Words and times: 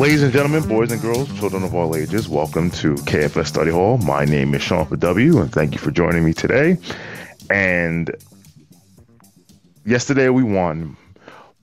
Ladies 0.00 0.22
and 0.22 0.32
gentlemen, 0.32 0.66
boys 0.66 0.90
and 0.92 1.02
girls, 1.02 1.30
children 1.38 1.62
of 1.62 1.74
all 1.74 1.94
ages, 1.94 2.26
welcome 2.26 2.70
to 2.70 2.94
KFS 2.94 3.48
Study 3.48 3.70
Hall. 3.70 3.98
My 3.98 4.24
name 4.24 4.54
is 4.54 4.62
Shawn 4.62 4.88
W, 4.98 5.38
and 5.38 5.52
thank 5.52 5.74
you 5.74 5.78
for 5.78 5.90
joining 5.90 6.24
me 6.24 6.32
today. 6.32 6.78
And 7.50 8.10
yesterday 9.84 10.30
we 10.30 10.42
won, 10.42 10.96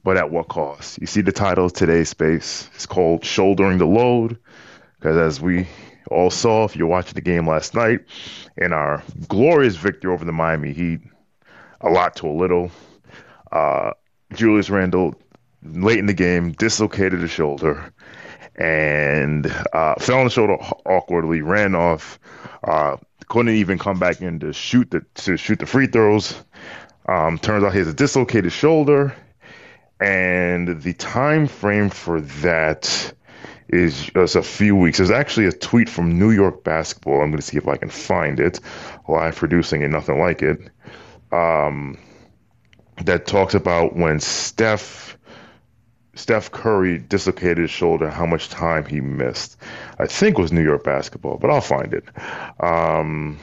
but 0.03 0.17
at 0.17 0.29
what 0.29 0.49
cost? 0.49 0.99
You 1.01 1.07
see 1.07 1.21
the 1.21 1.31
title 1.31 1.65
of 1.65 1.73
today's 1.73 2.09
space. 2.09 2.69
It's 2.75 2.85
called 2.85 3.25
Shouldering 3.25 3.79
the 3.79 3.87
Load, 3.87 4.37
because 4.99 5.17
as 5.17 5.41
we 5.41 5.67
all 6.11 6.29
saw, 6.29 6.63
if 6.65 6.75
you're 6.75 6.85
watching 6.85 7.15
the 7.15 7.21
game 7.21 7.49
last 7.49 7.73
night, 7.73 8.01
in 8.55 8.71
our 8.71 9.01
glorious 9.27 9.77
victory 9.77 10.13
over 10.13 10.25
the 10.25 10.31
Miami 10.31 10.73
Heat, 10.73 10.99
a 11.81 11.89
lot 11.89 12.15
to 12.17 12.27
a 12.27 12.37
little, 12.37 12.69
uh, 13.51 13.93
Julius 14.31 14.69
Randle 14.69 15.15
late 15.63 15.97
in 15.97 16.05
the 16.05 16.13
game 16.13 16.51
dislocated 16.51 17.19
his 17.19 17.31
shoulder 17.31 17.91
and 18.57 19.45
uh, 19.73 19.95
fell 19.95 20.19
on 20.19 20.25
the 20.25 20.29
shoulder 20.29 20.55
awkwardly, 20.85 21.41
ran 21.41 21.75
off, 21.75 22.19
uh, 22.63 22.97
couldn't 23.27 23.55
even 23.55 23.77
come 23.77 23.99
back 23.99 24.21
in 24.21 24.39
to 24.39 24.53
shoot 24.53 24.89
the 24.91 25.01
to 25.15 25.37
shoot 25.37 25.59
the 25.59 25.65
free 25.65 25.87
throws. 25.87 26.41
Um, 27.07 27.37
turns 27.37 27.63
out 27.63 27.73
he 27.73 27.79
has 27.79 27.87
a 27.87 27.93
dislocated 27.93 28.51
shoulder, 28.51 29.15
and 29.99 30.81
the 30.81 30.93
time 30.93 31.47
frame 31.47 31.89
for 31.89 32.21
that 32.21 33.13
is 33.69 34.05
just 34.07 34.35
a 34.35 34.43
few 34.43 34.75
weeks. 34.75 34.97
There's 34.97 35.11
actually 35.11 35.47
a 35.47 35.51
tweet 35.51 35.89
from 35.89 36.17
New 36.17 36.31
York 36.31 36.63
Basketball. 36.63 37.21
I'm 37.21 37.29
going 37.29 37.37
to 37.37 37.41
see 37.41 37.57
if 37.57 37.67
I 37.67 37.77
can 37.77 37.89
find 37.89 38.39
it. 38.39 38.59
Live 39.07 39.35
producing 39.35 39.83
and 39.83 39.91
nothing 39.91 40.19
like 40.19 40.41
it. 40.41 40.69
Um, 41.31 41.97
that 43.03 43.27
talks 43.27 43.53
about 43.53 43.95
when 43.95 44.19
Steph 44.19 45.16
Steph 46.17 46.51
Curry 46.51 46.97
dislocated 46.97 47.59
his 47.59 47.69
shoulder, 47.69 48.09
how 48.09 48.25
much 48.25 48.49
time 48.49 48.85
he 48.85 48.99
missed. 48.99 49.55
I 49.99 50.07
think 50.07 50.39
was 50.39 50.51
New 50.51 50.63
York 50.63 50.83
basketball, 50.83 51.37
but 51.37 51.51
I'll 51.51 51.61
find 51.61 51.93
it. 51.93 52.05
Um, 52.59 53.37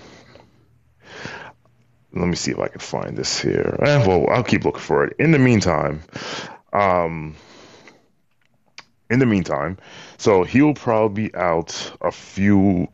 let 2.12 2.27
me 2.27 2.35
see 2.35 2.51
if 2.51 2.59
I 2.59 2.67
can 2.67 2.81
find 2.81 3.17
this 3.17 3.41
here. 3.41 3.79
Eh, 3.81 4.05
well, 4.07 4.29
I'll 4.29 4.43
keep 4.43 4.65
looking 4.65 4.81
for 4.81 5.05
it. 5.05 5.15
In 5.21 5.31
the 5.31 5.39
meantime, 5.39 6.03
um, 6.73 7.37
in 9.09 9.21
the 9.21 9.27
meantime, 9.27 9.79
so 10.19 10.43
he'll 10.43 10.75
probably 10.75 11.29
be 11.29 11.35
out 11.37 11.93
a 12.01 12.11
few. 12.11 12.89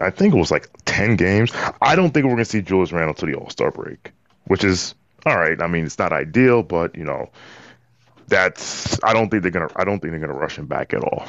I 0.00 0.08
think 0.08 0.34
it 0.34 0.38
was 0.38 0.50
like 0.50 0.70
ten 0.86 1.16
games. 1.16 1.52
I 1.82 1.96
don't 1.96 2.14
think 2.14 2.24
we're 2.24 2.32
gonna 2.32 2.46
see 2.46 2.62
Julius 2.62 2.92
Randle 2.92 3.14
to 3.14 3.26
the 3.26 3.34
All 3.34 3.50
Star 3.50 3.70
break, 3.70 4.10
which 4.46 4.64
is 4.64 4.94
all 5.26 5.36
right. 5.36 5.60
I 5.60 5.66
mean, 5.66 5.84
it's 5.84 5.98
not 5.98 6.14
ideal, 6.14 6.62
but 6.62 6.96
you 6.96 7.04
know, 7.04 7.28
that's 8.28 9.02
I 9.02 9.12
don't 9.12 9.30
think 9.30 9.42
they're 9.42 9.52
gonna 9.52 9.68
I 9.76 9.84
don't 9.84 10.00
think 10.00 10.12
they're 10.12 10.20
gonna 10.20 10.34
rush 10.34 10.58
him 10.58 10.66
back 10.66 10.94
at 10.94 11.02
all. 11.02 11.26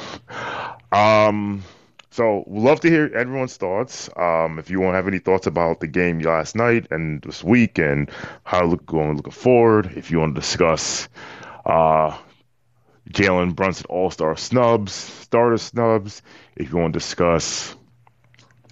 Um, 0.92 1.62
so 2.10 2.44
love 2.48 2.80
to 2.80 2.90
hear 2.90 3.10
everyone's 3.14 3.56
thoughts. 3.56 4.10
Um, 4.16 4.58
if 4.58 4.68
you 4.68 4.80
want 4.80 4.94
to 4.94 4.96
have 4.96 5.08
any 5.08 5.20
thoughts 5.20 5.46
about 5.46 5.80
the 5.80 5.86
game 5.86 6.18
last 6.20 6.56
night 6.56 6.88
and 6.90 7.22
this 7.22 7.44
week 7.44 7.78
and 7.78 8.10
how 8.44 8.64
look 8.64 8.84
going 8.84 9.16
looking 9.16 9.32
forward, 9.32 9.92
if 9.96 10.10
you 10.10 10.18
want 10.18 10.34
to 10.34 10.40
discuss 10.40 11.08
uh, 11.64 12.16
Jalen 13.10 13.54
Brunson 13.54 13.86
All 13.88 14.10
Star 14.10 14.36
snubs, 14.36 14.92
starter 14.92 15.58
snubs, 15.58 16.22
if 16.56 16.70
you 16.70 16.78
want 16.78 16.92
to 16.92 16.98
discuss 16.98 17.76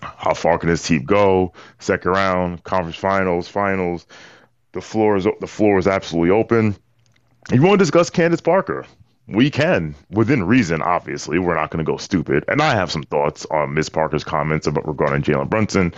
how 0.00 0.34
far 0.34 0.58
can 0.58 0.68
this 0.68 0.86
team 0.86 1.04
go, 1.04 1.52
second 1.78 2.10
round, 2.10 2.64
conference 2.64 2.96
finals, 2.96 3.48
finals, 3.48 4.06
the 4.72 4.80
floor 4.80 5.16
is 5.16 5.26
the 5.40 5.46
floor 5.46 5.78
is 5.78 5.86
absolutely 5.86 6.30
open. 6.30 6.76
You 7.50 7.62
want 7.62 7.78
to 7.78 7.84
discuss 7.84 8.10
Candace 8.10 8.42
Parker, 8.42 8.84
we 9.26 9.50
can 9.50 9.94
within 10.10 10.44
reason. 10.44 10.82
Obviously, 10.82 11.38
we're 11.38 11.54
not 11.54 11.70
going 11.70 11.84
to 11.84 11.90
go 11.90 11.96
stupid. 11.96 12.44
And 12.46 12.60
I 12.60 12.74
have 12.74 12.90
some 12.90 13.04
thoughts 13.04 13.46
on 13.50 13.72
Ms. 13.72 13.88
Parker's 13.88 14.22
comments 14.22 14.66
about 14.66 14.86
regarding 14.86 15.22
Jalen 15.22 15.48
Brunson. 15.48 15.94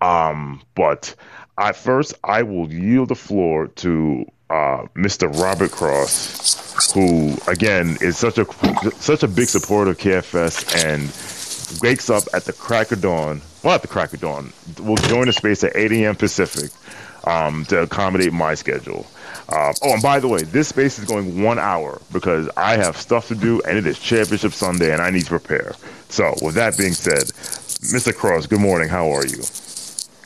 Um, 0.00 0.60
but 0.74 1.14
at 1.58 1.76
first, 1.76 2.14
I 2.24 2.42
will 2.42 2.72
yield 2.72 3.08
the 3.08 3.14
floor 3.14 3.68
to 3.68 4.24
uh, 4.50 4.86
Mr. 4.96 5.32
Robert 5.40 5.70
Cross, 5.70 6.92
who 6.92 7.36
again 7.46 7.96
is 8.00 8.18
such 8.18 8.38
a 8.38 8.44
such 8.92 9.22
a 9.22 9.28
big 9.28 9.46
supporter 9.46 9.92
of 9.92 9.98
KFS 9.98 10.74
and 10.84 11.82
wakes 11.82 12.10
up 12.10 12.24
at 12.34 12.46
the 12.46 12.52
crack 12.52 12.90
of 12.90 13.00
dawn. 13.00 13.42
Well, 13.62 13.74
at 13.74 13.82
the 13.82 13.88
crack 13.88 14.12
of 14.12 14.20
dawn, 14.20 14.52
will 14.80 14.96
join 14.96 15.26
the 15.26 15.32
space 15.32 15.62
at 15.62 15.76
8 15.76 15.92
a.m. 15.92 16.16
Pacific 16.16 16.72
um, 17.28 17.64
to 17.66 17.82
accommodate 17.82 18.32
my 18.32 18.54
schedule. 18.54 19.06
Uh, 19.50 19.72
oh, 19.82 19.94
and 19.94 20.02
by 20.02 20.20
the 20.20 20.28
way, 20.28 20.42
this 20.44 20.68
space 20.68 20.98
is 20.98 21.04
going 21.04 21.42
one 21.42 21.58
hour 21.58 22.00
because 22.12 22.48
I 22.56 22.76
have 22.76 22.96
stuff 22.96 23.26
to 23.28 23.34
do, 23.34 23.60
and 23.62 23.76
it 23.76 23.86
is 23.86 23.98
Championship 23.98 24.52
Sunday, 24.52 24.92
and 24.92 25.02
I 25.02 25.10
need 25.10 25.24
to 25.24 25.38
prepare. 25.38 25.74
So, 26.08 26.34
with 26.40 26.54
that 26.54 26.78
being 26.78 26.92
said, 26.92 27.24
Mr. 27.92 28.14
Cross, 28.14 28.46
good 28.46 28.60
morning. 28.60 28.88
How 28.88 29.10
are 29.10 29.26
you? 29.26 29.42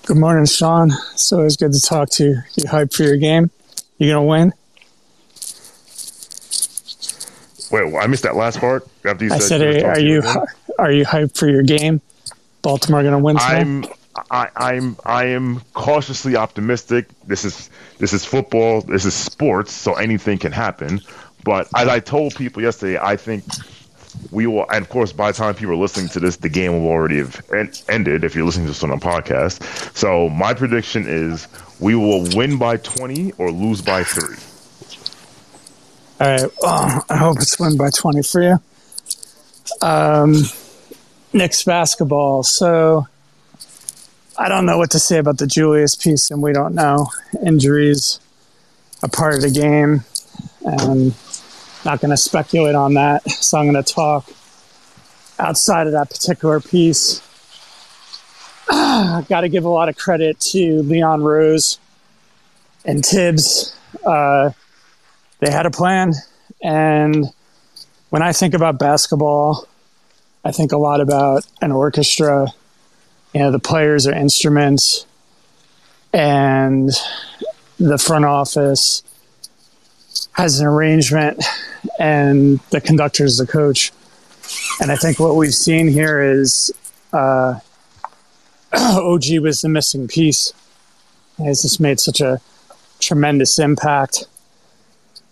Good 0.06 0.18
morning, 0.18 0.44
Shawn. 0.44 0.92
It's 1.14 1.32
always 1.32 1.56
good 1.56 1.72
to 1.72 1.80
talk 1.80 2.10
to 2.10 2.24
you. 2.24 2.42
You 2.56 2.64
hyped 2.64 2.94
for 2.94 3.04
your 3.04 3.16
game? 3.16 3.50
You 3.96 4.10
gonna 4.10 4.24
win? 4.24 4.52
Wait, 7.70 7.94
I 7.96 8.06
missed 8.06 8.24
that 8.24 8.36
last 8.36 8.60
part. 8.60 8.86
After 9.04 9.24
you 9.24 9.32
I 9.32 9.38
said, 9.38 9.60
said 9.60 9.84
are, 9.84 9.98
you 9.98 10.22
are 10.78 10.92
you 10.92 11.06
hyped 11.06 11.38
for 11.38 11.48
your 11.48 11.62
game? 11.62 12.02
Baltimore 12.60 13.02
gonna 13.02 13.18
win 13.18 13.36
today? 13.36 13.60
I'm 13.60 13.84
I, 14.30 14.48
I'm 14.56 14.96
I 15.04 15.26
am 15.26 15.60
cautiously 15.74 16.36
optimistic. 16.36 17.06
This 17.26 17.44
is 17.44 17.70
this 17.98 18.12
is 18.12 18.24
football. 18.24 18.80
This 18.80 19.04
is 19.04 19.14
sports, 19.14 19.72
so 19.72 19.94
anything 19.94 20.38
can 20.38 20.52
happen. 20.52 21.00
But 21.44 21.68
as 21.76 21.88
I 21.88 22.00
told 22.00 22.34
people 22.34 22.62
yesterday, 22.62 22.98
I 23.00 23.16
think 23.16 23.44
we 24.30 24.46
will. 24.46 24.66
And 24.70 24.82
of 24.82 24.88
course, 24.88 25.12
by 25.12 25.30
the 25.30 25.36
time 25.36 25.54
people 25.54 25.74
are 25.74 25.78
listening 25.78 26.08
to 26.10 26.20
this, 26.20 26.36
the 26.36 26.48
game 26.48 26.72
will 26.72 26.88
already 26.88 27.18
have 27.18 27.42
ended. 27.88 28.24
If 28.24 28.34
you're 28.34 28.46
listening 28.46 28.66
to 28.66 28.72
this 28.72 28.82
on 28.82 28.90
a 28.90 28.96
podcast, 28.96 29.62
so 29.96 30.28
my 30.30 30.54
prediction 30.54 31.04
is 31.06 31.48
we 31.80 31.94
will 31.94 32.26
win 32.34 32.58
by 32.58 32.78
20 32.78 33.32
or 33.32 33.50
lose 33.50 33.82
by 33.82 34.04
three. 34.04 34.36
All 36.20 36.28
right. 36.28 37.04
I 37.10 37.16
hope 37.16 37.38
it's 37.40 37.58
win 37.58 37.76
by 37.76 37.90
20 37.90 38.22
for 38.22 38.42
you. 38.42 38.58
Um, 39.82 40.34
Knicks 41.32 41.64
basketball. 41.64 42.42
So 42.44 43.06
I 44.36 44.48
don't 44.48 44.66
know 44.66 44.78
what 44.78 44.90
to 44.92 44.98
say 44.98 45.18
about 45.18 45.38
the 45.38 45.46
Julius 45.46 45.94
piece, 45.94 46.30
and 46.30 46.42
we 46.42 46.52
don't 46.52 46.74
know. 46.74 47.08
Injuries 47.44 48.18
a 49.02 49.08
part 49.08 49.34
of 49.34 49.42
the 49.42 49.50
game, 49.50 50.02
and 50.64 51.14
not 51.84 52.00
going 52.00 52.10
to 52.10 52.16
speculate 52.16 52.74
on 52.74 52.94
that. 52.94 53.28
So 53.30 53.58
I'm 53.58 53.70
going 53.70 53.82
to 53.82 53.94
talk 53.94 54.30
outside 55.38 55.86
of 55.86 55.92
that 55.92 56.10
particular 56.10 56.60
piece. 56.60 57.20
I've 58.70 59.28
got 59.28 59.42
to 59.42 59.48
give 59.48 59.64
a 59.64 59.68
lot 59.68 59.88
of 59.88 59.96
credit 59.96 60.40
to 60.40 60.82
Leon 60.82 61.22
Rose 61.22 61.78
and 62.84 63.04
Thibs. 63.04 63.76
Uh, 64.04 64.50
they 65.40 65.50
had 65.50 65.66
a 65.66 65.70
plan. 65.70 66.14
And 66.62 67.26
when 68.10 68.22
I 68.22 68.32
think 68.32 68.54
about 68.54 68.78
basketball, 68.78 69.68
I 70.44 70.52
think 70.52 70.72
a 70.72 70.78
lot 70.78 71.00
about 71.00 71.46
an 71.60 71.72
orchestra. 71.72 72.48
You 73.34 73.40
know, 73.40 73.50
the 73.50 73.58
players 73.58 74.06
are 74.06 74.14
instruments, 74.14 75.06
and 76.12 76.90
the 77.78 77.98
front 77.98 78.24
office 78.24 79.02
has 80.32 80.60
an 80.60 80.66
arrangement, 80.66 81.42
and 81.98 82.60
the 82.70 82.80
conductor 82.80 83.24
is 83.24 83.38
the 83.38 83.46
coach. 83.46 83.92
And 84.80 84.92
I 84.92 84.96
think 84.96 85.18
what 85.18 85.34
we've 85.34 85.54
seen 85.54 85.88
here 85.88 86.22
is 86.22 86.72
uh, 87.12 87.58
OG 88.72 89.38
was 89.40 89.60
the 89.62 89.68
missing 89.68 90.08
piece. 90.08 90.52
Has 91.38 91.62
just 91.62 91.80
made 91.80 91.98
such 91.98 92.20
a 92.20 92.40
tremendous 93.00 93.58
impact. 93.58 94.26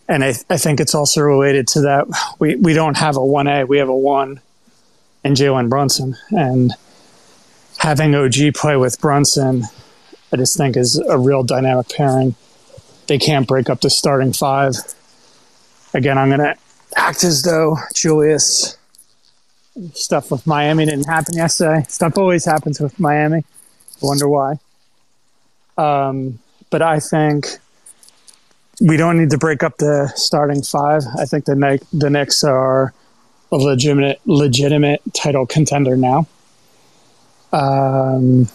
And 0.09 0.25
I, 0.25 0.35
I 0.51 0.57
think 0.57 0.81
it's 0.81 0.95
also 0.95 1.21
related 1.21 1.69
to 1.69 1.83
that 1.83 2.07
we, 2.41 2.57
we 2.57 2.75
don't 2.75 2.97
have 2.97 3.17
a 3.17 3.21
1A, 3.21 3.69
we 3.69 3.79
have 3.79 3.89
a 3.89 3.97
1 3.97 4.41
in 5.25 5.35
Jalen 5.35 5.69
Brunson. 5.69 6.17
And 6.31 6.73
having 7.83 8.15
OG 8.15 8.55
play 8.55 8.77
with 8.77 9.01
Brunson, 9.01 9.65
I 10.33 10.37
just 10.37 10.57
think 10.57 10.77
is 10.77 10.99
a 10.99 11.19
real 11.19 11.43
dynamic 11.43 11.89
pairing. 11.89 12.37
They 13.09 13.19
can't 13.19 13.49
break 13.49 13.69
up 13.69 13.81
the 13.81 13.91
starting 13.91 14.33
five. 14.33 14.77
Again, 15.93 16.17
I'm 16.17 16.29
going 16.29 16.39
to 16.39 16.55
act 16.95 17.25
as 17.25 17.43
though 17.43 17.77
Julius 17.93 18.77
stuff 19.95 20.31
with 20.31 20.47
Miami 20.47 20.85
didn't 20.85 21.07
happen 21.07 21.35
yesterday. 21.35 21.85
Stuff 21.89 22.17
always 22.17 22.45
happens 22.45 22.79
with 22.79 23.01
Miami. 23.01 23.39
I 23.39 24.07
wonder 24.07 24.29
why. 24.29 24.61
Um, 25.77 26.39
but 26.71 26.83
I 26.83 27.01
think 27.01 27.49
we 28.81 28.97
don't 28.97 29.19
need 29.19 29.31
to 29.31 29.39
break 29.39 29.65
up 29.65 29.79
the 29.79 30.13
starting 30.15 30.63
five. 30.63 31.03
I 31.19 31.25
think 31.25 31.47
the 31.47 31.81
the 31.93 32.11
Knicks 32.11 32.45
are 32.45 32.95
a 33.51 33.57
legitimate 33.57 34.21
legitimate 34.25 35.03
title 35.15 35.47
contender 35.47 35.97
now. 35.97 36.29
Um, 37.53 38.49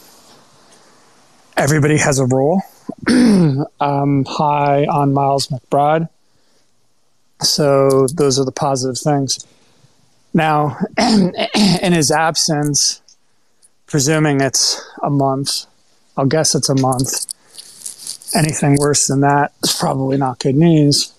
everybody 1.55 1.97
has 1.97 2.19
a 2.19 2.25
role. 2.25 2.61
I'm 3.07 4.25
high 4.25 4.85
on 4.85 5.13
Miles 5.13 5.47
McBride, 5.47 6.09
so 7.41 8.07
those 8.07 8.39
are 8.39 8.45
the 8.45 8.51
positive 8.51 8.97
things. 8.97 9.45
Now, 10.33 10.77
in 10.97 11.94
his 11.94 12.11
absence, 12.11 13.01
presuming 13.85 14.41
it's 14.41 14.81
a 15.03 15.09
month, 15.09 15.65
I'll 16.15 16.25
guess 16.25 16.55
it's 16.55 16.69
a 16.69 16.75
month. 16.75 17.25
Anything 18.35 18.77
worse 18.79 19.07
than 19.07 19.21
that 19.21 19.53
is 19.63 19.73
probably 19.73 20.17
not 20.17 20.39
good 20.39 20.55
news. 20.55 21.13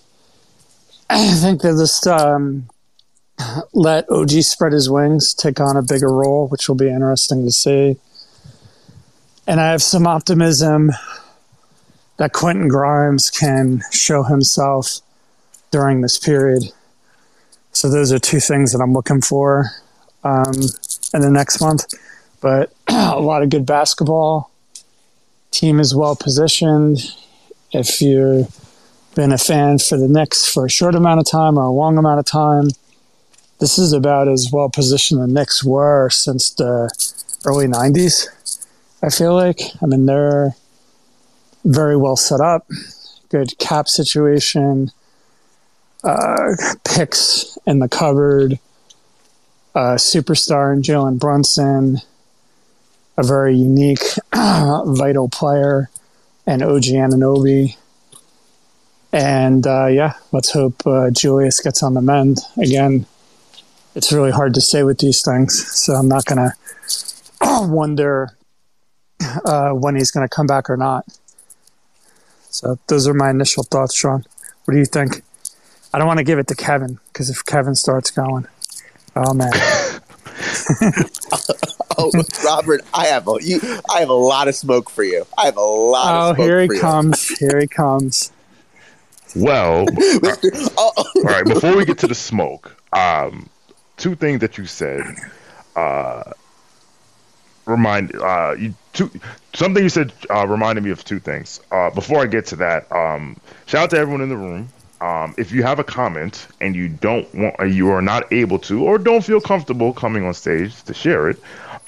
I 1.09 1.33
think 1.33 1.61
they 1.61 1.71
just 1.71 2.05
um, 2.07 2.69
let 3.73 4.09
OG 4.09 4.31
spread 4.41 4.73
his 4.73 4.89
wings, 4.89 5.33
take 5.33 5.59
on 5.59 5.77
a 5.77 5.81
bigger 5.81 6.11
role, 6.11 6.47
which 6.47 6.67
will 6.67 6.75
be 6.75 6.89
interesting 6.89 7.45
to 7.45 7.51
see. 7.51 7.97
And 9.47 9.59
I 9.59 9.71
have 9.71 9.81
some 9.81 10.05
optimism 10.05 10.91
that 12.17 12.33
Quentin 12.33 12.67
Grimes 12.67 13.29
can 13.29 13.81
show 13.91 14.23
himself 14.23 14.99
during 15.71 16.01
this 16.01 16.17
period. 16.17 16.63
So 17.71 17.89
those 17.89 18.11
are 18.11 18.19
two 18.19 18.39
things 18.39 18.73
that 18.73 18.81
I'm 18.81 18.93
looking 18.93 19.21
for 19.21 19.71
um, 20.23 20.53
in 21.13 21.21
the 21.21 21.29
next 21.29 21.61
month. 21.61 21.85
But 22.41 22.73
a 22.87 23.19
lot 23.19 23.41
of 23.41 23.49
good 23.49 23.65
basketball. 23.65 24.51
Team 25.51 25.79
is 25.79 25.95
well 25.95 26.15
positioned. 26.15 26.99
If 27.71 28.01
you've 28.01 28.53
been 29.15 29.31
a 29.31 29.37
fan 29.37 29.79
for 29.79 29.97
the 29.97 30.07
Knicks 30.07 30.51
for 30.51 30.65
a 30.65 30.69
short 30.69 30.95
amount 30.95 31.19
of 31.19 31.29
time 31.29 31.57
or 31.57 31.63
a 31.63 31.71
long 31.71 31.97
amount 31.97 32.19
of 32.19 32.25
time, 32.25 32.69
this 33.59 33.77
is 33.77 33.93
about 33.93 34.27
as 34.27 34.49
well 34.51 34.69
positioned 34.69 35.21
the 35.21 35.27
Knicks 35.27 35.63
were 35.63 36.09
since 36.09 36.49
the 36.51 36.89
early 37.45 37.67
90s. 37.67 38.27
I 39.01 39.09
feel 39.09 39.33
like. 39.33 39.61
I 39.81 39.85
mean, 39.85 40.05
they're 40.05 40.55
very 41.65 41.97
well 41.97 42.15
set 42.15 42.41
up, 42.41 42.67
good 43.29 43.57
cap 43.57 43.87
situation, 43.87 44.91
uh, 46.03 46.55
picks 46.83 47.57
in 47.65 47.79
the 47.79 47.89
cupboard, 47.89 48.59
a 49.75 49.95
superstar 49.95 50.73
in 50.73 50.81
Jalen 50.81 51.19
Brunson, 51.19 51.97
a 53.17 53.23
very 53.23 53.55
unique, 53.55 54.03
vital 54.33 55.29
player, 55.29 55.89
and 56.47 56.63
OG 56.63 56.83
Anunoby. 56.83 57.75
And 59.11 59.65
uh, 59.65 59.87
yeah, 59.87 60.13
let's 60.31 60.51
hope 60.51 60.85
uh, 60.85 61.09
Julius 61.11 61.59
gets 61.59 61.83
on 61.83 61.93
the 61.93 62.01
mend. 62.01 62.39
Again, 62.57 63.05
it's 63.99 64.13
really 64.13 64.31
hard 64.31 64.53
to 64.53 64.61
say 64.61 64.83
with 64.83 64.99
these 64.99 65.21
things, 65.21 65.67
so 65.75 65.93
I'm 65.93 66.07
not 66.07 66.23
going 66.23 66.37
to 66.37 66.53
wonder 67.67 68.29
uh, 69.43 69.71
when 69.71 69.97
he's 69.97 70.09
going 70.09 70.25
to 70.25 70.33
come 70.33 70.47
back 70.47 70.69
or 70.69 70.77
not. 70.77 71.05
So 72.49 72.79
those 72.87 73.09
are 73.09 73.13
my 73.13 73.29
initial 73.29 73.63
thoughts, 73.63 73.93
Sean. 73.93 74.23
What 74.63 74.71
do 74.71 74.77
you 74.77 74.85
think? 74.85 75.21
I 75.93 75.97
don't 75.97 76.07
want 76.07 76.19
to 76.19 76.23
give 76.23 76.39
it 76.39 76.47
to 76.47 76.55
Kevin 76.55 76.97
because 77.11 77.29
if 77.29 77.43
Kevin 77.43 77.75
starts 77.75 78.09
going, 78.09 78.47
oh 79.17 79.33
man. 79.33 79.51
oh, 81.97 82.09
Robert, 82.45 82.79
I 82.93 83.07
have 83.07 83.27
a 83.27 83.35
you, 83.41 83.59
I 83.93 83.99
have 83.99 84.07
a 84.07 84.13
lot 84.13 84.47
of 84.47 84.55
smoke 84.55 84.89
for 84.89 85.03
you. 85.03 85.25
I 85.37 85.43
have 85.43 85.57
a 85.57 85.61
lot. 85.61 86.31
Of 86.31 86.37
smoke. 86.37 86.39
Oh, 86.39 86.41
here 86.41 86.61
he 86.61 86.79
comes! 86.79 87.27
Here 87.37 87.59
he 87.59 87.67
comes. 87.67 88.31
Well, 89.35 89.81
uh, 89.89 90.35
oh. 90.77 90.93
all 90.97 91.23
right. 91.23 91.45
Before 91.45 91.75
we 91.75 91.83
get 91.83 91.97
to 91.99 92.07
the 92.07 92.15
smoke, 92.15 92.81
um, 92.93 93.49
two 93.99 94.15
things 94.15 94.39
that 94.39 94.57
you 94.57 94.65
said. 94.65 95.03
Uh, 95.75 96.23
remind 97.65 98.15
uh, 98.15 98.55
you 98.57 98.73
two 98.93 99.11
something 99.53 99.83
you 99.83 99.89
said 99.89 100.11
uh, 100.31 100.47
reminded 100.47 100.83
me 100.83 100.89
of 100.89 101.03
two 101.03 101.19
things. 101.19 101.61
Uh, 101.71 101.89
before 101.91 102.21
I 102.21 102.25
get 102.25 102.47
to 102.47 102.55
that, 102.57 102.91
um, 102.91 103.39
shout 103.67 103.83
out 103.83 103.89
to 103.91 103.97
everyone 103.97 104.21
in 104.21 104.29
the 104.29 104.37
room. 104.37 104.69
Um, 105.01 105.33
if 105.37 105.51
you 105.53 105.63
have 105.63 105.79
a 105.79 105.83
comment 105.83 106.47
and 106.59 106.75
you 106.75 106.89
don't 106.89 107.33
want, 107.33 107.55
you 107.71 107.89
are 107.89 108.01
not 108.01 108.33
able 108.33 108.59
to, 108.59 108.83
or 108.83 108.97
don't 108.97 109.23
feel 109.23 109.39
comfortable 109.39 109.93
coming 109.93 110.25
on 110.25 110.33
stage 110.33 110.83
to 110.83 110.93
share 110.93 111.29
it, 111.29 111.37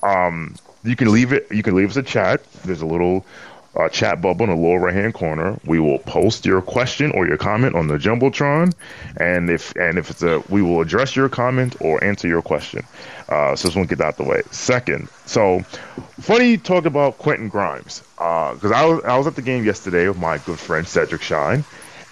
um, 0.02 0.56
you 0.84 0.96
can 0.96 1.12
leave 1.12 1.34
it. 1.34 1.52
You 1.52 1.64
can 1.64 1.76
leave 1.76 1.90
us 1.90 1.98
a 1.98 2.04
chat. 2.04 2.44
There's 2.64 2.82
a 2.82 2.86
little 2.86 3.26
uh, 3.76 3.88
chat 3.90 4.22
bubble 4.22 4.44
in 4.44 4.50
the 4.50 4.56
lower 4.56 4.80
right 4.80 4.94
hand 4.94 5.14
corner. 5.14 5.60
We 5.66 5.80
will 5.80 6.00
post 6.00 6.46
your 6.46 6.62
question 6.62 7.12
or 7.12 7.28
your 7.28 7.38
comment 7.38 7.76
on 7.76 7.88
the 7.88 7.98
jumbotron, 7.98 8.74
and 9.18 9.50
if 9.50 9.74
and 9.76 9.98
if 9.98 10.10
it's 10.10 10.24
a, 10.24 10.44
we 10.50 10.62
will 10.62 10.82
address 10.82 11.16
your 11.16 11.30
comment 11.30 11.76
or 11.80 12.04
answer 12.04 12.28
your 12.28 12.42
question. 12.42 12.86
Uh, 13.30 13.56
so 13.56 13.68
this 13.68 13.76
one 13.76 13.86
get 13.86 14.02
out 14.02 14.18
the 14.18 14.24
way. 14.24 14.42
Second, 14.52 15.08
so 15.26 15.62
funny 16.20 16.52
you 16.52 16.58
talk 16.58 16.86
about 16.86 17.18
Quentin 17.18 17.48
Grimes 17.48 18.02
because 18.16 18.72
uh, 18.72 18.76
I 18.76 18.86
was 18.86 19.04
I 19.06 19.18
was 19.18 19.28
at 19.28 19.36
the 19.36 19.42
game 19.42 19.64
yesterday 19.64 20.08
with 20.08 20.18
my 20.18 20.38
good 20.40 20.60
friend 20.60 20.86
Cedric 20.86 21.22
Shine, 21.22 21.64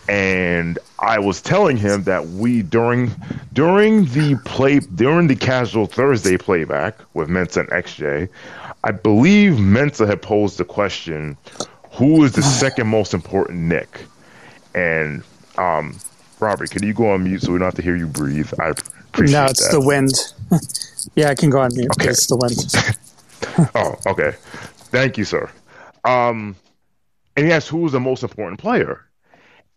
and 0.07 0.79
I 0.97 1.19
was 1.19 1.41
telling 1.41 1.77
him 1.77 2.03
that 2.03 2.27
we 2.27 2.61
during 2.61 3.11
during 3.53 4.05
the 4.05 4.39
play 4.45 4.79
during 4.79 5.27
the 5.27 5.35
casual 5.35 5.85
Thursday 5.85 6.37
playback 6.37 6.97
with 7.13 7.29
Mensa 7.29 7.61
and 7.61 7.69
XJ, 7.69 8.29
I 8.83 8.91
believe 8.91 9.59
Mensa 9.59 10.07
had 10.07 10.21
posed 10.21 10.57
the 10.57 10.65
question, 10.65 11.37
"Who 11.93 12.23
is 12.23 12.33
the 12.33 12.41
second 12.41 12.87
most 12.87 13.13
important 13.13 13.59
Knick? 13.59 14.01
And 14.73 15.23
um, 15.57 15.97
Robert, 16.39 16.71
can 16.71 16.83
you 16.83 16.93
go 16.93 17.11
on 17.11 17.23
mute 17.23 17.41
so 17.41 17.51
we 17.51 17.59
don't 17.59 17.65
have 17.65 17.75
to 17.75 17.81
hear 17.81 17.95
you 17.95 18.07
breathe? 18.07 18.51
I 18.59 18.69
appreciate 18.69 19.37
it. 19.37 19.41
No, 19.41 19.45
it's 19.45 19.65
that. 19.65 19.71
the 19.71 19.85
wind. 19.85 20.11
yeah, 21.15 21.29
I 21.29 21.35
can 21.35 21.49
go 21.49 21.59
on 21.59 21.71
mute. 21.75 21.91
Okay. 21.99 22.09
It's 22.09 22.27
the 22.27 22.37
wind. 22.37 23.69
oh, 23.75 23.95
okay. 24.11 24.37
Thank 24.91 25.17
you, 25.17 25.25
sir. 25.25 25.49
Um, 26.05 26.55
and 27.35 27.45
he 27.45 27.51
asked 27.51 27.67
who 27.67 27.77
was 27.77 27.91
the 27.91 27.99
most 27.99 28.23
important 28.23 28.59
player. 28.59 29.05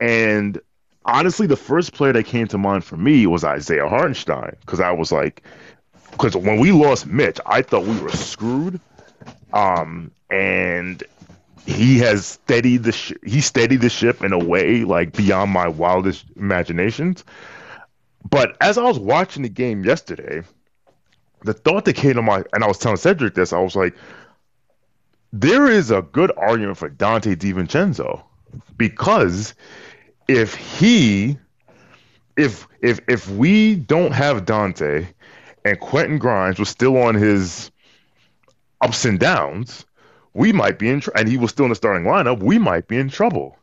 And 0.01 0.61
honestly, 1.05 1.47
the 1.47 1.57
first 1.57 1.93
player 1.93 2.13
that 2.13 2.25
came 2.25 2.47
to 2.49 2.59
mind 2.59 2.85
for 2.85 2.97
me 2.97 3.27
was 3.27 3.45
Isaiah 3.45 3.89
Hartenstein 3.89 4.57
because 4.61 4.81
I 4.81 4.91
was 4.93 5.13
like, 5.13 5.43
because 6.13 6.37
when 6.37 6.59
we 6.59 6.73
lost 6.73 7.07
Mitch, 7.07 7.39
I 7.47 7.63
thought 7.63 7.85
we 7.85 7.99
were 8.01 8.11
screwed. 8.11 8.81
Um, 9.53 10.11
and 10.31 11.03
he 11.67 11.99
has 11.99 12.27
steadied 12.27 12.85
the 12.85 12.93
sh- 12.93 13.13
he 13.25 13.41
steadied 13.41 13.81
the 13.81 13.91
ship 13.91 14.23
in 14.23 14.33
a 14.33 14.39
way 14.39 14.85
like 14.85 15.17
beyond 15.17 15.51
my 15.51 15.69
wildest 15.69 16.25
imaginations. 16.37 17.25
But 18.29 18.57
as 18.61 18.79
I 18.79 18.83
was 18.83 18.99
watching 18.99 19.43
the 19.43 19.49
game 19.49 19.85
yesterday, 19.85 20.43
the 21.45 21.53
thought 21.53 21.85
that 21.85 21.95
came 21.95 22.15
to 22.15 22.23
my 22.23 22.45
and 22.53 22.65
I 22.65 22.67
was 22.67 22.79
telling 22.79 22.97
Cedric 22.97 23.35
this, 23.35 23.53
I 23.53 23.61
was 23.61 23.77
like, 23.77 23.95
there 25.33 25.67
is 25.67 25.91
a 25.91 26.03
good 26.03 26.33
argument 26.37 26.79
for 26.79 26.91
Donte 26.91 27.37
DiVincenzo 27.37 28.23
because 28.77 29.55
if 30.29 30.55
he 30.55 31.39
if 32.37 32.67
if 32.81 33.01
if 33.09 33.29
we 33.31 33.77
don't 33.77 34.13
have 34.13 34.45
Donte 34.45 35.07
and 35.65 35.81
Quentin 35.81 36.19
Grimes 36.19 36.59
was 36.59 36.69
still 36.69 36.97
on 36.97 37.15
his 37.15 37.72
ups 38.83 39.05
and 39.05 39.19
downs, 39.19 39.87
we 40.35 40.53
might 40.53 40.79
be 40.79 40.89
in 40.89 41.01
tr- 41.01 41.11
and 41.17 41.29
he 41.29 41.37
was 41.37 41.51
still 41.51 41.65
in 41.65 41.71
the 41.71 41.77
starting 41.77 42.05
lineup, 42.05 42.43
we 42.43 42.59
might 42.59 42.89
be 42.89 42.99
in 42.99 43.09
trouble. 43.09 43.59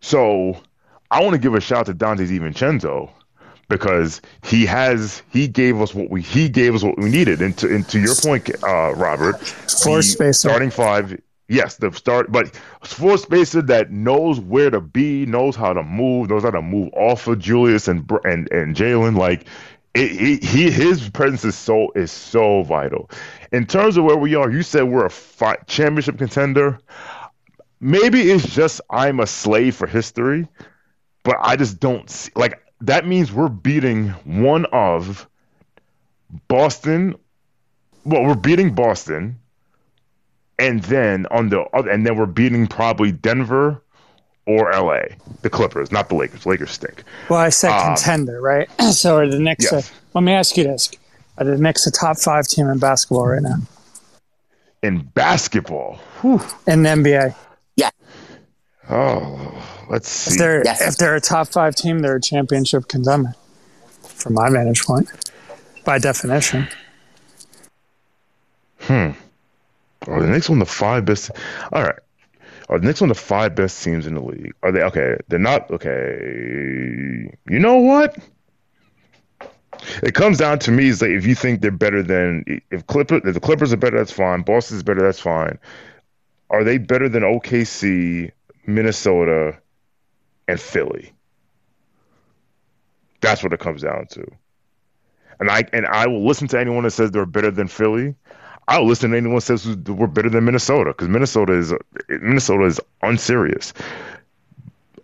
So 0.00 0.60
I 1.10 1.22
want 1.22 1.32
to 1.34 1.38
give 1.38 1.54
a 1.54 1.60
shout 1.60 1.86
to 1.86 1.94
Donte 1.94 2.28
DiVincenzo 2.28 3.10
because 3.68 4.20
he 4.42 4.66
has 4.66 5.22
he 5.30 5.48
gave 5.48 5.80
us 5.80 5.94
what 5.94 6.10
we 6.10 6.22
he 6.22 6.48
gave 6.48 6.74
us 6.74 6.82
what 6.82 6.98
we 6.98 7.08
needed. 7.08 7.40
And 7.40 7.56
to, 7.58 7.74
and 7.74 7.88
to 7.88 8.00
your 8.00 8.14
point, 8.14 8.50
uh, 8.62 8.94
Robert, 8.94 9.38
Floor 9.38 9.98
the 9.98 10.02
spacer. 10.02 10.48
starting 10.48 10.70
five. 10.70 11.20
Yes, 11.46 11.76
the 11.76 11.92
start, 11.92 12.32
but 12.32 12.56
floor 12.82 13.18
spacer 13.18 13.60
that 13.60 13.90
knows 13.90 14.40
where 14.40 14.70
to 14.70 14.80
be, 14.80 15.26
knows 15.26 15.54
how 15.54 15.74
to 15.74 15.82
move, 15.82 16.30
knows 16.30 16.42
how 16.42 16.50
to 16.50 16.62
move 16.62 16.90
off 16.94 17.26
of 17.26 17.38
Julius 17.38 17.86
and 17.86 18.10
and 18.24 18.50
and 18.50 18.74
Jalen. 18.74 19.18
Like 19.18 19.44
it, 19.94 20.10
he, 20.10 20.36
he 20.36 20.70
his 20.70 21.08
presence 21.08 21.44
is 21.44 21.54
so 21.54 21.92
is 21.94 22.10
so 22.10 22.62
vital. 22.64 23.10
In 23.52 23.64
terms 23.66 23.96
of 23.96 24.04
where 24.04 24.16
we 24.16 24.34
are, 24.34 24.50
you 24.50 24.62
said 24.62 24.82
we're 24.84 25.06
a 25.06 25.10
fi- 25.10 25.58
championship 25.66 26.18
contender. 26.18 26.78
Maybe 27.80 28.30
it's 28.30 28.52
just 28.54 28.80
I'm 28.90 29.20
a 29.20 29.26
slave 29.26 29.76
for 29.76 29.86
history, 29.86 30.48
but 31.22 31.36
I 31.40 31.56
just 31.56 31.78
don't 31.78 32.10
see 32.10 32.32
like 32.34 32.60
that 32.80 33.06
means 33.06 33.32
we're 33.32 33.48
beating 33.48 34.08
one 34.24 34.66
of 34.66 35.28
Boston. 36.48 37.14
Well, 38.04 38.24
we're 38.24 38.34
beating 38.34 38.74
Boston, 38.74 39.38
and 40.58 40.82
then 40.82 41.26
on 41.30 41.50
the 41.50 41.60
other, 41.72 41.90
and 41.90 42.04
then 42.04 42.16
we're 42.16 42.26
beating 42.26 42.66
probably 42.66 43.12
Denver 43.12 43.83
or 44.46 44.72
LA, 44.72 45.00
the 45.42 45.50
Clippers, 45.50 45.90
not 45.90 46.08
the 46.08 46.14
Lakers. 46.14 46.44
Lakers 46.46 46.70
stink. 46.72 47.02
Well, 47.30 47.38
I 47.40 47.48
said 47.48 47.70
Um, 47.70 47.94
contender, 47.94 48.40
right? 48.40 48.68
so 48.92 49.16
are 49.16 49.26
the 49.28 49.38
Knicks? 49.38 49.70
Yes. 49.70 49.90
A, 49.90 49.94
let 50.18 50.22
me 50.24 50.32
ask 50.32 50.56
you 50.56 50.64
this: 50.64 50.90
Are 51.38 51.44
the 51.44 51.56
Knicks 51.58 51.86
a 51.86 51.90
top 51.90 52.18
five 52.18 52.46
team 52.46 52.68
in 52.68 52.78
basketball 52.78 53.26
right 53.26 53.42
now 53.42 53.56
In 54.82 55.00
basketball, 55.14 55.98
whew, 56.20 56.40
in 56.66 56.82
the 56.82 56.90
NBA? 56.90 57.34
Yeah. 57.76 57.90
Oh, 58.90 59.86
let's 59.88 60.08
see. 60.08 60.32
If 60.34 60.38
they're 60.38 60.62
Yes. 60.64 60.80
if 60.82 60.96
they're 60.98 61.14
a 61.16 61.20
top 61.20 61.48
five 61.48 61.74
team, 61.74 62.00
they're 62.00 62.16
a 62.16 62.20
championship 62.20 62.86
contender, 62.88 63.34
from 64.02 64.34
my 64.34 64.50
vantage 64.50 64.84
point, 64.84 65.08
by 65.84 65.98
definition. 65.98 66.68
Hmm. 68.80 69.10
Are 70.06 70.20
the 70.20 70.28
Knicks 70.28 70.50
one 70.50 70.60
of 70.60 70.68
the 70.68 70.72
five 70.74 71.06
best? 71.06 71.30
All 71.72 71.82
right. 71.82 71.98
Are 72.74 72.80
the 72.80 72.88
Knicks 72.88 73.00
one 73.00 73.08
of 73.08 73.16
the 73.16 73.22
five 73.22 73.54
best 73.54 73.84
teams 73.84 74.04
in 74.04 74.14
the 74.14 74.20
league? 74.20 74.52
Are 74.64 74.72
they 74.72 74.82
okay? 74.82 75.16
They're 75.28 75.38
not 75.38 75.70
okay. 75.70 77.30
You 77.48 77.58
know 77.60 77.76
what? 77.76 78.18
It 80.02 80.14
comes 80.14 80.38
down 80.38 80.58
to 80.60 80.72
me 80.72 80.88
is 80.88 81.00
like 81.00 81.12
if 81.12 81.24
you 81.24 81.36
think 81.36 81.60
they're 81.60 81.70
better 81.70 82.02
than 82.02 82.42
if 82.72 82.84
Clipper 82.88 83.18
if 83.18 83.32
the 83.32 83.38
Clippers 83.38 83.72
are 83.72 83.76
better, 83.76 83.98
that's 83.98 84.10
fine. 84.10 84.42
Boston's 84.42 84.82
better, 84.82 85.02
that's 85.02 85.20
fine. 85.20 85.56
Are 86.50 86.64
they 86.64 86.78
better 86.78 87.08
than 87.08 87.22
OKC, 87.22 88.32
Minnesota, 88.66 89.56
and 90.48 90.60
Philly? 90.60 91.12
That's 93.20 93.44
what 93.44 93.52
it 93.52 93.60
comes 93.60 93.82
down 93.82 94.08
to. 94.08 94.26
And 95.38 95.48
I 95.48 95.62
and 95.72 95.86
I 95.86 96.08
will 96.08 96.26
listen 96.26 96.48
to 96.48 96.58
anyone 96.58 96.82
that 96.82 96.90
says 96.90 97.12
they're 97.12 97.24
better 97.24 97.52
than 97.52 97.68
Philly. 97.68 98.16
I'll 98.68 98.86
listen 98.86 99.10
to 99.10 99.16
anyone 99.16 99.40
says 99.40 99.66
we're 99.66 100.06
better 100.06 100.30
than 100.30 100.44
Minnesota 100.44 100.90
because 100.90 101.08
Minnesota 101.08 101.52
is 101.52 101.74
Minnesota 102.08 102.64
is 102.64 102.80
unserious. 103.02 103.72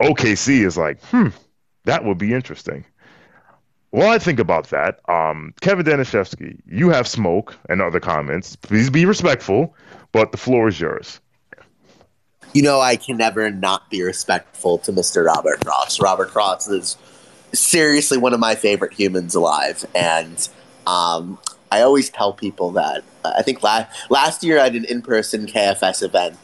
OKC 0.01 0.65
is 0.65 0.79
like, 0.79 1.03
hmm, 1.05 1.29
that 1.85 2.05
would 2.05 2.19
be 2.19 2.33
interesting. 2.33 2.85
While 3.91 4.09
I 4.09 4.19
think 4.19 4.39
about 4.39 4.71
that, 4.71 5.01
um, 5.09 5.53
Kevin 5.61 5.85
Danishevsky, 5.85 6.61
you 6.67 6.91
have 6.91 7.09
smoke 7.09 7.57
and 7.69 7.83
other 7.83 8.01
comments. 8.01 8.57
Please 8.57 8.89
be 8.89 9.05
respectful, 9.05 9.75
but 10.13 10.31
the 10.33 10.39
floor 10.39 10.69
is 10.69 10.81
yours. 10.81 11.21
You 12.53 12.63
know, 12.63 12.81
I 12.81 12.97
can 12.97 13.17
never 13.17 13.51
not 13.51 13.91
be 13.91 14.03
respectful 14.03 14.79
to 14.79 14.93
Mr. 14.93 15.27
Robert 15.27 15.65
Cross. 15.65 16.01
Robert 16.01 16.29
Cross 16.29 16.69
is 16.69 16.97
seriously 17.53 18.17
one 18.17 18.33
of 18.33 18.41
my 18.41 18.55
favorite 18.55 18.93
humans 18.93 19.35
alive, 19.35 19.85
and 19.95 20.49
um, 20.87 21.39
I 21.71 21.83
always 21.83 22.11
tell 22.11 22.33
people 22.33 22.73
that. 22.73 23.05
I 23.25 23.43
think 23.43 23.63
la- 23.63 23.87
last 24.09 24.43
year 24.43 24.59
at 24.59 24.75
an 24.75 24.85
in-person 24.85 25.47
KFS 25.47 26.03
event, 26.03 26.37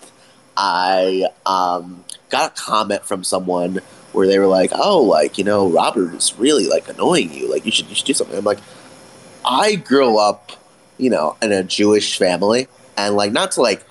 I 0.56 1.26
um, 1.44 2.04
got 2.30 2.52
a 2.52 2.62
comment 2.62 3.04
from 3.04 3.24
someone 3.24 3.80
where 4.12 4.26
they 4.26 4.38
were 4.38 4.46
like, 4.46 4.70
"Oh, 4.74 5.02
like 5.02 5.38
you 5.38 5.44
know, 5.44 5.68
Robert 5.68 6.14
is 6.14 6.36
really 6.38 6.66
like 6.66 6.88
annoying 6.88 7.32
you. 7.32 7.50
Like 7.50 7.66
you 7.66 7.72
should 7.72 7.88
you 7.88 7.94
should 7.94 8.06
do 8.06 8.14
something." 8.14 8.36
I'm 8.36 8.44
like, 8.44 8.60
I 9.44 9.76
grew 9.76 10.18
up, 10.18 10.52
you 10.98 11.10
know, 11.10 11.36
in 11.42 11.52
a 11.52 11.62
Jewish 11.62 12.18
family, 12.18 12.68
and 12.96 13.14
like 13.14 13.32
not 13.32 13.52
to 13.52 13.62
like 13.62 13.84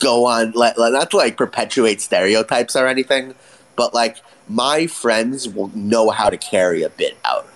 go 0.00 0.26
on, 0.26 0.52
like, 0.52 0.74
not 0.78 1.10
to 1.10 1.16
like 1.16 1.36
perpetuate 1.36 2.00
stereotypes 2.00 2.74
or 2.74 2.86
anything, 2.86 3.34
but 3.76 3.94
like 3.94 4.18
my 4.48 4.86
friends 4.86 5.48
will 5.48 5.70
know 5.76 6.10
how 6.10 6.28
to 6.28 6.36
carry 6.36 6.82
a 6.82 6.90
bit 6.90 7.16
out, 7.24 7.46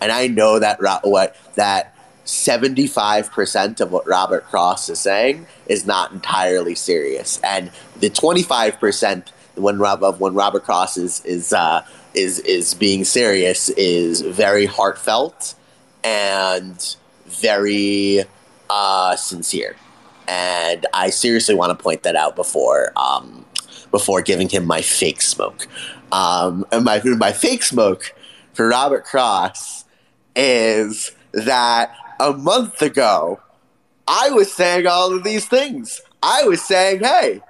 and 0.00 0.10
I 0.10 0.26
know 0.26 0.58
that 0.58 0.80
what 1.04 1.36
that. 1.54 1.94
75% 2.30 3.80
of 3.80 3.90
what 3.90 4.06
Robert 4.06 4.44
Cross 4.44 4.88
is 4.88 5.00
saying 5.00 5.46
is 5.66 5.84
not 5.84 6.12
entirely 6.12 6.76
serious. 6.76 7.40
And 7.42 7.72
the 7.98 8.08
25% 8.08 9.32
when 9.56 9.78
Rob 9.78 10.02
when 10.20 10.34
Robert 10.34 10.62
Cross 10.62 10.96
is 10.96 11.24
is 11.24 11.52
uh, 11.52 11.84
is 12.14 12.38
is 12.40 12.74
being 12.74 13.04
serious 13.04 13.68
is 13.70 14.20
very 14.20 14.64
heartfelt 14.64 15.56
and 16.04 16.96
very 17.26 18.24
uh, 18.70 19.16
sincere. 19.16 19.74
And 20.28 20.86
I 20.94 21.10
seriously 21.10 21.56
want 21.56 21.76
to 21.76 21.82
point 21.82 22.04
that 22.04 22.14
out 22.14 22.36
before 22.36 22.92
um, 22.96 23.44
before 23.90 24.22
giving 24.22 24.48
him 24.48 24.64
my 24.66 24.82
fake 24.82 25.20
smoke. 25.20 25.66
Um, 26.12 26.64
and 26.70 26.84
my 26.84 27.02
my 27.04 27.32
fake 27.32 27.64
smoke 27.64 28.14
for 28.54 28.68
Robert 28.68 29.04
Cross 29.04 29.84
is 30.36 31.10
that 31.32 31.94
a 32.20 32.32
month 32.32 32.80
ago 32.82 33.40
I 34.10 34.30
was 34.30 34.52
saying 34.52 34.88
all 34.88 35.14
of 35.14 35.22
these 35.22 35.46
things. 35.46 36.00
I 36.20 36.42
was 36.42 36.60
saying, 36.60 37.00
"Hey, 37.00 37.40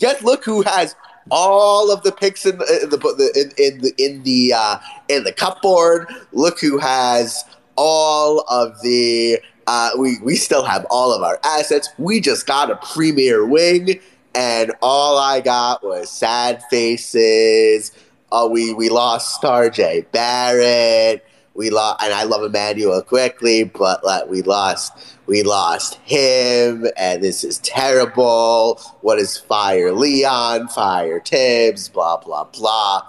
get 0.00 0.24
look 0.24 0.44
who 0.44 0.62
has 0.62 0.96
all 1.30 1.92
of 1.92 2.02
the 2.02 2.10
picks 2.10 2.44
in 2.44 2.58
the 2.58 2.80
in 2.82 2.90
the 2.90 3.52
in, 3.56 3.74
in 3.74 3.80
the 3.80 3.94
in 3.96 4.22
the 4.24 4.52
uh, 4.52 4.78
in 5.08 5.22
the 5.22 5.32
cupboard. 5.32 6.08
Look 6.32 6.60
who 6.60 6.78
has 6.78 7.44
all 7.76 8.40
of 8.48 8.80
the. 8.82 9.38
Uh, 9.68 9.90
we 9.98 10.18
we 10.24 10.34
still 10.34 10.64
have 10.64 10.84
all 10.90 11.14
of 11.14 11.22
our 11.22 11.38
assets. 11.44 11.88
We 11.96 12.20
just 12.20 12.44
got 12.44 12.72
a 12.72 12.76
premier 12.76 13.46
wing, 13.46 14.00
and 14.34 14.72
all 14.82 15.16
I 15.16 15.40
got 15.40 15.84
was 15.84 16.10
sad 16.10 16.60
faces. 16.70 17.92
Oh, 18.32 18.48
we 18.48 18.74
we 18.74 18.88
lost 18.88 19.36
Star 19.36 19.70
J 19.70 20.06
Barrett. 20.10 21.24
We 21.54 21.70
lost, 21.70 22.02
and 22.02 22.14
I 22.14 22.24
love 22.24 22.42
Immanuel 22.42 23.02
Quickley, 23.02 23.64
but 23.64 24.04
like, 24.04 24.28
we 24.28 24.42
lost 24.42 24.92
we 25.30 25.44
lost 25.44 25.94
him, 26.02 26.88
and 26.96 27.22
this 27.22 27.44
is 27.44 27.58
terrible. 27.58 28.80
What 29.00 29.20
is 29.20 29.36
fire 29.36 29.92
Leon, 29.92 30.66
fire 30.66 31.20
Thibs, 31.20 31.88
blah, 31.88 32.16
blah, 32.16 32.44
blah. 32.44 33.02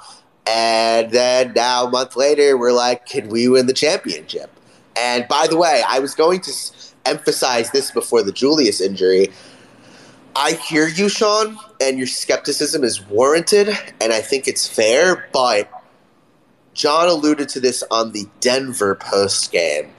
And 0.46 1.10
then 1.10 1.54
now, 1.56 1.88
a 1.88 1.90
month 1.90 2.16
later, 2.16 2.58
we're 2.60 2.74
like, 2.74 3.08
can 3.08 3.30
we 3.30 3.48
win 3.48 3.66
the 3.66 3.74
championship? 3.74 4.52
And 4.96 5.28
by 5.28 5.48
the 5.48 5.58
way, 5.58 5.82
I 5.88 5.98
was 5.98 6.14
going 6.14 6.42
to 6.42 6.52
emphasize 7.06 7.72
this 7.72 7.90
before 7.90 8.22
the 8.22 8.32
Julius 8.32 8.82
injury. 8.82 9.30
I 10.36 10.52
hear 10.52 10.88
you, 10.88 11.10
Shawn, 11.10 11.58
and 11.82 11.98
your 11.98 12.06
skepticism 12.06 12.84
is 12.84 13.02
warranted, 13.08 13.70
and 14.00 14.14
I 14.14 14.22
think 14.22 14.48
it's 14.48 14.68
fair, 14.68 15.28
but 15.34 15.72
John 16.82 17.08
alluded 17.08 17.48
to 17.50 17.60
this 17.60 17.84
on 17.92 18.12
the 18.12 18.26
Denver 18.40 18.96
post 18.96 19.52
game 19.52 19.92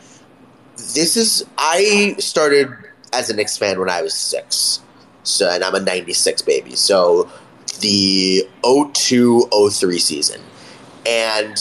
this 0.95 1.17
is 1.17 1.45
I 1.59 2.17
started 2.19 2.71
as 3.13 3.31
a 3.31 3.37
Knicks 3.37 3.57
fan 3.57 3.79
when 3.79 3.89
I 3.89 4.03
was 4.03 4.15
six. 4.15 4.81
So 5.23 5.49
and 5.49 5.63
I'm 5.63 5.75
a 5.75 5.81
96 5.81 6.43
baby. 6.43 6.75
So 6.75 7.31
the 7.81 8.47
02-03 8.65 10.01
season. 10.01 10.41
And 11.07 11.57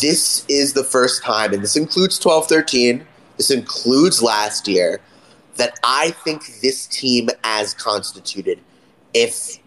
this 0.00 0.44
is 0.48 0.74
the 0.74 0.84
first 0.84 1.22
time, 1.22 1.52
and 1.52 1.62
this 1.62 1.76
includes 1.76 2.20
12-13, 2.20 3.04
this 3.36 3.50
includes 3.50 4.22
last 4.22 4.68
year, 4.68 5.00
that 5.56 5.78
I 5.82 6.12
think 6.22 6.60
this 6.60 6.86
team 6.86 7.28
as 7.42 7.74
constituted, 7.74 8.60
if 9.12 9.58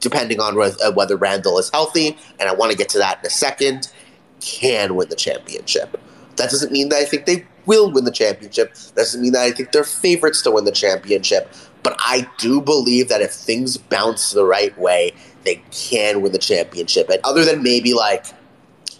depending 0.00 0.40
on 0.40 0.56
whether, 0.56 0.76
uh, 0.82 0.92
whether 0.92 1.16
Randle 1.16 1.58
is 1.58 1.70
healthy, 1.70 2.16
and 2.40 2.48
I 2.48 2.54
want 2.54 2.72
to 2.72 2.78
get 2.78 2.88
to 2.90 2.98
that 2.98 3.18
in 3.18 3.26
a 3.26 3.30
second, 3.30 3.92
can 4.40 4.94
win 4.94 5.08
the 5.08 5.16
championship. 5.16 6.00
That 6.36 6.50
doesn't 6.50 6.72
mean 6.72 6.90
that 6.90 6.98
I 6.98 7.04
think 7.04 7.26
they 7.26 7.46
will 7.64 7.90
win 7.90 8.04
the 8.04 8.10
championship. 8.10 8.74
That 8.74 8.96
doesn't 8.96 9.20
mean 9.20 9.32
that 9.32 9.42
I 9.42 9.50
think 9.50 9.72
they're 9.72 9.84
favorites 9.84 10.42
to 10.42 10.50
win 10.50 10.64
the 10.64 10.72
championship. 10.72 11.52
But 11.82 11.96
I 11.98 12.28
do 12.38 12.60
believe 12.60 13.08
that 13.08 13.22
if 13.22 13.32
things 13.32 13.76
bounce 13.76 14.32
the 14.32 14.44
right 14.44 14.76
way, 14.78 15.12
they 15.44 15.62
can 15.70 16.20
win 16.20 16.32
the 16.32 16.38
championship. 16.38 17.08
And 17.08 17.20
other 17.24 17.44
than 17.44 17.62
maybe 17.62 17.94
like 17.94 18.26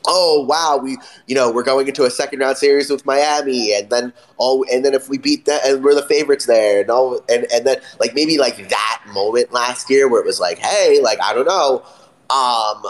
oh 0.07 0.45
wow, 0.49 0.79
we 0.83 0.97
you 1.27 1.35
know 1.35 1.51
we're 1.51 1.63
going 1.63 1.89
into 1.89 2.05
a 2.05 2.11
second 2.11 2.39
round 2.39 2.57
series 2.57 2.91
with 2.91 3.05
Miami, 3.05 3.75
and 3.75 3.91
then 3.91 4.13
oh, 4.39 4.65
and 4.73 4.85
then 4.85 4.95
if 4.95 5.09
we 5.09 5.19
beat 5.19 5.45
that, 5.45 5.67
and 5.67 5.85
we're 5.85 5.95
the 5.95 6.07
favorites 6.07 6.47
there, 6.47 6.81
and 6.81 6.91
all, 6.91 7.21
and 7.29 7.47
and 7.53 7.67
then 7.67 7.79
like 8.01 8.15
maybe 8.15 8.39
like 8.39 8.69
that 8.69 9.03
moment 9.09 9.53
last 9.53 9.91
year 9.91 10.09
where 10.09 10.21
it 10.21 10.27
was 10.27 10.41
like, 10.41 10.59
hey, 10.59 11.01
like 11.03 11.21
I 11.21 11.35
don't 11.35 11.47
know, 11.47 11.85
um, 12.31 12.87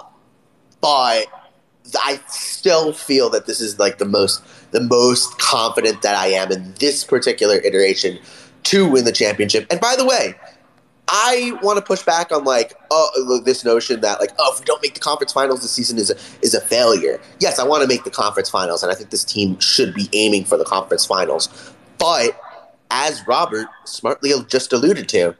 but 0.80 1.26
I 2.00 2.20
still 2.28 2.92
feel 2.92 3.30
that 3.30 3.46
this 3.46 3.60
is 3.60 3.78
like 3.78 3.98
the 3.98 4.04
most 4.04 4.42
the 4.72 4.80
most 4.80 5.38
confident 5.38 6.02
that 6.02 6.16
I 6.16 6.28
am 6.28 6.50
in 6.50 6.74
this 6.80 7.04
particular 7.04 7.56
iteration 7.56 8.18
to 8.64 8.88
win 8.88 9.04
the 9.04 9.12
championship. 9.12 9.66
And 9.70 9.80
by 9.80 9.94
the 9.96 10.04
way, 10.04 10.34
I 11.08 11.56
want 11.62 11.76
to 11.78 11.82
push 11.82 12.02
back 12.02 12.32
on 12.32 12.44
like 12.44 12.74
oh 12.90 13.40
this 13.44 13.64
notion 13.64 14.00
that 14.00 14.18
like 14.20 14.32
oh 14.38 14.52
if 14.52 14.60
we 14.60 14.64
don't 14.64 14.82
make 14.82 14.94
the 14.94 15.00
conference 15.00 15.32
finals 15.32 15.62
this 15.62 15.70
season 15.70 15.98
is 15.98 16.10
a 16.10 16.16
is 16.42 16.54
a 16.54 16.60
failure. 16.60 17.20
Yes, 17.38 17.58
I 17.58 17.64
want 17.64 17.82
to 17.82 17.88
make 17.88 18.04
the 18.04 18.10
conference 18.10 18.50
finals 18.50 18.82
and 18.82 18.90
I 18.90 18.94
think 18.94 19.10
this 19.10 19.24
team 19.24 19.58
should 19.60 19.94
be 19.94 20.08
aiming 20.12 20.44
for 20.44 20.56
the 20.56 20.64
conference 20.64 21.06
finals. 21.06 21.48
But 21.98 22.38
as 22.90 23.26
Robert 23.26 23.68
smartly 23.84 24.32
just 24.48 24.72
alluded 24.72 25.08
to, 25.10 25.36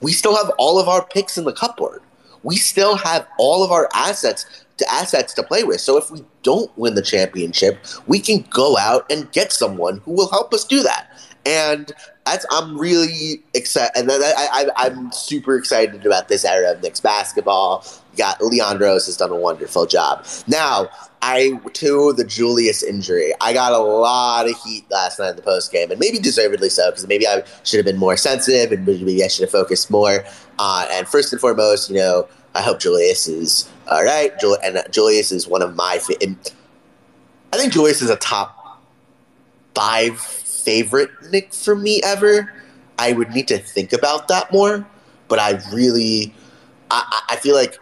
we 0.00 0.12
still 0.12 0.36
have 0.36 0.52
all 0.58 0.78
of 0.78 0.88
our 0.88 1.04
picks 1.04 1.36
in 1.36 1.44
the 1.44 1.52
cupboard. 1.52 2.02
We 2.42 2.56
still 2.56 2.96
have 2.96 3.26
all 3.38 3.62
of 3.64 3.70
our 3.70 3.88
assets 3.94 4.59
assets 4.88 5.34
to 5.34 5.42
play 5.42 5.64
with. 5.64 5.80
So 5.80 5.96
if 5.96 6.10
we 6.10 6.24
don't 6.42 6.70
win 6.78 6.94
the 6.94 7.02
championship, 7.02 7.78
we 8.06 8.20
can 8.20 8.44
go 8.50 8.76
out 8.78 9.10
and 9.10 9.30
get 9.32 9.52
someone 9.52 9.98
who 10.04 10.12
will 10.12 10.30
help 10.30 10.52
us 10.54 10.64
do 10.64 10.82
that. 10.82 11.08
And 11.46 11.90
that's 12.26 12.44
I'm 12.50 12.78
really 12.78 13.42
excited, 13.54 13.92
and 13.96 14.10
I, 14.12 14.66
I'm 14.76 15.10
super 15.10 15.56
excited 15.56 16.04
about 16.04 16.28
this 16.28 16.44
era 16.44 16.72
of 16.72 16.82
Knicks 16.82 17.00
basketball. 17.00 17.84
You 18.12 18.18
got 18.18 18.42
Leon 18.42 18.78
Rose 18.78 19.06
has 19.06 19.16
done 19.16 19.30
a 19.30 19.36
wonderful 19.36 19.86
job. 19.86 20.26
Now, 20.46 20.90
I 21.22 21.58
to 21.72 22.12
the 22.12 22.24
Julius 22.24 22.82
injury, 22.82 23.32
I 23.40 23.54
got 23.54 23.72
a 23.72 23.78
lot 23.78 24.50
of 24.50 24.62
heat 24.62 24.84
last 24.90 25.18
night 25.18 25.30
in 25.30 25.36
the 25.36 25.42
post 25.42 25.72
game, 25.72 25.90
and 25.90 25.98
maybe 25.98 26.18
deservedly 26.18 26.68
so, 26.68 26.90
because 26.90 27.08
maybe 27.08 27.26
I 27.26 27.42
should 27.64 27.78
have 27.78 27.86
been 27.86 27.98
more 27.98 28.18
sensitive, 28.18 28.70
and 28.70 28.86
maybe 28.86 29.24
I 29.24 29.28
should 29.28 29.42
have 29.42 29.50
focused 29.50 29.90
more. 29.90 30.22
Uh, 30.58 30.86
and 30.92 31.08
first 31.08 31.32
and 31.32 31.40
foremost, 31.40 31.88
you 31.88 31.96
know, 31.96 32.28
I 32.54 32.62
hope 32.62 32.80
Julius 32.80 33.28
is 33.28 33.68
all 33.88 34.04
right. 34.04 34.32
And 34.62 34.76
uh, 34.76 34.82
Julius 34.90 35.32
is 35.32 35.46
one 35.46 35.62
of 35.62 35.76
my. 35.76 36.00
I 37.52 37.56
think 37.56 37.72
Julius 37.72 38.02
is 38.02 38.10
a 38.10 38.16
top 38.16 38.82
five 39.74 40.18
favorite 40.20 41.10
Knick 41.30 41.52
for 41.54 41.74
me 41.74 42.00
ever. 42.04 42.52
I 42.98 43.12
would 43.12 43.30
need 43.30 43.48
to 43.48 43.58
think 43.58 43.92
about 43.92 44.28
that 44.28 44.52
more, 44.52 44.86
but 45.28 45.38
I 45.38 45.60
really, 45.72 46.34
I, 46.90 47.22
I 47.30 47.36
feel 47.36 47.54
like 47.54 47.78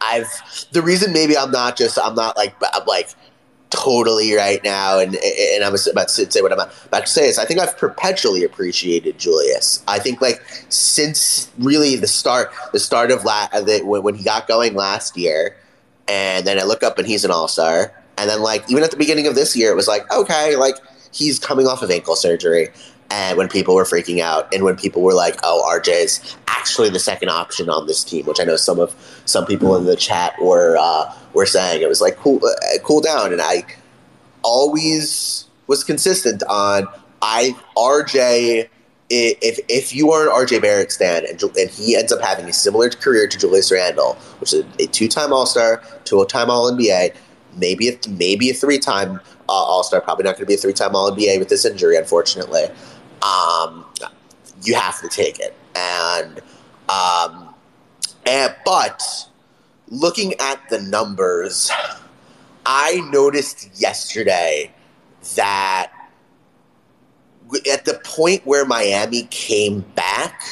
I've 0.00 0.28
the 0.72 0.82
reason 0.82 1.12
maybe 1.12 1.36
I'm 1.36 1.50
not 1.50 1.76
just 1.76 1.98
I'm 1.98 2.14
not 2.14 2.36
like 2.36 2.54
I'm 2.74 2.84
like 2.86 3.10
totally 3.84 4.34
right 4.34 4.62
now, 4.64 4.98
and 4.98 5.14
and 5.16 5.64
I'm 5.64 5.74
about 5.90 6.08
to 6.08 6.30
say 6.30 6.40
what 6.40 6.52
I'm 6.52 6.60
about 6.60 7.06
to 7.06 7.12
say 7.12 7.28
is 7.28 7.38
I 7.38 7.44
think 7.44 7.60
I've 7.60 7.76
perpetually 7.76 8.42
appreciated 8.42 9.18
Julius. 9.18 9.84
I 9.86 9.98
think 9.98 10.20
like 10.20 10.42
since 10.70 11.50
really 11.58 11.96
the 11.96 12.06
start 12.06 12.52
the 12.72 12.80
start 12.80 13.10
of 13.10 13.24
la- 13.24 13.48
the, 13.52 13.82
when 13.84 14.14
he 14.14 14.24
got 14.24 14.48
going 14.48 14.74
last 14.74 15.16
year, 15.16 15.56
and 16.08 16.46
then 16.46 16.58
I 16.58 16.62
look 16.62 16.82
up 16.82 16.98
and 16.98 17.06
he's 17.06 17.24
an 17.24 17.30
all 17.30 17.48
star, 17.48 17.92
and 18.16 18.30
then 18.30 18.40
like 18.40 18.68
even 18.70 18.82
at 18.82 18.90
the 18.90 18.96
beginning 18.96 19.26
of 19.26 19.34
this 19.34 19.54
year, 19.54 19.70
it 19.70 19.76
was 19.76 19.88
like 19.88 20.10
okay, 20.10 20.56
like 20.56 20.76
he's 21.12 21.38
coming 21.38 21.66
off 21.66 21.82
of 21.82 21.90
ankle 21.90 22.16
surgery. 22.16 22.68
And 23.14 23.38
when 23.38 23.48
people 23.48 23.76
were 23.76 23.84
freaking 23.84 24.18
out, 24.18 24.52
and 24.52 24.64
when 24.64 24.74
people 24.74 25.00
were 25.00 25.14
like, 25.14 25.38
"Oh, 25.44 25.62
RJ's 25.72 26.36
actually 26.48 26.90
the 26.90 26.98
second 26.98 27.28
option 27.28 27.70
on 27.70 27.86
this 27.86 28.02
team," 28.02 28.26
which 28.26 28.40
I 28.40 28.44
know 28.44 28.56
some 28.56 28.80
of 28.80 28.92
some 29.24 29.46
people 29.46 29.76
in 29.76 29.84
the 29.84 29.94
chat 29.94 30.34
were 30.42 30.76
uh, 30.76 31.14
were 31.32 31.46
saying, 31.46 31.80
it 31.80 31.88
was 31.88 32.00
like 32.00 32.16
cool, 32.16 32.40
uh, 32.44 32.78
cool 32.82 33.00
down. 33.00 33.32
And 33.32 33.40
I 33.40 33.64
always 34.42 35.46
was 35.68 35.84
consistent 35.84 36.42
on 36.48 36.88
I 37.22 37.54
RJ. 37.76 38.68
If 39.10 39.60
if 39.68 39.94
you 39.94 40.10
are 40.10 40.24
an 40.24 40.46
RJ 40.46 40.62
Barrett 40.62 40.90
stan 40.90 41.24
and, 41.28 41.40
and 41.40 41.70
he 41.70 41.94
ends 41.94 42.10
up 42.10 42.20
having 42.20 42.48
a 42.48 42.52
similar 42.52 42.88
career 42.88 43.28
to 43.28 43.38
Julius 43.38 43.70
Randle, 43.70 44.14
which 44.40 44.52
is 44.52 44.64
a 44.80 44.86
two 44.86 45.06
time 45.06 45.32
All 45.32 45.46
Star, 45.46 45.84
two 46.04 46.24
time 46.24 46.50
All 46.50 46.68
NBA, 46.72 47.14
maybe 47.56 47.90
a, 47.90 47.98
maybe 48.08 48.50
a 48.50 48.54
three 48.54 48.78
time 48.78 49.20
uh, 49.48 49.52
All 49.52 49.84
Star. 49.84 50.00
Probably 50.00 50.24
not 50.24 50.32
going 50.32 50.46
to 50.46 50.46
be 50.46 50.54
a 50.54 50.58
three 50.58 50.72
time 50.72 50.96
All 50.96 51.12
NBA 51.12 51.38
with 51.38 51.48
this 51.48 51.64
injury, 51.64 51.96
unfortunately. 51.96 52.64
Um, 53.24 53.84
you 54.62 54.74
have 54.74 55.00
to 55.00 55.08
take 55.08 55.40
it, 55.40 55.56
and 55.74 56.40
um, 56.88 57.54
and 58.26 58.54
but 58.64 59.02
looking 59.88 60.34
at 60.40 60.60
the 60.68 60.80
numbers, 60.80 61.70
I 62.66 63.00
noticed 63.10 63.70
yesterday 63.80 64.70
that 65.36 65.90
at 67.70 67.84
the 67.84 68.00
point 68.04 68.46
where 68.46 68.64
Miami 68.64 69.24
came 69.30 69.80
back, 69.94 70.42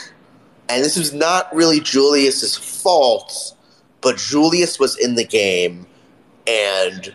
and 0.68 0.82
this 0.84 0.96
was 0.96 1.12
not 1.12 1.54
really 1.54 1.80
Julius's 1.80 2.56
fault, 2.56 3.56
but 4.00 4.16
Julius 4.16 4.78
was 4.78 4.96
in 4.98 5.14
the 5.14 5.24
game 5.24 5.86
and 6.46 7.14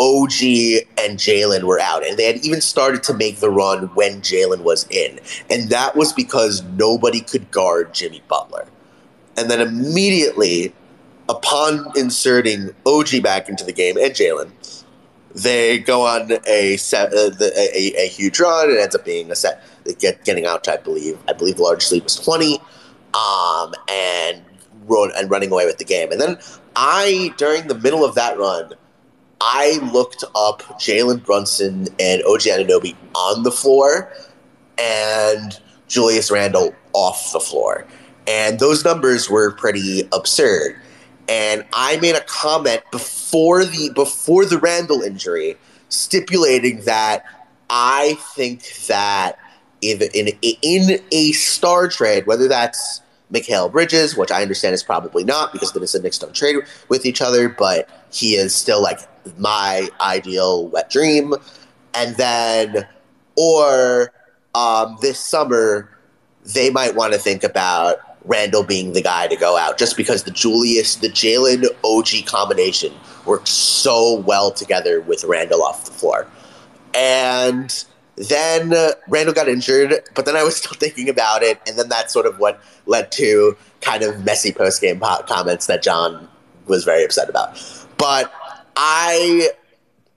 OG 0.00 0.86
and 0.98 1.18
Jalen 1.18 1.64
were 1.64 1.78
out, 1.78 2.06
and 2.06 2.16
they 2.16 2.24
had 2.24 2.38
even 2.38 2.62
started 2.62 3.02
to 3.04 3.14
make 3.14 3.36
the 3.36 3.50
run 3.50 3.88
when 3.88 4.22
Jalen 4.22 4.62
was 4.62 4.86
in, 4.88 5.20
and 5.50 5.68
that 5.68 5.94
was 5.94 6.14
because 6.14 6.62
nobody 6.62 7.20
could 7.20 7.50
guard 7.50 7.92
Jimmy 7.92 8.22
Butler. 8.26 8.66
And 9.36 9.50
then 9.50 9.60
immediately, 9.60 10.74
upon 11.28 11.92
inserting 11.96 12.74
OG 12.86 13.22
back 13.22 13.48
into 13.48 13.64
the 13.64 13.72
game 13.72 13.96
and 13.96 14.12
Jalen, 14.12 14.50
they 15.34 15.78
go 15.78 16.06
on 16.06 16.32
a 16.46 16.76
set, 16.78 17.12
uh, 17.12 17.30
a, 17.40 18.04
a, 18.04 18.08
huge 18.08 18.40
run. 18.40 18.70
It 18.70 18.80
ends 18.80 18.96
up 18.96 19.04
being 19.04 19.30
a 19.30 19.36
set, 19.36 19.62
get, 19.98 20.24
getting 20.24 20.46
out. 20.46 20.66
I 20.66 20.78
believe, 20.78 21.18
I 21.28 21.34
believe 21.34 21.56
the 21.56 21.62
largest 21.62 21.92
lead 21.92 22.04
was 22.04 22.16
twenty, 22.16 22.58
um, 23.14 23.74
and 23.88 24.42
run 24.86 25.12
and 25.16 25.30
running 25.30 25.52
away 25.52 25.66
with 25.66 25.78
the 25.78 25.84
game. 25.84 26.10
And 26.10 26.20
then 26.20 26.38
I, 26.74 27.32
during 27.36 27.68
the 27.68 27.76
middle 27.76 28.04
of 28.04 28.14
that 28.16 28.38
run, 28.38 28.72
I 29.40 29.78
looked 29.92 30.24
up 30.34 30.62
Jalen 30.78 31.24
Brunson 31.24 31.88
and 31.98 32.22
OG 32.22 32.40
Anunoby 32.40 32.94
on 33.14 33.42
the 33.42 33.50
floor 33.50 34.12
and 34.78 35.58
Julius 35.88 36.30
Randle 36.30 36.74
off 36.92 37.32
the 37.32 37.40
floor. 37.40 37.86
And 38.26 38.58
those 38.58 38.84
numbers 38.84 39.30
were 39.30 39.52
pretty 39.52 40.08
absurd. 40.12 40.76
And 41.28 41.64
I 41.72 41.96
made 41.98 42.16
a 42.16 42.22
comment 42.22 42.82
before 42.90 43.64
the 43.64 43.92
before 43.94 44.44
the 44.44 44.58
Randle 44.58 45.02
injury 45.02 45.56
stipulating 45.88 46.80
that 46.82 47.24
I 47.70 48.18
think 48.34 48.86
that 48.88 49.38
in, 49.80 50.02
in, 50.12 50.36
in 50.42 51.00
a 51.12 51.32
star 51.32 51.88
trade, 51.88 52.26
whether 52.26 52.48
that's 52.48 53.00
Mikal 53.32 53.70
Bridges, 53.70 54.16
which 54.16 54.30
I 54.30 54.42
understand 54.42 54.74
is 54.74 54.82
probably 54.82 55.24
not 55.24 55.52
because 55.52 55.72
the 55.72 56.00
Knicks 56.00 56.18
don't 56.18 56.34
trade 56.34 56.56
with 56.88 57.06
each 57.06 57.22
other, 57.22 57.48
but 57.48 57.88
he 58.12 58.34
is 58.34 58.54
still 58.54 58.82
like 58.82 58.98
my 59.38 59.88
ideal 60.00 60.68
wet 60.68 60.90
dream. 60.90 61.34
And 61.94 62.16
then, 62.16 62.86
or 63.36 64.12
um, 64.54 64.96
this 65.00 65.18
summer, 65.18 65.90
they 66.44 66.70
might 66.70 66.94
want 66.94 67.12
to 67.12 67.18
think 67.18 67.44
about 67.44 67.98
Randle 68.24 68.62
being 68.62 68.92
the 68.92 69.02
guy 69.02 69.28
to 69.28 69.36
go 69.36 69.56
out 69.56 69.78
just 69.78 69.96
because 69.96 70.24
the 70.24 70.30
Julius, 70.30 70.96
the 70.96 71.08
Jalen 71.08 71.66
OG 71.84 72.26
combination 72.26 72.92
works 73.24 73.50
so 73.50 74.16
well 74.20 74.50
together 74.50 75.00
with 75.00 75.24
Randle 75.24 75.62
off 75.62 75.84
the 75.84 75.92
floor. 75.92 76.26
And 76.94 77.84
then 78.16 78.74
uh, 78.74 78.92
Randle 79.08 79.34
got 79.34 79.48
injured, 79.48 79.94
but 80.14 80.26
then 80.26 80.36
I 80.36 80.42
was 80.42 80.56
still 80.62 80.74
thinking 80.74 81.08
about 81.08 81.42
it. 81.42 81.60
And 81.66 81.78
then 81.78 81.88
that's 81.88 82.12
sort 82.12 82.26
of 82.26 82.38
what 82.38 82.60
led 82.86 83.10
to 83.12 83.56
kind 83.80 84.02
of 84.02 84.24
messy 84.24 84.52
post 84.52 84.80
game 84.80 85.00
comments 85.00 85.66
that 85.66 85.82
John 85.82 86.28
was 86.66 86.84
very 86.84 87.04
upset 87.04 87.28
about. 87.28 87.58
But 87.96 88.32
I 88.76 89.50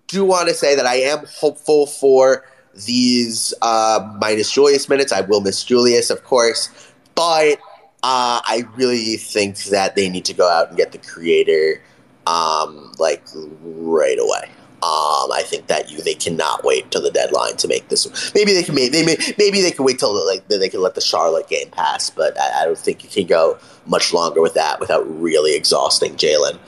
do 0.08 0.26
want 0.26 0.48
to 0.48 0.54
say 0.54 0.76
that 0.76 0.86
I 0.86 0.96
am 0.96 1.26
hopeful 1.40 1.86
for 1.88 2.46
these 2.86 3.54
uh, 3.62 4.16
minus 4.20 4.52
Julius 4.52 4.90
minutes. 4.90 5.12
I 5.12 5.22
will 5.22 5.42
miss 5.42 5.64
Julius, 5.64 6.10
of 6.10 6.24
course, 6.24 6.70
but 7.16 7.60
uh, 8.04 8.42
I 8.44 8.66
really 8.76 9.18
think 9.18 9.58
that 9.66 9.96
they 9.96 10.10
need 10.10 10.26
to 10.26 10.34
go 10.34 10.50
out 10.50 10.70
and 10.70 10.78
get 10.78 10.92
the 10.92 10.98
creator 10.98 11.82
um, 12.28 12.92
like 13.00 13.24
right 13.64 14.20
away. 14.20 14.50
Um, 14.84 15.32
I 15.32 15.44
think 15.46 15.68
that 15.68 15.90
you 15.90 16.02
they 16.02 16.14
cannot 16.14 16.66
wait 16.66 16.92
till 16.92 17.02
the 17.02 17.10
deadline 17.10 17.56
to 17.58 17.70
make 17.70 17.88
this. 17.88 18.34
Maybe 18.36 18.52
they 18.52 18.64
can 18.64 18.76
make 18.76 18.92
they 18.92 19.06
may, 19.06 19.16
maybe 19.38 19.62
they 19.62 19.72
can 19.72 19.86
wait 19.86 19.98
till 19.98 20.14
like 20.28 20.46
they 20.50 20.68
can 20.68 20.82
let 20.82 20.96
the 20.96 21.02
Charlotte 21.02 21.48
game 21.48 21.70
pass, 21.70 22.10
but 22.10 22.38
I, 22.38 22.62
I 22.64 22.66
don't 22.66 22.78
think 22.78 23.02
you 23.02 23.10
can 23.10 23.26
go 23.26 23.58
much 23.86 24.12
longer 24.12 24.42
with 24.42 24.56
that 24.56 24.82
without 24.82 25.04
really 25.22 25.56
exhausting 25.56 26.16
Jalen. 26.16 26.60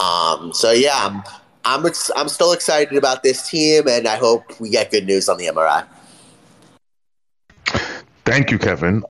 Um, 0.00 0.52
so 0.52 0.72
yeah, 0.72 0.96
I'm 0.96 1.22
I'm 1.64 1.86
ex- 1.86 2.10
I'm 2.16 2.28
still 2.28 2.52
excited 2.52 2.96
about 2.96 3.22
this 3.22 3.48
team, 3.48 3.86
and 3.88 4.08
I 4.08 4.16
hope 4.16 4.58
we 4.60 4.70
get 4.70 4.90
good 4.90 5.06
news 5.06 5.28
on 5.28 5.36
the 5.36 5.46
MRI. 5.46 5.86
Thank 8.24 8.50
you, 8.50 8.58
Kevin. 8.58 9.04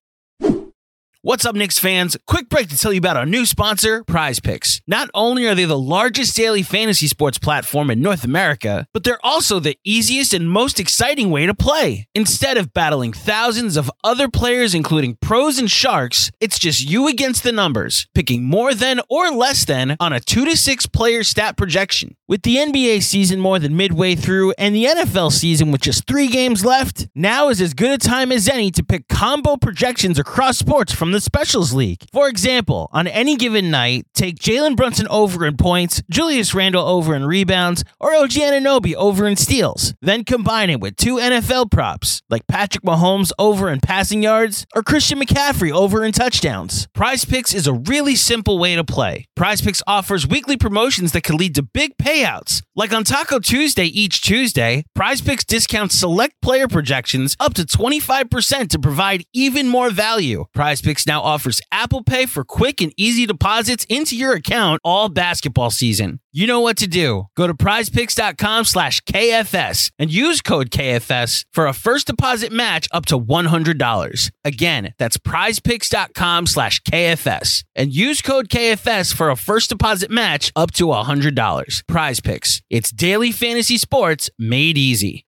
What's 1.23 1.45
up, 1.45 1.53
Knicks 1.53 1.77
fans? 1.77 2.17
Quick 2.25 2.49
break 2.49 2.69
to 2.69 2.77
tell 2.79 2.91
you 2.91 2.97
about 2.97 3.15
our 3.15 3.27
new 3.27 3.45
sponsor, 3.45 4.03
Prize 4.05 4.39
Picks. 4.39 4.81
Not 4.87 5.07
only 5.13 5.45
are 5.45 5.53
they 5.53 5.65
the 5.65 5.77
largest 5.77 6.35
daily 6.35 6.63
fantasy 6.63 7.05
sports 7.05 7.37
platform 7.37 7.91
in 7.91 8.01
North 8.01 8.23
America, 8.23 8.87
but 8.91 9.03
they're 9.03 9.23
also 9.23 9.59
the 9.59 9.77
easiest 9.83 10.33
and 10.33 10.49
most 10.49 10.79
exciting 10.79 11.29
way 11.29 11.45
to 11.45 11.53
play. 11.53 12.07
Instead 12.15 12.57
of 12.57 12.73
battling 12.73 13.13
thousands 13.13 13.77
of 13.77 13.91
other 14.03 14.29
players, 14.29 14.73
including 14.73 15.15
pros 15.21 15.59
and 15.59 15.69
sharks, 15.69 16.31
it's 16.39 16.57
just 16.57 16.89
you 16.89 17.07
against 17.07 17.43
the 17.43 17.51
numbers, 17.51 18.07
picking 18.15 18.43
more 18.43 18.73
than 18.73 18.99
or 19.07 19.29
less 19.29 19.63
than 19.63 19.95
on 19.99 20.13
a 20.13 20.19
two 20.19 20.43
to 20.45 20.57
six 20.57 20.87
player 20.87 21.23
stat 21.23 21.55
projection. 21.55 22.15
With 22.27 22.41
the 22.41 22.55
NBA 22.55 23.03
season 23.03 23.39
more 23.39 23.59
than 23.59 23.77
midway 23.77 24.15
through 24.15 24.53
and 24.57 24.73
the 24.73 24.85
NFL 24.85 25.31
season 25.33 25.69
with 25.69 25.81
just 25.81 26.07
three 26.07 26.29
games 26.29 26.65
left, 26.65 27.09
now 27.13 27.49
is 27.49 27.61
as 27.61 27.75
good 27.75 27.91
a 27.91 27.97
time 27.99 28.31
as 28.31 28.47
any 28.47 28.71
to 28.71 28.83
pick 28.83 29.07
combo 29.07 29.55
projections 29.55 30.17
across 30.17 30.57
sports 30.57 30.91
from 30.91 31.10
the 31.11 31.21
Specials 31.21 31.73
League. 31.73 32.05
For 32.11 32.27
example, 32.27 32.89
on 32.91 33.07
any 33.07 33.35
given 33.35 33.71
night, 33.71 34.05
take 34.13 34.37
Jalen 34.37 34.75
Brunson 34.75 35.07
over 35.09 35.45
in 35.45 35.57
points, 35.57 36.01
Julius 36.09 36.53
Randle 36.53 36.87
over 36.87 37.15
in 37.15 37.25
rebounds, 37.25 37.83
or 37.99 38.13
OG 38.13 38.31
Anunoby 38.31 38.93
over 38.95 39.27
in 39.27 39.35
steals. 39.35 39.93
Then 40.01 40.23
combine 40.23 40.69
it 40.69 40.79
with 40.79 40.95
two 40.95 41.15
NFL 41.15 41.71
props, 41.71 42.21
like 42.29 42.47
Patrick 42.47 42.83
Mahomes 42.83 43.31
over 43.37 43.69
in 43.69 43.79
passing 43.79 44.23
yards, 44.23 44.65
or 44.75 44.83
Christian 44.83 45.19
McCaffrey 45.19 45.71
over 45.71 46.03
in 46.03 46.11
touchdowns. 46.11 46.87
Prize 46.93 47.25
Picks 47.25 47.53
is 47.53 47.67
a 47.67 47.73
really 47.73 48.15
simple 48.15 48.59
way 48.59 48.75
to 48.75 48.83
play. 48.83 49.25
Prize 49.35 49.61
Picks 49.61 49.81
offers 49.87 50.27
weekly 50.27 50.57
promotions 50.57 51.11
that 51.11 51.23
can 51.23 51.37
lead 51.37 51.55
to 51.55 51.63
big 51.63 51.97
payouts. 51.97 52.61
Like 52.75 52.93
on 52.93 53.03
Taco 53.03 53.39
Tuesday 53.39 53.85
each 53.85 54.21
Tuesday, 54.21 54.83
Prize 54.95 55.21
Picks 55.21 55.43
discounts 55.43 55.95
select 55.95 56.35
player 56.41 56.67
projections 56.67 57.35
up 57.39 57.53
to 57.55 57.63
25% 57.63 58.69
to 58.69 58.79
provide 58.79 59.23
even 59.33 59.67
more 59.67 59.89
value. 59.89 60.45
Prize 60.53 60.81
Picks 60.81 61.00
now 61.07 61.21
offers 61.21 61.61
Apple 61.71 62.03
Pay 62.03 62.25
for 62.25 62.43
quick 62.43 62.81
and 62.81 62.93
easy 62.97 63.25
deposits 63.25 63.85
into 63.89 64.15
your 64.15 64.33
account 64.33 64.81
all 64.83 65.09
basketball 65.09 65.71
season. 65.71 66.19
You 66.31 66.47
know 66.47 66.61
what 66.61 66.77
to 66.77 66.87
do. 66.87 67.27
Go 67.35 67.47
to 67.47 67.53
prizepicks.com 67.53 68.65
slash 68.65 69.01
KFS 69.01 69.91
and 69.99 70.11
use 70.11 70.41
code 70.41 70.69
KFS 70.69 71.45
for 71.51 71.67
a 71.67 71.73
first 71.73 72.07
deposit 72.07 72.51
match 72.51 72.87
up 72.91 73.05
to 73.07 73.19
$100. 73.19 74.31
Again, 74.45 74.93
that's 74.97 75.17
prizepicks.com 75.17 76.47
slash 76.47 76.81
KFS 76.83 77.63
and 77.75 77.93
use 77.93 78.21
code 78.21 78.49
KFS 78.49 79.13
for 79.13 79.29
a 79.29 79.35
first 79.35 79.69
deposit 79.69 80.09
match 80.11 80.51
up 80.55 80.71
to 80.71 80.85
$100. 80.87 81.87
Prize 81.87 82.19
Picks. 82.19 82.61
It's 82.69 82.91
daily 82.91 83.31
fantasy 83.31 83.77
sports 83.77 84.29
made 84.37 84.77
easy. 84.77 85.25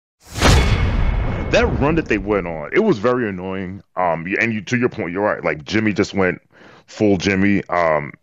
That 1.51 1.67
run 1.67 1.95
that 1.95 2.07
they 2.07 2.17
went 2.17 2.47
on, 2.47 2.71
it 2.73 2.79
was 2.79 2.97
very 2.97 3.27
annoying. 3.27 3.83
Um, 3.95 4.25
and 4.39 4.53
you 4.53 4.61
to 4.61 4.77
your 4.77 4.89
point, 4.89 5.11
you're 5.11 5.23
right. 5.23 5.43
Like 5.43 5.63
Jimmy 5.63 5.93
just 5.93 6.13
went 6.13 6.41
full 6.87 7.17
Jimmy. 7.17 7.63
Um, 7.65 8.13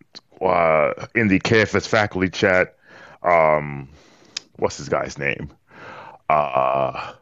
uh, 0.41 1.07
in 1.14 1.29
the 1.29 1.41
KFS 1.41 1.87
faculty 1.88 2.29
chat, 2.29 2.77
um, 3.23 3.88
what's 4.57 4.79
this 4.79 4.88
guy's 4.88 5.19
name? 5.19 5.51
Uh, 6.29 7.12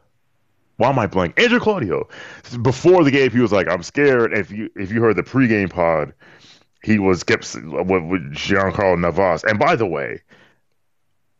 why 0.76 0.90
am 0.90 0.98
I 0.98 1.06
blank? 1.06 1.38
Andrew 1.40 1.60
Claudio. 1.60 2.08
Before 2.60 3.02
the 3.04 3.10
game, 3.10 3.30
he 3.30 3.40
was 3.40 3.52
like, 3.52 3.68
"I'm 3.68 3.82
scared." 3.82 4.36
If 4.36 4.50
you 4.50 4.70
if 4.76 4.92
you 4.92 5.00
heard 5.00 5.16
the 5.16 5.22
pregame 5.22 5.70
pod, 5.70 6.12
he 6.82 6.98
was 6.98 7.22
kept 7.22 7.54
with, 7.54 8.04
with 8.04 8.34
Giancarlo 8.34 8.98
Navas. 8.98 9.44
And 9.44 9.58
by 9.58 9.76
the 9.76 9.86
way, 9.86 10.20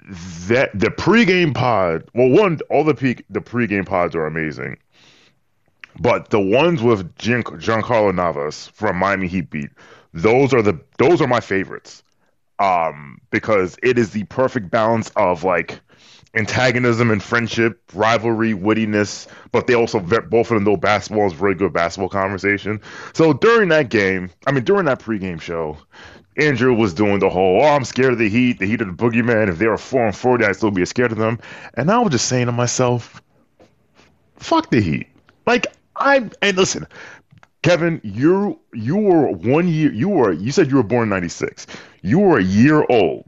that 0.07 0.71
the 0.73 0.89
pregame 0.89 1.55
pod. 1.55 2.09
Well, 2.15 2.29
one, 2.29 2.61
all 2.71 2.85
the 2.85 2.95
peak 2.95 3.25
the 3.29 3.41
pregame 3.41 3.87
pods 3.87 4.15
are 4.15 4.27
amazing, 4.27 4.79
but 5.99 6.31
the 6.31 6.41
ones 6.41 6.83
with 6.83 7.17
Gian, 7.19 7.43
Giancarlo 7.43 8.15
Navas 8.15 8.69
from 8.69 8.97
Miami 8.97 9.27
Heat 9.27 9.51
beat, 9.51 9.71
those 10.15 10.55
are 10.55 10.63
the 10.63 10.81
those 10.99 11.21
are 11.21 11.27
my 11.27 11.41
favorites. 11.41 12.03
Um, 12.59 13.21
because 13.31 13.77
it 13.83 13.99
is 13.99 14.13
the 14.13 14.25
perfect 14.25 14.71
balance 14.71 15.11
of 15.15 15.45
like 15.45 15.79
antagonism 16.33 17.11
and 17.11 17.23
friendship, 17.23 17.83
rivalry, 17.93 18.55
wittiness, 18.55 19.27
but 19.53 19.67
they 19.67 19.75
also 19.75 20.01
both 20.01 20.51
of 20.51 20.55
them 20.55 20.65
know 20.65 20.77
basketball 20.77 21.27
is 21.27 21.33
very 21.33 21.55
good 21.55 21.73
basketball 21.73 22.09
conversation. 22.09 22.81
So 23.13 23.35
during 23.35 23.69
that 23.71 23.91
game, 23.91 24.31
I 24.47 24.53
mean 24.53 24.65
during 24.65 24.87
that 24.87 25.01
pregame 25.01 25.41
show, 25.41 25.77
Andrew 26.37 26.75
was 26.75 26.93
doing 26.93 27.19
the 27.19 27.31
whole, 27.31 27.63
oh, 27.63 27.67
I'm 27.67 27.85
scared 27.85 28.13
of 28.13 28.19
the 28.19 28.29
Heat, 28.29 28.59
the 28.59 28.67
Heat 28.67 28.81
of 28.81 28.89
the 28.89 28.93
boogeyman. 28.93 29.49
If 29.49 29.59
they 29.59 29.67
were 29.67 29.79
four 29.79 30.07
and 30.07 30.17
forty, 30.17 30.45
I'd 30.45 30.57
still 30.57 30.71
be 30.71 30.85
scared 30.85 31.13
of 31.13 31.19
them. 31.19 31.39
And 31.75 31.91
I 31.91 31.99
was 31.99 32.13
just 32.13 32.29
saying 32.29 32.47
to 32.47 32.53
myself, 32.53 33.23
fuck 34.37 34.71
the 34.71 34.81
Heat. 34.81 35.07
Like 35.47 35.67
I'm, 35.97 36.31
and 36.43 36.57
listen, 36.57 36.87
Kevin, 37.63 38.01
you 38.05 38.59
you 38.75 38.97
were 38.97 39.29
one 39.29 39.69
year. 39.69 39.93
You 39.93 40.09
were 40.09 40.33
you 40.33 40.53
said 40.53 40.71
you 40.71 40.77
were 40.77 40.83
born 40.83 41.05
in 41.05 41.09
'96. 41.11 41.67
You 42.03 42.19
were 42.19 42.39
a 42.39 42.43
year 42.43 42.85
old 42.89 43.25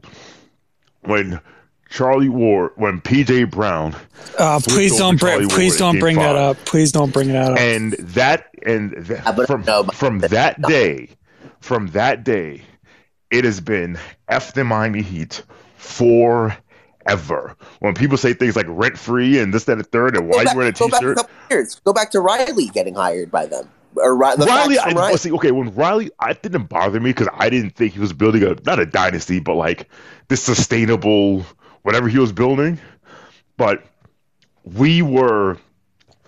when 1.01 1.41
Charlie 1.89 2.29
Ward, 2.29 2.71
when 2.75 3.01
PJ 3.01 3.49
Brown. 3.49 3.95
Uh, 4.37 4.59
please 4.63 4.95
don't 4.97 5.19
bring 5.19 5.49
please 5.49 5.77
don't 5.77 5.99
bring 5.99 6.17
that 6.17 6.35
up. 6.35 6.57
Please 6.65 6.91
don't 6.91 7.11
bring 7.11 7.29
that 7.29 7.51
up. 7.51 7.57
And 7.57 7.93
that 7.93 8.49
and 8.63 8.91
th- 9.07 9.21
from 9.47 9.63
from 9.91 10.19
that 10.19 10.61
day, 10.61 11.09
from 11.59 11.87
that 11.87 12.23
day, 12.23 12.61
it 13.31 13.43
has 13.43 13.61
been 13.61 13.97
F 14.27 14.53
the 14.53 14.63
Miami 14.63 15.01
Heat 15.01 15.43
forever. 15.77 17.55
When 17.79 17.93
people 17.93 18.17
say 18.17 18.33
things 18.33 18.55
like 18.55 18.65
rent 18.69 18.97
free 18.97 19.39
and 19.39 19.53
this, 19.53 19.65
that, 19.65 19.73
and 19.73 19.81
the 19.81 19.85
third, 19.85 20.15
and 20.15 20.27
why 20.27 20.43
you 20.43 20.49
wearing 20.55 20.69
a 20.69 20.73
t 20.73 20.89
shirt. 20.99 21.17
Go, 21.49 21.63
go 21.85 21.93
back 21.93 22.11
to 22.11 22.19
Riley 22.19 22.67
getting 22.67 22.95
hired 22.95 23.31
by 23.31 23.45
them. 23.45 23.69
Or 23.95 24.15
Riley, 24.15 24.77
I, 24.77 24.91
Riley. 24.91 25.17
see, 25.17 25.31
okay, 25.31 25.51
when 25.51 25.73
Riley, 25.73 26.11
I 26.19 26.33
didn't 26.33 26.65
bother 26.65 26.99
me 26.99 27.09
because 27.09 27.27
I 27.33 27.49
didn't 27.49 27.71
think 27.71 27.93
he 27.93 27.99
was 27.99 28.13
building 28.13 28.43
a 28.43 28.55
not 28.65 28.79
a 28.79 28.85
dynasty, 28.85 29.39
but 29.39 29.55
like 29.55 29.89
this 30.27 30.43
sustainable 30.43 31.43
whatever 31.81 32.07
he 32.07 32.19
was 32.19 32.31
building. 32.31 32.79
But 33.57 33.83
we 34.63 35.01
were 35.01 35.57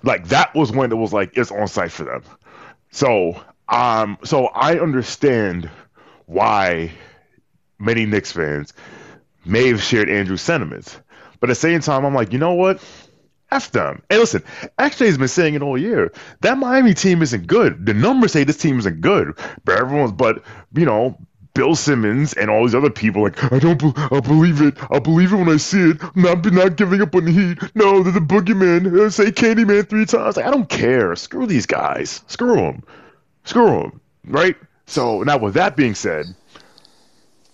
like 0.03 0.27
that 0.29 0.53
was 0.55 0.71
when 0.71 0.91
it 0.91 0.95
was 0.95 1.13
like 1.13 1.37
it's 1.37 1.51
on 1.51 1.67
site 1.67 1.91
for 1.91 2.03
them. 2.03 2.23
So 2.91 3.41
um, 3.69 4.17
so 4.23 4.47
I 4.47 4.79
understand 4.79 5.69
why 6.32 6.91
many 7.80 8.06
Knicks 8.06 8.32
fans 8.32 8.74
may 9.46 9.67
have 9.67 9.82
shared 9.82 10.10
Andrew's 10.10 10.41
sentiments. 10.41 11.00
But 11.39 11.50
at 11.50 11.54
the 11.54 11.60
same 11.60 11.82
time, 11.82 12.06
I'm 12.06 12.13
like, 12.13 12.32
you 12.32 12.39
know 12.39 12.54
what? 12.54 12.84
F 13.52 13.72
them. 13.72 14.02
And 14.10 14.20
listen, 14.20 14.44
actually 14.78 15.08
has 15.08 15.17
been 15.17 15.28
saying 15.28 15.56
it 15.56 15.62
all 15.62 15.78
year. 15.78 16.13
That 16.41 16.58
Miami 16.58 16.94
team 16.94 17.22
isn't 17.22 17.48
good. 17.48 17.86
The 17.86 17.94
numbers 17.94 18.32
say 18.32 18.44
this 18.44 18.58
team 18.58 18.80
isn't 18.80 19.02
good. 19.02 19.38
But 19.65 19.78
everyone's 19.80 20.13
but 20.13 20.41
you 20.74 20.86
know, 20.86 21.17
Bill 21.54 21.76
Simmons 21.76 22.32
and 22.34 22.50
all 22.50 22.63
these 22.63 22.76
other 22.76 22.89
people 22.89 23.24
like, 23.24 23.52
I 23.52 23.60
don't 23.60 23.78
be- 23.80 23.91
I'll 23.96 24.22
believe 24.22 24.62
it. 24.62 24.78
I'll 24.89 25.02
believe 25.02 25.34
it 25.34 25.36
when 25.36 25.50
I 25.50 25.58
see 25.58 25.89
it. 25.91 26.02
Not, 26.15 26.50
not 26.54 26.78
giving 26.78 27.02
up 27.02 27.13
on 27.13 27.26
the 27.26 27.32
Heat. 27.32 27.76
No, 27.76 28.02
they're 28.04 28.13
the 28.13 28.20
boogeyman. 28.22 28.98
Uh, 28.98 29.10
say 29.10 29.32
Candyman 29.32 29.89
three 29.89 30.06
times. 30.06 30.38
Like, 30.38 30.46
I 30.46 30.52
don't 30.52 30.70
care. 30.70 31.13
Screw 31.17 31.46
these 31.46 31.65
guys. 31.65 32.24
Screw 32.28 32.56
them. 32.56 32.84
Screw 33.44 33.65
them. 33.65 34.00
Right? 34.26 34.56
So 34.91 35.23
now, 35.23 35.38
with 35.38 35.54
that 35.54 35.77
being 35.77 35.95
said, 35.95 36.36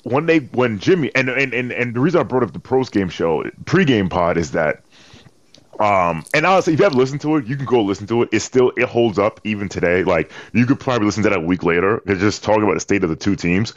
when 0.02 0.26
they 0.26 0.40
when 0.40 0.80
Jimmy 0.80 1.14
and 1.14 1.30
and 1.30 1.54
and, 1.54 1.72
and 1.72 1.94
the 1.94 2.00
reason 2.00 2.20
I 2.20 2.24
brought 2.24 2.42
up 2.42 2.52
the 2.52 2.60
pros 2.60 2.90
game 2.90 3.10
show 3.10 3.44
pregame 3.66 4.10
pod 4.10 4.38
is 4.38 4.54
that 4.54 4.82
um 5.80 6.26
and 6.34 6.48
honestly 6.48 6.74
if 6.74 6.80
you 6.80 6.84
haven't 6.84 6.98
listened 6.98 7.22
to 7.22 7.36
it 7.36 7.46
you 7.46 7.56
can 7.56 7.66
go 7.66 7.84
listen 7.84 8.08
to 8.08 8.24
it. 8.24 8.30
It 8.32 8.40
still 8.40 8.72
it 8.76 8.86
holds 8.86 9.20
up 9.20 9.40
even 9.44 9.70
today. 9.70 10.04
Like 10.04 10.32
you 10.54 10.66
could 10.66 10.80
probably 10.80 11.06
listen 11.06 11.22
to 11.24 11.30
that 11.30 11.38
a 11.38 11.42
week 11.42 11.62
later. 11.62 12.02
It's 12.08 12.20
just 12.20 12.44
talking 12.44 12.64
about 12.64 12.74
the 12.74 12.80
state 12.80 13.04
of 13.04 13.12
the 13.12 13.16
two 13.16 13.36
teams. 13.36 13.76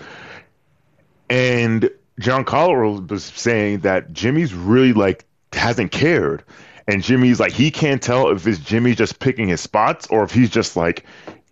And 1.29 1.91
Giancarlo 2.19 3.11
was 3.11 3.25
saying 3.25 3.81
that 3.81 4.11
Jimmy's 4.15 4.55
really 4.55 4.95
like 4.95 5.27
hasn't 5.53 5.93
cared. 5.93 6.45
And 6.89 7.03
Jimmy's 7.03 7.39
like 7.39 7.53
he 7.53 7.71
can't 7.71 8.01
tell 8.01 8.31
if 8.31 8.47
it's 8.47 8.59
Jimmy 8.59 8.95
just 8.95 9.19
picking 9.19 9.49
his 9.49 9.61
spots 9.61 10.07
or 10.07 10.25
if 10.25 10.33
he's 10.33 10.49
just 10.49 10.77
like 10.77 11.05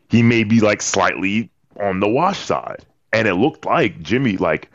he 0.09 0.23
may 0.23 0.42
be 0.42 0.61
like 0.61 0.81
slightly 0.81 1.51
on 1.81 2.01
the 2.01 2.09
wash 2.09 2.38
side. 2.38 2.85
And 3.12 3.27
it 3.27 3.35
looked 3.35 3.64
like 3.64 4.01
Jimmy 4.03 4.37
like 4.37 4.71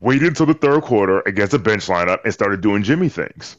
waited 0.00 0.28
until 0.28 0.46
the 0.46 0.54
third 0.54 0.82
quarter 0.82 1.20
against 1.26 1.52
a 1.54 1.58
bench 1.58 1.86
lineup 1.86 2.24
and 2.24 2.32
started 2.32 2.60
doing 2.60 2.82
Jimmy 2.82 3.08
things. 3.08 3.56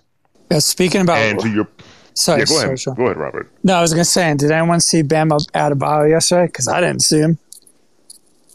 Yeah, 0.52 0.60
speaking 0.60 1.02
about 1.02 1.18
and 1.18 1.40
to 1.42 1.50
your 1.50 1.68
sorry, 2.16 2.40
yeah, 2.40 2.46
go 2.46 2.54
sorry, 2.56 2.66
ahead, 2.66 2.80
sorry. 2.80 2.98
go 2.98 3.04
ahead, 3.06 3.18
Robert. 3.18 3.52
No, 3.64 3.76
I 3.76 3.82
was 3.82 3.92
gonna 3.94 4.04
say, 4.06 4.34
did 4.36 4.50
anyone 4.52 4.80
see 4.82 5.04
Bam 5.04 5.30
Adebayo 5.30 6.10
yesterday? 6.10 6.48
Because 6.48 6.68
I 6.68 6.82
didn't 6.82 7.02
see 7.04 7.20
him. 7.20 7.38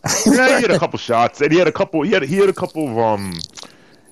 yeah, 0.26 0.56
he 0.56 0.62
had 0.62 0.70
a 0.70 0.78
couple 0.80 0.98
shots, 0.98 1.40
and 1.40 1.52
he 1.52 1.58
had 1.58 1.68
a 1.68 1.72
couple. 1.72 2.02
He 2.02 2.10
had 2.12 2.22
he 2.22 2.36
had 2.36 2.48
a 2.48 2.52
couple 2.52 2.88
of 2.88 2.98
um. 2.98 3.32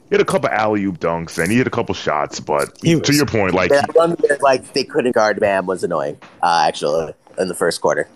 He 0.09 0.17
had 0.17 0.21
a 0.21 0.27
couple 0.27 0.51
alley 0.51 0.85
oop 0.85 1.01
dunks, 1.01 1.43
and 1.43 1.51
he 1.51 1.57
had 1.59 1.67
a 1.67 1.71
couple 1.71 1.95
shots. 1.95 2.39
But 2.39 2.77
He 2.83 2.93
to 2.93 2.99
was- 2.99 3.17
your 3.17 3.27
point, 3.27 3.55
like 3.55 3.71
That 3.71 3.95
one 3.95 4.13
where 4.13 4.39
like 4.43 4.73
they 4.75 4.85
couldn't 4.85 5.13
guard 5.13 5.41
Bam 5.41 5.67
was 5.67 5.83
annoying. 5.83 6.19
Uh, 6.43 6.65
actually, 6.69 7.15
in 7.39 7.49
the 7.49 7.55
first 7.55 7.81
quarter. 7.81 8.09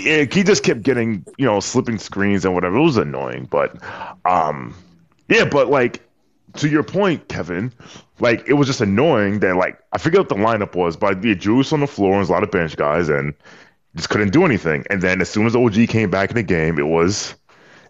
He, 0.00 0.42
just 0.42 0.62
kept 0.62 0.82
getting 0.82 1.24
you 1.38 1.46
know 1.46 1.60
slipping 1.60 1.98
screens 1.98 2.44
and 2.44 2.54
whatever. 2.54 2.76
It 2.76 2.82
was 2.82 2.96
annoying, 2.96 3.48
but 3.50 3.76
um, 4.24 4.74
yeah, 5.28 5.44
but 5.44 5.68
like 5.68 6.02
to 6.54 6.68
your 6.68 6.82
point, 6.82 7.28
Kevin, 7.28 7.72
like 8.20 8.46
it 8.46 8.54
was 8.54 8.66
just 8.66 8.80
annoying 8.80 9.40
that 9.40 9.56
like 9.56 9.78
I 9.92 9.98
forget 9.98 10.20
what 10.20 10.28
the 10.28 10.34
lineup 10.36 10.74
was, 10.74 10.96
but 10.96 11.22
the 11.22 11.34
Juice 11.34 11.72
on 11.72 11.80
the 11.80 11.86
floor 11.86 12.18
and 12.18 12.28
a 12.28 12.32
lot 12.32 12.42
of 12.42 12.50
bench 12.50 12.76
guys, 12.76 13.08
and 13.08 13.34
just 13.96 14.10
couldn't 14.10 14.32
do 14.32 14.44
anything. 14.44 14.84
And 14.90 15.02
then 15.02 15.20
as 15.20 15.28
soon 15.28 15.46
as 15.46 15.54
OG 15.54 15.88
came 15.88 16.10
back 16.10 16.30
in 16.30 16.36
the 16.36 16.42
game, 16.42 16.78
it 16.78 16.86
was 16.86 17.34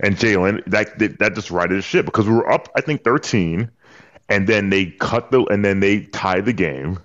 and 0.00 0.16
Jalen 0.16 0.64
that 0.66 0.98
that 1.18 1.34
just 1.34 1.50
righted 1.50 1.78
the 1.78 1.82
ship 1.82 2.06
because 2.06 2.26
we 2.26 2.34
were 2.34 2.50
up, 2.50 2.68
I 2.76 2.80
think, 2.80 3.04
thirteen, 3.04 3.70
and 4.28 4.46
then 4.48 4.70
they 4.70 4.86
cut 4.86 5.30
the 5.30 5.44
and 5.44 5.64
then 5.64 5.80
they 5.80 6.00
tied 6.06 6.44
the 6.44 6.52
game, 6.52 6.98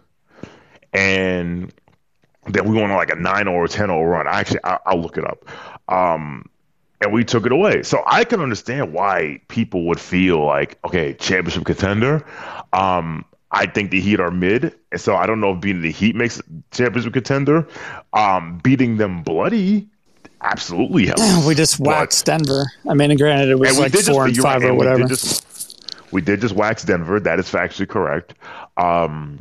and 0.93 1.73
then 2.49 2.65
we 2.65 2.75
went 2.75 2.91
on 2.91 2.97
like 2.97 3.11
a 3.11 3.15
nine 3.15 3.47
or 3.47 3.67
10 3.67 3.87
0 3.87 4.03
run. 4.03 4.27
I 4.27 4.39
actually 4.39 4.59
I, 4.63 4.79
will 4.93 5.01
look 5.01 5.17
it 5.17 5.25
up. 5.25 5.45
Um, 5.89 6.49
and 7.01 7.13
we 7.13 7.23
took 7.23 7.45
it 7.45 7.51
away. 7.51 7.83
So 7.83 8.03
I 8.07 8.23
can 8.23 8.41
understand 8.41 8.93
why 8.93 9.39
people 9.47 9.85
would 9.87 9.99
feel 9.99 10.43
like, 10.43 10.79
okay, 10.83 11.13
championship 11.13 11.65
contender. 11.65 12.25
Um, 12.73 13.23
I 13.51 13.65
think 13.65 13.91
the 13.91 14.01
Heat 14.01 14.19
are 14.19 14.31
mid, 14.31 14.75
and 14.91 14.99
so 14.99 15.15
I 15.15 15.25
don't 15.25 15.39
know 15.39 15.53
if 15.53 15.61
beating 15.61 15.81
the 15.81 15.91
Heat 15.91 16.15
makes 16.15 16.41
championship 16.71 17.13
contender. 17.13 17.67
Um, 18.13 18.59
beating 18.63 18.97
them 18.97 19.23
bloody 19.23 19.87
absolutely 20.41 21.05
helps. 21.07 21.45
we 21.45 21.55
just 21.55 21.79
waxed 21.79 22.25
but, 22.25 22.37
Denver. 22.37 22.65
I 22.89 22.93
mean, 22.93 23.11
and 23.11 23.19
granted, 23.19 23.49
it 23.49 23.59
was 23.59 23.79
like 23.79 23.93
four 23.93 24.27
just, 24.27 24.37
and 24.37 24.37
five 24.37 24.63
right, 24.63 24.71
or 24.71 24.73
whatever. 24.73 24.97
We 24.97 25.03
did, 25.03 25.09
just, 25.09 26.03
we 26.11 26.21
did 26.21 26.41
just 26.41 26.55
wax 26.55 26.83
Denver. 26.83 27.19
That 27.19 27.39
is 27.39 27.49
factually 27.49 27.87
correct. 27.87 28.33
Um, 28.75 29.39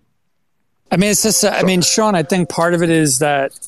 I 0.91 0.97
mean, 0.97 1.11
it's 1.11 1.23
just. 1.23 1.45
I 1.45 1.63
mean, 1.63 1.83
Shawn. 1.83 2.15
I 2.15 2.23
think 2.23 2.49
part 2.49 2.75
of 2.75 2.83
it 2.83 2.91
is 2.91 3.19
that 3.19 3.59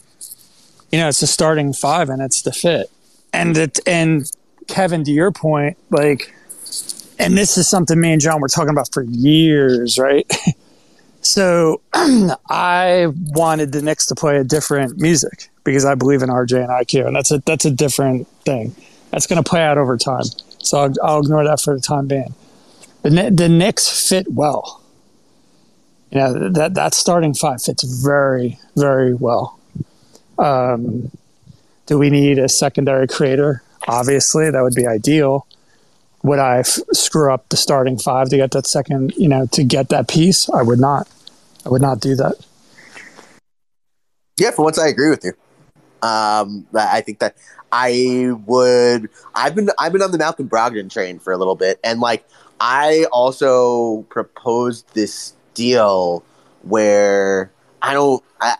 you 0.92 0.98
know 0.98 1.08
it's 1.08 1.20
the 1.20 1.26
starting 1.26 1.72
five 1.72 2.08
and 2.08 2.22
it's 2.22 2.42
the 2.42 2.52
fit, 2.52 2.90
and 3.32 3.56
it 3.56 3.80
and 3.86 4.30
Kevin, 4.68 5.02
to 5.04 5.10
your 5.10 5.32
point, 5.32 5.76
like, 5.90 6.32
and 7.18 7.36
this 7.36 7.58
is 7.58 7.68
something 7.68 7.98
me 7.98 8.12
and 8.12 8.20
John 8.20 8.40
were 8.40 8.48
talking 8.48 8.70
about 8.70 8.92
for 8.92 9.02
years, 9.02 9.98
right? 9.98 10.30
so 11.20 11.80
I 11.92 13.08
wanted 13.10 13.72
the 13.72 13.82
Knicks 13.82 14.06
to 14.06 14.14
play 14.14 14.36
a 14.36 14.44
different 14.44 14.98
music 14.98 15.50
because 15.64 15.84
I 15.84 15.94
believe 15.94 16.22
in 16.22 16.28
RJ 16.28 16.60
and 16.60 16.68
IQ, 16.68 17.08
and 17.08 17.16
that's 17.16 17.32
a 17.32 17.38
that's 17.38 17.64
a 17.64 17.70
different 17.70 18.28
thing. 18.44 18.76
That's 19.10 19.26
going 19.26 19.42
to 19.42 19.48
play 19.48 19.62
out 19.62 19.78
over 19.78 19.96
time. 19.96 20.24
So 20.58 20.78
I'll, 20.78 20.94
I'll 21.02 21.20
ignore 21.20 21.44
that 21.44 21.60
for 21.60 21.74
the 21.74 21.80
time 21.80 22.06
being. 22.06 22.34
The 23.02 23.30
the 23.34 23.48
Knicks 23.48 24.08
fit 24.08 24.30
well 24.30 24.82
you 26.10 26.18
know 26.18 26.48
that 26.50 26.74
that 26.74 26.94
starting 26.94 27.34
five 27.34 27.62
fits 27.62 27.82
very 27.82 28.58
very 28.76 29.14
well. 29.14 29.58
Um, 30.38 31.10
do 31.86 31.98
we 31.98 32.10
need 32.10 32.38
a 32.38 32.48
secondary 32.48 33.06
creator? 33.06 33.62
Obviously, 33.86 34.50
that 34.50 34.62
would 34.62 34.74
be 34.74 34.86
ideal. 34.86 35.46
Would 36.22 36.38
I 36.38 36.58
f- 36.60 36.78
screw 36.92 37.32
up 37.32 37.48
the 37.48 37.56
starting 37.56 37.98
five 37.98 38.28
to 38.30 38.36
get 38.36 38.50
that 38.52 38.66
second? 38.66 39.14
You 39.16 39.28
know, 39.28 39.46
to 39.46 39.64
get 39.64 39.88
that 39.88 40.08
piece, 40.08 40.48
I 40.50 40.62
would 40.62 40.78
not. 40.78 41.08
I 41.64 41.70
would 41.70 41.82
not 41.82 42.00
do 42.00 42.14
that. 42.16 42.34
Yeah, 44.38 44.50
for 44.52 44.64
once, 44.64 44.78
I 44.78 44.88
agree 44.88 45.10
with 45.10 45.24
you. 45.24 45.32
Um, 46.02 46.66
I 46.74 47.00
think 47.00 47.18
that 47.18 47.36
I 47.72 48.32
would. 48.46 49.10
I've 49.34 49.54
been 49.54 49.70
I've 49.78 49.92
been 49.92 50.02
on 50.02 50.12
the 50.12 50.18
Malcolm 50.18 50.48
Brogdon 50.48 50.90
train 50.90 51.18
for 51.18 51.32
a 51.32 51.36
little 51.36 51.56
bit, 51.56 51.80
and 51.82 52.00
like 52.00 52.24
I 52.60 53.06
also 53.12 54.02
proposed 54.08 54.94
this 54.94 55.34
deal 55.58 56.24
where 56.62 57.50
I 57.82 57.92
don't. 57.92 58.22
I, 58.40 58.54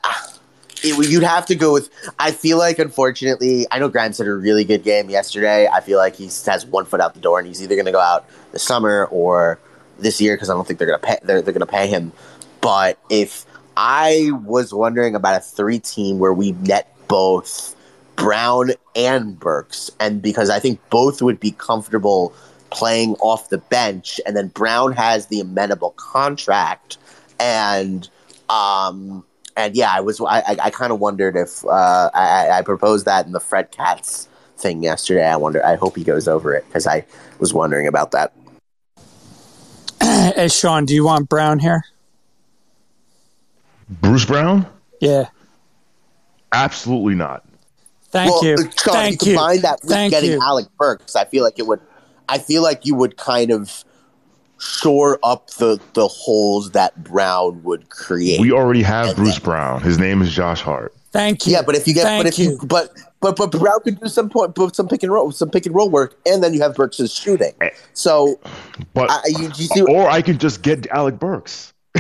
it, 0.83 1.09
you'd 1.09 1.23
have 1.23 1.47
to 1.47 1.55
go 1.55 1.73
with. 1.73 1.91
I 2.19 2.33
feel 2.33 2.59
like, 2.59 2.79
unfortunately, 2.79 3.67
I 3.71 3.79
know 3.79 3.89
Grimes 3.89 4.19
had 4.19 4.27
a 4.27 4.35
really 4.35 4.65
good 4.65 4.83
game 4.83 5.09
yesterday. 5.09 5.67
I 5.69 5.81
feel 5.81 5.99
like 5.99 6.17
he 6.17 6.27
has 6.47 6.67
one 6.67 6.85
foot 6.85 7.01
out 7.01 7.15
the 7.15 7.21
door, 7.21 7.39
and 7.39 7.49
he's 7.49 7.63
either 7.63 7.75
going 7.75 7.87
to 7.87 7.93
go 7.93 8.01
out 8.01 8.27
this 8.53 8.63
summer 8.63 9.07
or 9.07 9.59
this 9.99 10.21
year 10.21 10.37
because 10.37 10.51
I 10.51 10.55
don't 10.55 10.67
think 10.67 10.79
they're 10.79 10.89
going 10.89 11.01
to 11.01 11.07
pay. 11.07 11.19
They're, 11.23 11.43
they're 11.43 11.55
going 11.55 11.61
to 11.61 11.67
pay 11.67 11.87
him. 11.87 12.13
But 12.61 12.99
if 13.09 13.47
I 13.77 14.31
was 14.45 14.75
wondering 14.75 15.15
about 15.15 15.37
a 15.37 15.41
three 15.41 15.79
team 15.79 16.19
where 16.19 16.33
we 16.33 16.53
net 16.53 16.95
both 17.09 17.75
Brown 18.17 18.73
and 18.95 19.39
Burks, 19.39 19.91
and 20.01 20.21
because 20.21 20.51
I 20.51 20.59
think 20.59 20.81
both 20.91 21.23
would 21.23 21.41
be 21.41 21.53
comfortable 21.53 22.33
playing 22.71 23.15
off 23.21 23.49
the 23.49 23.59
bench, 23.59 24.21
and 24.27 24.37
then 24.37 24.49
Brown 24.49 24.93
has 24.93 25.27
the 25.27 25.41
amenable 25.41 25.91
contract, 25.97 26.99
and 27.39 28.09
um, 28.49 29.25
and 29.57 29.75
yeah, 29.77 29.91
I 29.93 30.01
was 30.01 30.21
I, 30.21 30.57
I 30.63 30.71
kind 30.71 30.93
of 30.93 31.01
wondered 31.01 31.37
if 31.37 31.65
uh, 31.65 32.11
I, 32.15 32.51
I 32.51 32.63
proposed 32.63 33.05
that 33.07 33.27
in 33.27 33.33
the 33.33 33.41
Fred 33.41 33.71
Katz 33.71 34.29
thing 34.57 34.83
yesterday. 34.83 35.27
I 35.27 35.37
wonder. 35.37 35.65
I 35.65 35.77
hope 35.77 35.97
he 35.97 36.05
goes 36.05 36.29
over 36.29 36.55
it 36.55 36.65
because 36.67 36.87
I 36.87 37.05
was 37.39 37.53
wondering 37.53 37.87
about 37.87 38.13
that. 38.13 38.33
Hey 40.01 40.49
Shawn, 40.49 40.85
do 40.85 40.95
you 40.95 41.05
want 41.05 41.29
Brown 41.29 41.59
here? 41.59 41.85
Bruce 43.89 44.25
Brown? 44.25 44.67
Yeah. 45.01 45.29
Absolutely 46.53 47.15
not. 47.15 47.45
Thank 48.11 48.31
well, 48.31 48.45
you. 48.45 48.57
Shawn, 48.57 48.95
Thank 48.95 49.23
you. 49.23 49.35
Combine 49.35 49.61
that 49.63 49.81
with 49.83 49.91
Thank 49.91 50.13
getting 50.13 50.33
you. 50.33 50.41
Alec 50.43 50.67
Burks, 50.79 51.15
I 51.15 51.25
feel 51.25 51.45
like 51.45 51.59
it 51.59 51.67
would 51.67 51.81
I 52.29 52.39
feel 52.39 52.63
like 52.63 52.85
you 52.87 52.95
would 52.95 53.17
kind 53.17 53.51
of 53.51 53.85
shore 54.59 55.19
up 55.23 55.51
the 55.53 55.81
the 55.95 56.09
holes 56.09 56.73
that 56.73 57.03
Brown 57.03 57.63
would 57.63 57.91
create. 57.91 58.41
We 58.41 58.53
already 58.53 58.83
have 58.83 59.17
Bruce 59.17 59.37
then, 59.37 59.45
Brown. 59.45 59.83
His 59.83 59.99
name 59.99 60.23
is 60.23 60.33
Josh 60.33 60.61
Hart. 60.61 60.95
Thank 61.11 61.47
you. 61.47 61.53
Yeah, 61.53 61.63
but 61.63 61.75
if 61.75 61.87
you 61.87 61.95
get, 61.95 62.03
Thank 62.03 62.25
but 62.25 62.33
if 62.33 62.39
you, 62.39 62.51
you, 62.51 62.59
but 62.67 62.91
but 63.21 63.37
but 63.37 63.51
Brown 63.51 63.81
could 63.83 64.01
do 64.01 64.09
some 64.09 64.29
point, 64.29 64.57
some 64.75 64.89
pick 64.89 65.03
and 65.03 65.13
roll, 65.13 65.33
some 65.33 65.51
pick 65.51 65.67
and 65.67 65.75
roll 65.75 65.91
work, 65.91 66.19
and 66.27 66.43
then 66.43 66.53
you 66.53 66.61
have 66.61 66.75
Burks' 66.75 67.11
shooting. 67.11 67.53
Eh, 67.61 67.71
so, 67.95 68.39
but 68.95 69.11
I, 69.11 69.21
you, 69.27 69.45
you 69.45 69.53
see, 69.55 69.83
or 69.83 70.09
I 70.09 70.23
could 70.23 70.39
just 70.39 70.63
get 70.63 70.87
Alec 70.89 71.19
Burks. 71.19 71.73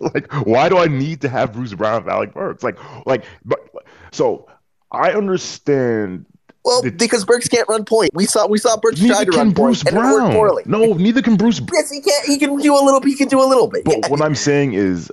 like, 0.00 0.32
why 0.44 0.68
do 0.68 0.78
I 0.78 0.86
need 0.86 1.20
to 1.20 1.28
have 1.28 1.52
Bruce 1.52 1.74
Brown 1.74 2.02
and 2.02 2.10
Alec 2.10 2.34
Burks? 2.34 2.62
Like, 2.62 2.78
like, 3.06 3.24
but 3.44 3.68
so 4.10 4.48
I 4.90 5.12
understand 5.12 6.26
well, 6.66 6.82
the, 6.82 6.90
because 6.90 7.24
Burks 7.24 7.46
can't 7.48 7.68
run 7.68 7.84
point. 7.84 8.10
We 8.12 8.26
saw 8.26 8.46
we 8.46 8.58
saw 8.58 8.76
Burks 8.76 9.00
try 9.00 9.24
to 9.24 9.30
run 9.30 9.52
Bruce 9.52 9.84
point, 9.84 9.94
Brown. 9.94 10.04
and 10.04 10.14
it 10.14 10.24
worked 10.24 10.34
poorly. 10.34 10.62
No, 10.66 10.94
neither 10.94 11.22
can 11.22 11.36
Bruce. 11.36 11.60
yes, 11.72 11.90
he 11.90 12.00
can. 12.00 12.24
He 12.26 12.38
can 12.38 12.56
do 12.58 12.74
a 12.74 12.82
little. 12.82 13.00
He 13.00 13.14
can 13.14 13.28
do 13.28 13.40
a 13.40 13.46
little 13.46 13.68
bit. 13.68 13.84
But 13.84 13.98
yeah. 13.98 14.08
what 14.08 14.20
I'm 14.20 14.34
saying 14.34 14.74
is, 14.74 15.10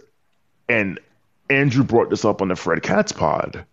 and 0.67 0.99
Andrew 1.51 1.83
brought 1.83 2.09
this 2.09 2.25
up 2.25 2.41
on 2.41 2.47
the 2.47 2.55
Fred 2.55 2.81
Katz 2.81 3.11
pod. 3.11 3.63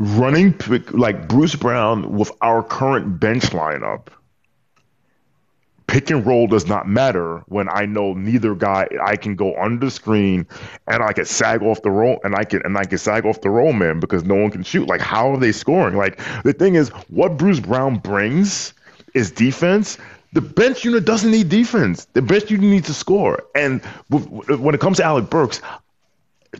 Running 0.00 0.54
like 0.90 1.28
Bruce 1.28 1.56
Brown 1.56 2.12
with 2.12 2.30
our 2.40 2.62
current 2.62 3.18
bench 3.18 3.44
lineup 3.50 4.08
pick 5.88 6.10
and 6.10 6.24
roll 6.24 6.46
does 6.46 6.66
not 6.66 6.86
matter 6.86 7.42
when 7.48 7.68
I 7.70 7.86
know 7.86 8.12
neither 8.12 8.54
guy 8.54 8.86
I 9.02 9.16
can 9.16 9.34
go 9.34 9.60
under 9.60 9.86
the 9.86 9.90
screen 9.90 10.46
and 10.86 11.02
I 11.02 11.12
can 11.12 11.24
sag 11.24 11.62
off 11.62 11.82
the 11.82 11.90
roll 11.90 12.20
and 12.22 12.36
I 12.36 12.44
can 12.44 12.62
and 12.64 12.78
I 12.78 12.84
can 12.84 12.98
sag 12.98 13.26
off 13.26 13.40
the 13.40 13.50
roll 13.50 13.72
man 13.72 13.98
because 13.98 14.22
no 14.24 14.36
one 14.36 14.50
can 14.50 14.62
shoot. 14.62 14.86
Like 14.86 15.00
how 15.00 15.32
are 15.32 15.38
they 15.38 15.50
scoring? 15.50 15.96
Like 15.96 16.20
the 16.44 16.52
thing 16.52 16.76
is 16.76 16.90
what 17.08 17.36
Bruce 17.36 17.58
Brown 17.58 17.98
brings 17.98 18.74
is 19.14 19.30
defense. 19.30 19.98
The 20.34 20.42
bench 20.42 20.84
unit 20.84 21.06
doesn't 21.06 21.30
need 21.30 21.48
defense. 21.48 22.04
The 22.12 22.20
bench 22.20 22.50
unit 22.50 22.68
needs 22.68 22.86
to 22.88 22.94
score. 22.94 23.42
And 23.54 23.82
when 24.10 24.74
it 24.74 24.80
comes 24.80 24.98
to 24.98 25.04
Alec 25.04 25.30
Burks, 25.30 25.62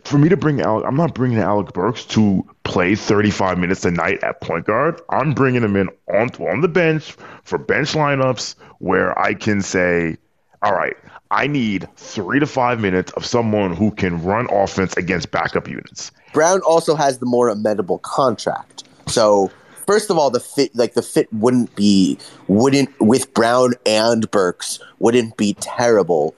for 0.03 0.17
me 0.17 0.29
to 0.29 0.37
bring 0.37 0.61
Alec, 0.61 0.85
I'm 0.85 0.95
not 0.95 1.13
bringing 1.13 1.39
Alec 1.39 1.73
Burks 1.73 2.05
to 2.05 2.47
play 2.63 2.95
35 2.95 3.57
minutes 3.57 3.85
a 3.85 3.91
night 3.91 4.23
at 4.23 4.41
point 4.41 4.65
guard. 4.65 5.01
I'm 5.09 5.33
bringing 5.33 5.63
him 5.63 5.75
in 5.75 5.89
on 6.07 6.29
on 6.39 6.61
the 6.61 6.67
bench 6.67 7.15
for 7.43 7.57
bench 7.57 7.93
lineups 7.93 8.55
where 8.79 9.17
I 9.17 9.33
can 9.33 9.61
say, 9.61 10.17
all 10.61 10.73
right, 10.73 10.95
I 11.31 11.47
need 11.47 11.87
three 11.95 12.39
to 12.39 12.47
five 12.47 12.79
minutes 12.79 13.11
of 13.13 13.25
someone 13.25 13.75
who 13.75 13.91
can 13.91 14.21
run 14.23 14.47
offense 14.51 14.95
against 14.97 15.31
backup 15.31 15.67
units. 15.67 16.11
Brown 16.33 16.61
also 16.61 16.95
has 16.95 17.19
the 17.19 17.25
more 17.25 17.49
amenable 17.49 17.99
contract, 17.99 18.83
so 19.07 19.51
first 19.87 20.11
of 20.11 20.17
all, 20.19 20.29
the 20.29 20.39
fit 20.39 20.75
like 20.75 20.93
the 20.93 21.01
fit 21.01 21.31
wouldn't 21.33 21.75
be 21.75 22.17
wouldn't 22.47 22.89
with 22.99 23.33
Brown 23.33 23.73
and 23.85 24.29
Burks 24.29 24.79
wouldn't 24.99 25.37
be 25.37 25.55
terrible, 25.55 26.35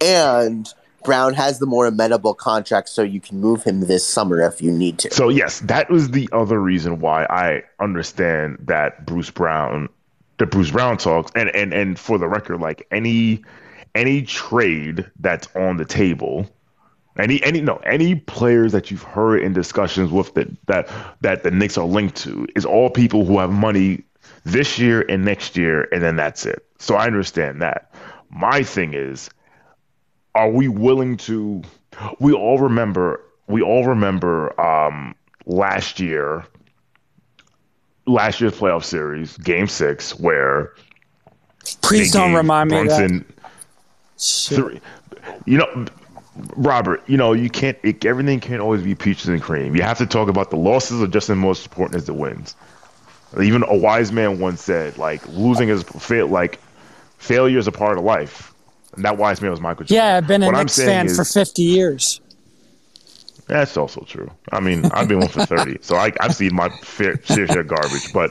and 0.00 0.72
Brown 1.04 1.34
has 1.34 1.58
the 1.58 1.66
more 1.66 1.86
amenable 1.86 2.34
contract, 2.34 2.88
so 2.88 3.02
you 3.02 3.20
can 3.20 3.40
move 3.40 3.62
him 3.62 3.80
this 3.80 4.06
summer 4.06 4.40
if 4.42 4.60
you 4.60 4.72
need 4.72 4.98
to. 4.98 5.12
So 5.12 5.28
yes, 5.28 5.60
that 5.60 5.90
was 5.90 6.10
the 6.10 6.28
other 6.32 6.58
reason 6.58 7.00
why 7.00 7.24
I 7.26 7.62
understand 7.78 8.58
that 8.62 9.06
Bruce 9.06 9.30
Brown, 9.30 9.88
the 10.38 10.46
Bruce 10.46 10.70
Brown 10.70 10.96
talks, 10.96 11.30
and 11.34 11.54
and 11.54 11.72
and 11.72 11.98
for 11.98 12.18
the 12.18 12.28
record, 12.28 12.60
like 12.60 12.86
any 12.90 13.44
any 13.94 14.22
trade 14.22 15.08
that's 15.20 15.48
on 15.54 15.76
the 15.76 15.84
table, 15.84 16.50
any 17.18 17.42
any 17.44 17.60
no 17.60 17.76
any 17.84 18.16
players 18.16 18.72
that 18.72 18.90
you've 18.90 19.02
heard 19.02 19.42
in 19.42 19.52
discussions 19.52 20.10
with 20.10 20.34
that 20.34 20.48
that 20.66 20.90
that 21.20 21.42
the 21.42 21.50
Knicks 21.50 21.78
are 21.78 21.86
linked 21.86 22.16
to 22.16 22.46
is 22.56 22.64
all 22.64 22.90
people 22.90 23.24
who 23.24 23.38
have 23.38 23.50
money 23.50 24.02
this 24.44 24.78
year 24.78 25.04
and 25.08 25.24
next 25.24 25.56
year, 25.56 25.88
and 25.92 26.02
then 26.02 26.16
that's 26.16 26.46
it. 26.46 26.64
So 26.78 26.96
I 26.96 27.06
understand 27.06 27.62
that. 27.62 27.92
My 28.30 28.62
thing 28.62 28.94
is 28.94 29.30
are 30.34 30.50
we 30.50 30.68
willing 30.68 31.16
to? 31.18 31.62
We 32.18 32.32
all 32.32 32.58
remember. 32.58 33.20
We 33.46 33.62
all 33.62 33.86
remember 33.86 34.58
um, 34.60 35.14
last 35.46 36.00
year. 36.00 36.44
Last 38.06 38.40
year's 38.40 38.52
playoff 38.52 38.84
series, 38.84 39.38
Game 39.38 39.66
Six, 39.66 40.18
where 40.18 40.74
please 41.80 42.12
don't 42.12 42.34
remind 42.34 42.68
Brunson, 42.68 43.10
me 43.10 43.16
of 43.18 43.26
that. 43.26 44.54
Three, 44.54 44.80
you 45.46 45.56
know, 45.56 45.86
Robert, 46.56 47.02
you 47.06 47.16
know, 47.16 47.32
you 47.32 47.48
can't. 47.48 47.78
It, 47.82 48.04
everything 48.04 48.40
can't 48.40 48.60
always 48.60 48.82
be 48.82 48.94
peaches 48.94 49.28
and 49.28 49.40
cream. 49.40 49.74
You 49.74 49.82
have 49.82 49.98
to 49.98 50.06
talk 50.06 50.28
about 50.28 50.50
the 50.50 50.56
losses 50.56 51.02
are 51.02 51.06
just 51.06 51.30
as 51.30 51.36
most 51.36 51.64
important 51.64 51.96
as 51.96 52.06
the 52.06 52.14
wins. 52.14 52.56
Even 53.40 53.64
a 53.64 53.76
wise 53.76 54.12
man 54.12 54.38
once 54.38 54.62
said, 54.62 54.98
like 54.98 55.26
losing 55.28 55.68
is 55.68 55.84
like 56.10 56.60
failure 57.18 57.58
is 57.58 57.66
a 57.66 57.72
part 57.72 57.98
of 57.98 58.04
life. 58.04 58.53
And 58.96 59.04
that 59.04 59.16
wise 59.18 59.40
man 59.40 59.50
was 59.50 59.60
Michael 59.60 59.84
Jordan. 59.86 59.96
Yeah, 59.96 60.16
I've 60.16 60.26
been 60.26 60.42
a 60.42 60.46
What 60.46 60.56
Knicks 60.56 60.76
fan 60.78 61.06
is- 61.06 61.16
for 61.16 61.24
50 61.24 61.62
years. 61.62 62.20
That's 63.46 63.76
also 63.76 64.00
true. 64.08 64.30
I 64.52 64.60
mean, 64.60 64.86
I've 64.86 65.06
been 65.06 65.18
one 65.18 65.28
for 65.28 65.44
30, 65.44 65.78
so 65.82 65.96
I, 65.96 66.12
I've 66.20 66.34
seen 66.34 66.54
my 66.54 66.70
fair 66.82 67.20
share 67.24 67.46
share 67.46 67.60
of 67.60 67.68
garbage. 67.68 68.10
But 68.14 68.30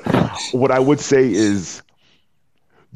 what 0.53 0.71
I 0.71 0.79
would 0.79 0.99
say 0.99 1.31
is 1.31 1.83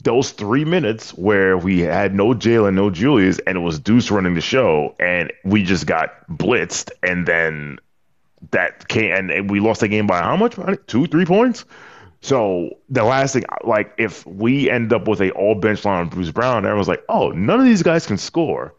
those 0.03 0.31
three 0.31 0.65
minutes 0.65 1.11
where 1.11 1.57
we 1.57 1.79
had 1.81 2.15
no 2.15 2.29
Jalen, 2.33 2.73
no 2.73 2.89
Julius, 2.89 3.39
and 3.45 3.57
it 3.57 3.61
was 3.61 3.77
Deuce 3.77 4.09
running 4.09 4.33
the 4.33 4.41
show, 4.41 4.95
and 4.99 5.31
we 5.43 5.61
just 5.61 5.85
got 5.85 6.27
blitzed, 6.27 6.89
and 7.03 7.27
then 7.27 7.77
that 8.51 8.87
came, 8.87 9.29
and 9.29 9.49
we 9.51 9.59
lost 9.59 9.81
the 9.81 9.87
game 9.87 10.07
by 10.07 10.19
how 10.19 10.35
much? 10.35 10.55
Two, 10.87 11.05
three 11.07 11.25
points? 11.25 11.65
So 12.21 12.77
the 12.89 13.03
last 13.03 13.33
thing, 13.33 13.43
like, 13.63 13.93
if 13.97 14.25
we 14.25 14.69
end 14.69 14.91
up 14.91 15.07
with 15.07 15.21
a 15.21 15.31
all 15.31 15.55
bench 15.55 15.85
line 15.85 16.01
on 16.01 16.09
Bruce 16.09 16.31
Brown, 16.31 16.65
everyone's 16.65 16.87
like, 16.87 17.03
oh, 17.09 17.29
none 17.29 17.59
of 17.59 17.65
these 17.65 17.83
guys 17.83 18.05
can 18.05 18.17
score. 18.17 18.73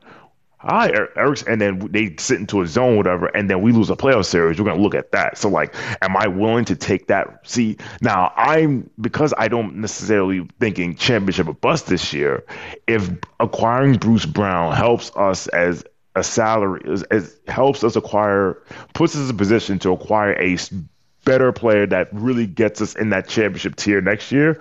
Hi, 0.61 0.91
Er- 0.91 1.13
Eric's, 1.17 1.45
and 1.45 1.61
then 1.61 1.79
they 1.93 2.17
sit 2.19 2.41
into 2.41 2.63
a 2.63 2.67
zone, 2.67 2.97
whatever, 2.97 3.27
and 3.27 3.49
then 3.49 3.63
we 3.63 3.71
lose 3.71 3.91
a 3.91 3.97
playoff 3.97 4.27
series. 4.27 4.59
We're 4.59 4.67
gonna 4.67 4.83
look 4.83 4.97
at 4.97 5.13
that. 5.13 5.39
So, 5.39 5.49
like, 5.49 5.73
am 6.03 6.17
I 6.17 6.27
willing 6.27 6.65
to 6.65 6.75
take 6.75 7.07
that? 7.07 7.49
See, 7.49 7.77
now 8.01 8.33
I'm 8.35 8.91
because 9.01 9.33
I 9.39 9.47
don't 9.47 9.77
necessarily 9.77 10.49
thinking 10.59 10.97
championship 10.97 11.47
or 11.47 11.55
bust 11.55 11.87
this 11.87 12.13
year. 12.13 12.45
If 12.89 13.09
acquiring 13.39 13.99
Bruce 13.99 14.27
Brown 14.27 14.75
helps 14.75 15.13
us 15.15 15.47
as 15.49 15.85
a 16.17 16.25
salary, 16.25 16.83
as, 16.91 17.05
as 17.05 17.39
helps 17.47 17.85
us 17.85 17.95
acquire, 17.95 18.61
puts 18.95 19.15
us 19.15 19.29
in 19.29 19.37
a 19.37 19.39
position 19.39 19.79
to 19.79 19.93
acquire 19.93 20.33
a 20.33 20.57
better 21.29 21.53
player 21.53 21.87
that 21.87 22.09
really 22.11 22.47
gets 22.47 22.81
us 22.81 22.97
in 22.97 23.11
that 23.11 23.29
championship 23.29 23.77
tier 23.77 24.01
next 24.01 24.33
year, 24.33 24.59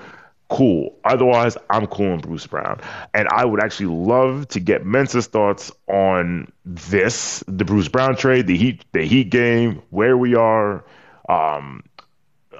cool. 0.49 0.93
Otherwise, 1.06 1.56
I'm 1.69 1.88
cool 1.88 2.12
on 2.12 2.19
Bruce 2.19 2.45
Brown. 2.45 2.82
And 3.13 3.30
I 3.30 3.45
would 3.45 3.63
actually 3.63 3.86
love 3.86 4.49
to 4.49 4.60
get 4.60 4.86
Mensa's 4.86 5.27
thoughts 5.27 5.71
on 5.88 6.51
this, 6.65 7.41
the 7.47 7.63
Bruce 7.63 7.88
Brown 7.88 8.17
trade, 8.17 8.47
the 8.47 8.58
Heat, 8.58 8.84
the 8.91 9.06
Heat 9.06 9.30
game, 9.30 9.82
where 9.91 10.17
we 10.17 10.36
are, 10.36 10.84
um, 11.30 11.84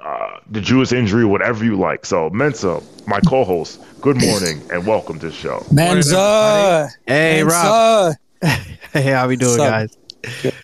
uh, 0.02 0.38
the 0.50 0.62
Julius 0.62 0.92
injury, 0.92 1.26
whatever 1.26 1.62
you 1.62 1.76
like. 1.76 2.06
So, 2.06 2.30
Mensa, 2.30 2.80
my 3.06 3.20
co-host, 3.20 3.78
good 4.00 4.16
morning 4.16 4.62
and 4.72 4.86
welcome 4.86 5.18
to 5.18 5.26
the 5.26 5.32
show. 5.34 5.66
Mensa. 5.70 6.88
Hey, 7.06 7.42
Rob. 7.44 8.14
Hey, 8.90 9.12
how 9.12 9.28
we 9.28 9.36
doing, 9.36 9.58
What's 9.58 9.98
guys? 10.42 10.54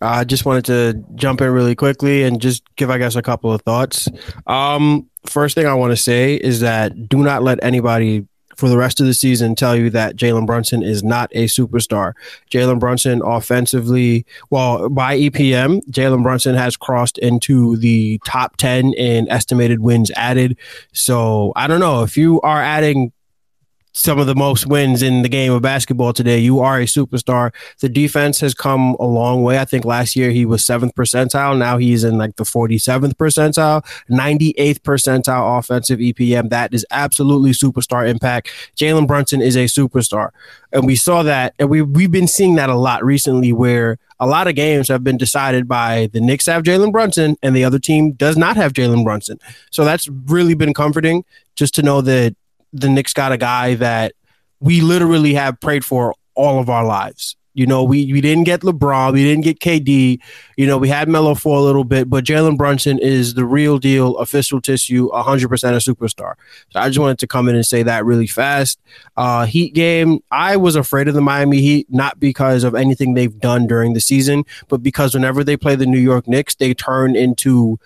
I 0.00 0.24
just 0.24 0.44
wanted 0.44 0.64
to 0.66 1.04
jump 1.14 1.40
in 1.40 1.50
really 1.50 1.74
quickly 1.74 2.22
and 2.24 2.40
just 2.40 2.62
give, 2.76 2.90
I 2.90 2.98
guess, 2.98 3.16
a 3.16 3.22
couple 3.22 3.52
of 3.52 3.62
thoughts. 3.62 4.08
Um, 4.46 5.08
first 5.24 5.54
thing 5.54 5.66
I 5.66 5.74
want 5.74 5.92
to 5.92 5.96
say 5.96 6.34
is 6.34 6.60
that 6.60 7.08
do 7.08 7.22
not 7.22 7.42
let 7.42 7.62
anybody 7.62 8.26
for 8.56 8.68
the 8.68 8.76
rest 8.76 9.00
of 9.00 9.06
the 9.06 9.14
season 9.14 9.54
tell 9.54 9.76
you 9.76 9.90
that 9.90 10.16
Jalen 10.16 10.46
Brunson 10.46 10.82
is 10.82 11.02
not 11.04 11.30
a 11.34 11.44
superstar. 11.44 12.14
Jalen 12.50 12.80
Brunson 12.80 13.20
offensively, 13.24 14.24
well, 14.50 14.88
by 14.88 15.16
EPM, 15.18 15.82
Jalen 15.90 16.22
Brunson 16.22 16.54
has 16.54 16.76
crossed 16.76 17.18
into 17.18 17.76
the 17.76 18.18
top 18.24 18.56
10 18.56 18.94
in 18.94 19.28
estimated 19.28 19.80
wins 19.80 20.10
added. 20.16 20.56
So 20.92 21.52
I 21.54 21.66
don't 21.66 21.80
know 21.80 22.02
if 22.02 22.16
you 22.16 22.40
are 22.40 22.60
adding 22.62 23.12
some 23.96 24.18
of 24.18 24.26
the 24.26 24.34
most 24.34 24.66
wins 24.66 25.02
in 25.02 25.22
the 25.22 25.28
game 25.28 25.52
of 25.52 25.62
basketball 25.62 26.12
today. 26.12 26.38
You 26.38 26.60
are 26.60 26.78
a 26.78 26.84
superstar. 26.84 27.52
The 27.80 27.88
defense 27.88 28.40
has 28.40 28.52
come 28.52 28.94
a 29.00 29.06
long 29.06 29.42
way. 29.42 29.58
I 29.58 29.64
think 29.64 29.86
last 29.86 30.14
year 30.14 30.30
he 30.30 30.44
was 30.44 30.62
seventh 30.62 30.94
percentile. 30.94 31.56
Now 31.56 31.78
he's 31.78 32.04
in 32.04 32.18
like 32.18 32.36
the 32.36 32.44
47th 32.44 33.14
percentile, 33.14 33.82
98th 34.10 34.80
percentile 34.80 35.58
offensive 35.58 35.98
EPM. 35.98 36.50
That 36.50 36.74
is 36.74 36.84
absolutely 36.90 37.52
superstar 37.52 38.06
impact. 38.06 38.50
Jalen 38.76 39.06
Brunson 39.06 39.40
is 39.40 39.56
a 39.56 39.64
superstar. 39.64 40.28
And 40.72 40.84
we 40.84 40.94
saw 40.94 41.22
that, 41.22 41.54
and 41.58 41.70
we, 41.70 41.80
we've 41.80 42.12
been 42.12 42.28
seeing 42.28 42.56
that 42.56 42.68
a 42.68 42.76
lot 42.76 43.02
recently 43.02 43.54
where 43.54 43.98
a 44.20 44.26
lot 44.26 44.46
of 44.46 44.54
games 44.54 44.88
have 44.88 45.04
been 45.04 45.16
decided 45.16 45.66
by 45.66 46.10
the 46.12 46.20
Knicks 46.20 46.44
have 46.46 46.64
Jalen 46.64 46.92
Brunson 46.92 47.36
and 47.42 47.56
the 47.56 47.64
other 47.64 47.78
team 47.78 48.12
does 48.12 48.36
not 48.36 48.56
have 48.56 48.74
Jalen 48.74 49.04
Brunson. 49.04 49.38
So 49.70 49.86
that's 49.86 50.06
really 50.08 50.54
been 50.54 50.74
comforting 50.74 51.24
just 51.54 51.74
to 51.76 51.82
know 51.82 52.02
that 52.02 52.36
the 52.80 52.88
Knicks 52.88 53.12
got 53.12 53.32
a 53.32 53.36
guy 53.36 53.74
that 53.74 54.12
we 54.60 54.80
literally 54.80 55.34
have 55.34 55.60
prayed 55.60 55.84
for 55.84 56.14
all 56.34 56.58
of 56.60 56.70
our 56.70 56.84
lives. 56.84 57.36
You 57.56 57.66
know, 57.66 57.82
we, 57.82 58.12
we 58.12 58.20
didn't 58.20 58.44
get 58.44 58.60
LeBron, 58.60 59.14
we 59.14 59.24
didn't 59.24 59.42
get 59.42 59.60
KD. 59.60 60.20
You 60.58 60.66
know, 60.66 60.76
we 60.76 60.90
had 60.90 61.08
Melo 61.08 61.34
for 61.34 61.56
a 61.56 61.62
little 61.62 61.84
bit, 61.84 62.10
but 62.10 62.22
Jalen 62.22 62.58
Brunson 62.58 62.98
is 62.98 63.32
the 63.32 63.46
real 63.46 63.78
deal, 63.78 64.18
official 64.18 64.60
tissue, 64.60 65.08
100% 65.08 65.44
a 65.44 65.94
superstar. 65.94 66.34
So 66.68 66.80
I 66.80 66.88
just 66.88 66.98
wanted 66.98 67.18
to 67.20 67.26
come 67.26 67.48
in 67.48 67.54
and 67.54 67.64
say 67.64 67.82
that 67.82 68.04
really 68.04 68.26
fast. 68.26 68.78
Uh, 69.16 69.46
Heat 69.46 69.72
game, 69.72 70.18
I 70.30 70.58
was 70.58 70.76
afraid 70.76 71.08
of 71.08 71.14
the 71.14 71.22
Miami 71.22 71.62
Heat, 71.62 71.86
not 71.88 72.20
because 72.20 72.62
of 72.62 72.74
anything 72.74 73.14
they've 73.14 73.40
done 73.40 73.66
during 73.66 73.94
the 73.94 74.00
season, 74.00 74.44
but 74.68 74.82
because 74.82 75.14
whenever 75.14 75.42
they 75.42 75.56
play 75.56 75.76
the 75.76 75.86
New 75.86 75.98
York 75.98 76.28
Knicks, 76.28 76.56
they 76.56 76.74
turn 76.74 77.16
into 77.16 77.80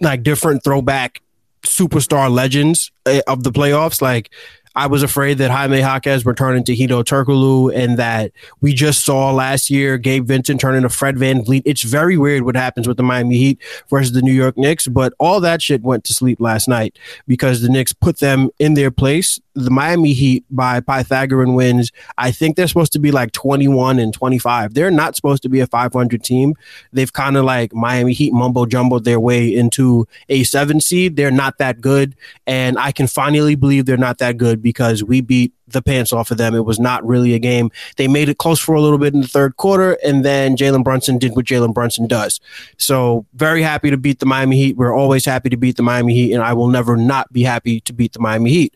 like 0.00 0.22
different 0.22 0.62
throwback 0.62 1.22
superstar 1.66 2.30
legends 2.30 2.90
uh, 3.06 3.20
of 3.26 3.42
the 3.42 3.52
playoffs. 3.52 4.00
Like 4.02 4.30
I 4.74 4.86
was 4.86 5.02
afraid 5.02 5.38
that 5.38 5.50
Jaime 5.50 5.80
Jaquez 5.80 6.24
would 6.24 6.36
turn 6.36 6.56
into 6.56 6.72
Hedo 6.72 7.04
Turkoglu 7.04 7.74
and 7.74 7.98
that 7.98 8.32
we 8.60 8.72
just 8.72 9.04
saw 9.04 9.30
last 9.30 9.68
year 9.68 9.98
Gabe 9.98 10.26
Vincent 10.26 10.60
turn 10.60 10.74
into 10.74 10.88
Fred 10.88 11.16
VanVleet. 11.16 11.62
It's 11.64 11.82
very 11.82 12.16
weird 12.16 12.44
what 12.44 12.56
happens 12.56 12.88
with 12.88 12.96
the 12.96 13.02
Miami 13.02 13.36
Heat 13.36 13.60
versus 13.90 14.12
the 14.12 14.22
New 14.22 14.32
York 14.32 14.56
Knicks, 14.56 14.88
but 14.88 15.12
all 15.18 15.40
that 15.40 15.60
shit 15.60 15.82
went 15.82 16.04
to 16.04 16.14
sleep 16.14 16.40
last 16.40 16.68
night 16.68 16.98
because 17.26 17.60
the 17.60 17.68
Knicks 17.68 17.92
put 17.92 18.20
them 18.20 18.48
in 18.58 18.74
their 18.74 18.90
place. 18.90 19.38
The 19.54 19.70
Miami 19.70 20.14
Heat 20.14 20.44
by 20.50 20.80
Pythagorean 20.80 21.54
wins. 21.54 21.92
I 22.16 22.30
think 22.30 22.56
they're 22.56 22.68
supposed 22.68 22.92
to 22.92 22.98
be 22.98 23.10
like 23.10 23.32
21 23.32 23.98
and 23.98 24.14
25. 24.14 24.72
They're 24.72 24.90
not 24.90 25.14
supposed 25.16 25.42
to 25.42 25.50
be 25.50 25.60
a 25.60 25.66
500 25.66 26.24
team. 26.24 26.54
They've 26.92 27.12
kind 27.12 27.36
of 27.36 27.44
like 27.44 27.74
Miami 27.74 28.14
Heat 28.14 28.32
mumbo 28.32 28.64
jumboed 28.64 29.04
their 29.04 29.20
way 29.20 29.54
into 29.54 30.08
a 30.30 30.44
seven 30.44 30.80
seed. 30.80 31.16
They're 31.16 31.30
not 31.30 31.58
that 31.58 31.82
good. 31.82 32.16
And 32.46 32.78
I 32.78 32.92
can 32.92 33.06
finally 33.06 33.54
believe 33.54 33.84
they're 33.84 33.98
not 33.98 34.16
that 34.18 34.38
good 34.38 34.61
because 34.62 35.02
we 35.02 35.20
beat 35.20 35.52
the 35.66 35.82
pants 35.82 36.12
off 36.12 36.30
of 36.30 36.38
them. 36.38 36.54
It 36.54 36.64
was 36.64 36.78
not 36.78 37.06
really 37.06 37.34
a 37.34 37.38
game. 37.38 37.70
They 37.96 38.08
made 38.08 38.28
it 38.28 38.38
close 38.38 38.60
for 38.60 38.74
a 38.74 38.80
little 38.80 38.98
bit 38.98 39.14
in 39.14 39.20
the 39.20 39.28
third 39.28 39.56
quarter, 39.56 39.98
and 40.04 40.24
then 40.24 40.56
Jalen 40.56 40.84
Brunson 40.84 41.18
did 41.18 41.34
what 41.34 41.46
Jalen 41.46 41.74
Brunson 41.74 42.06
does. 42.06 42.40
So, 42.78 43.26
very 43.34 43.62
happy 43.62 43.90
to 43.90 43.96
beat 43.96 44.20
the 44.20 44.26
Miami 44.26 44.56
Heat. 44.56 44.76
We're 44.76 44.96
always 44.96 45.24
happy 45.24 45.50
to 45.50 45.56
beat 45.56 45.76
the 45.76 45.82
Miami 45.82 46.14
Heat, 46.14 46.32
and 46.32 46.42
I 46.42 46.52
will 46.52 46.68
never 46.68 46.96
not 46.96 47.32
be 47.32 47.42
happy 47.42 47.80
to 47.80 47.92
beat 47.92 48.12
the 48.12 48.20
Miami 48.20 48.50
Heat. 48.50 48.74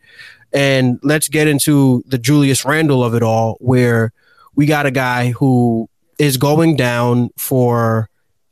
And 0.53 0.99
let's 1.03 1.29
get 1.29 1.49
into 1.49 2.03
the 2.07 2.18
Julius 2.18 2.64
Randle 2.64 3.05
of 3.05 3.14
it 3.14 3.22
all, 3.22 3.57
where 3.61 4.12
we 4.55 4.66
got 4.66 4.87
a 4.87 4.90
guy 4.90 5.31
who 5.31 5.88
is 6.18 6.37
going 6.37 6.77
down 6.77 7.31
for 7.37 8.09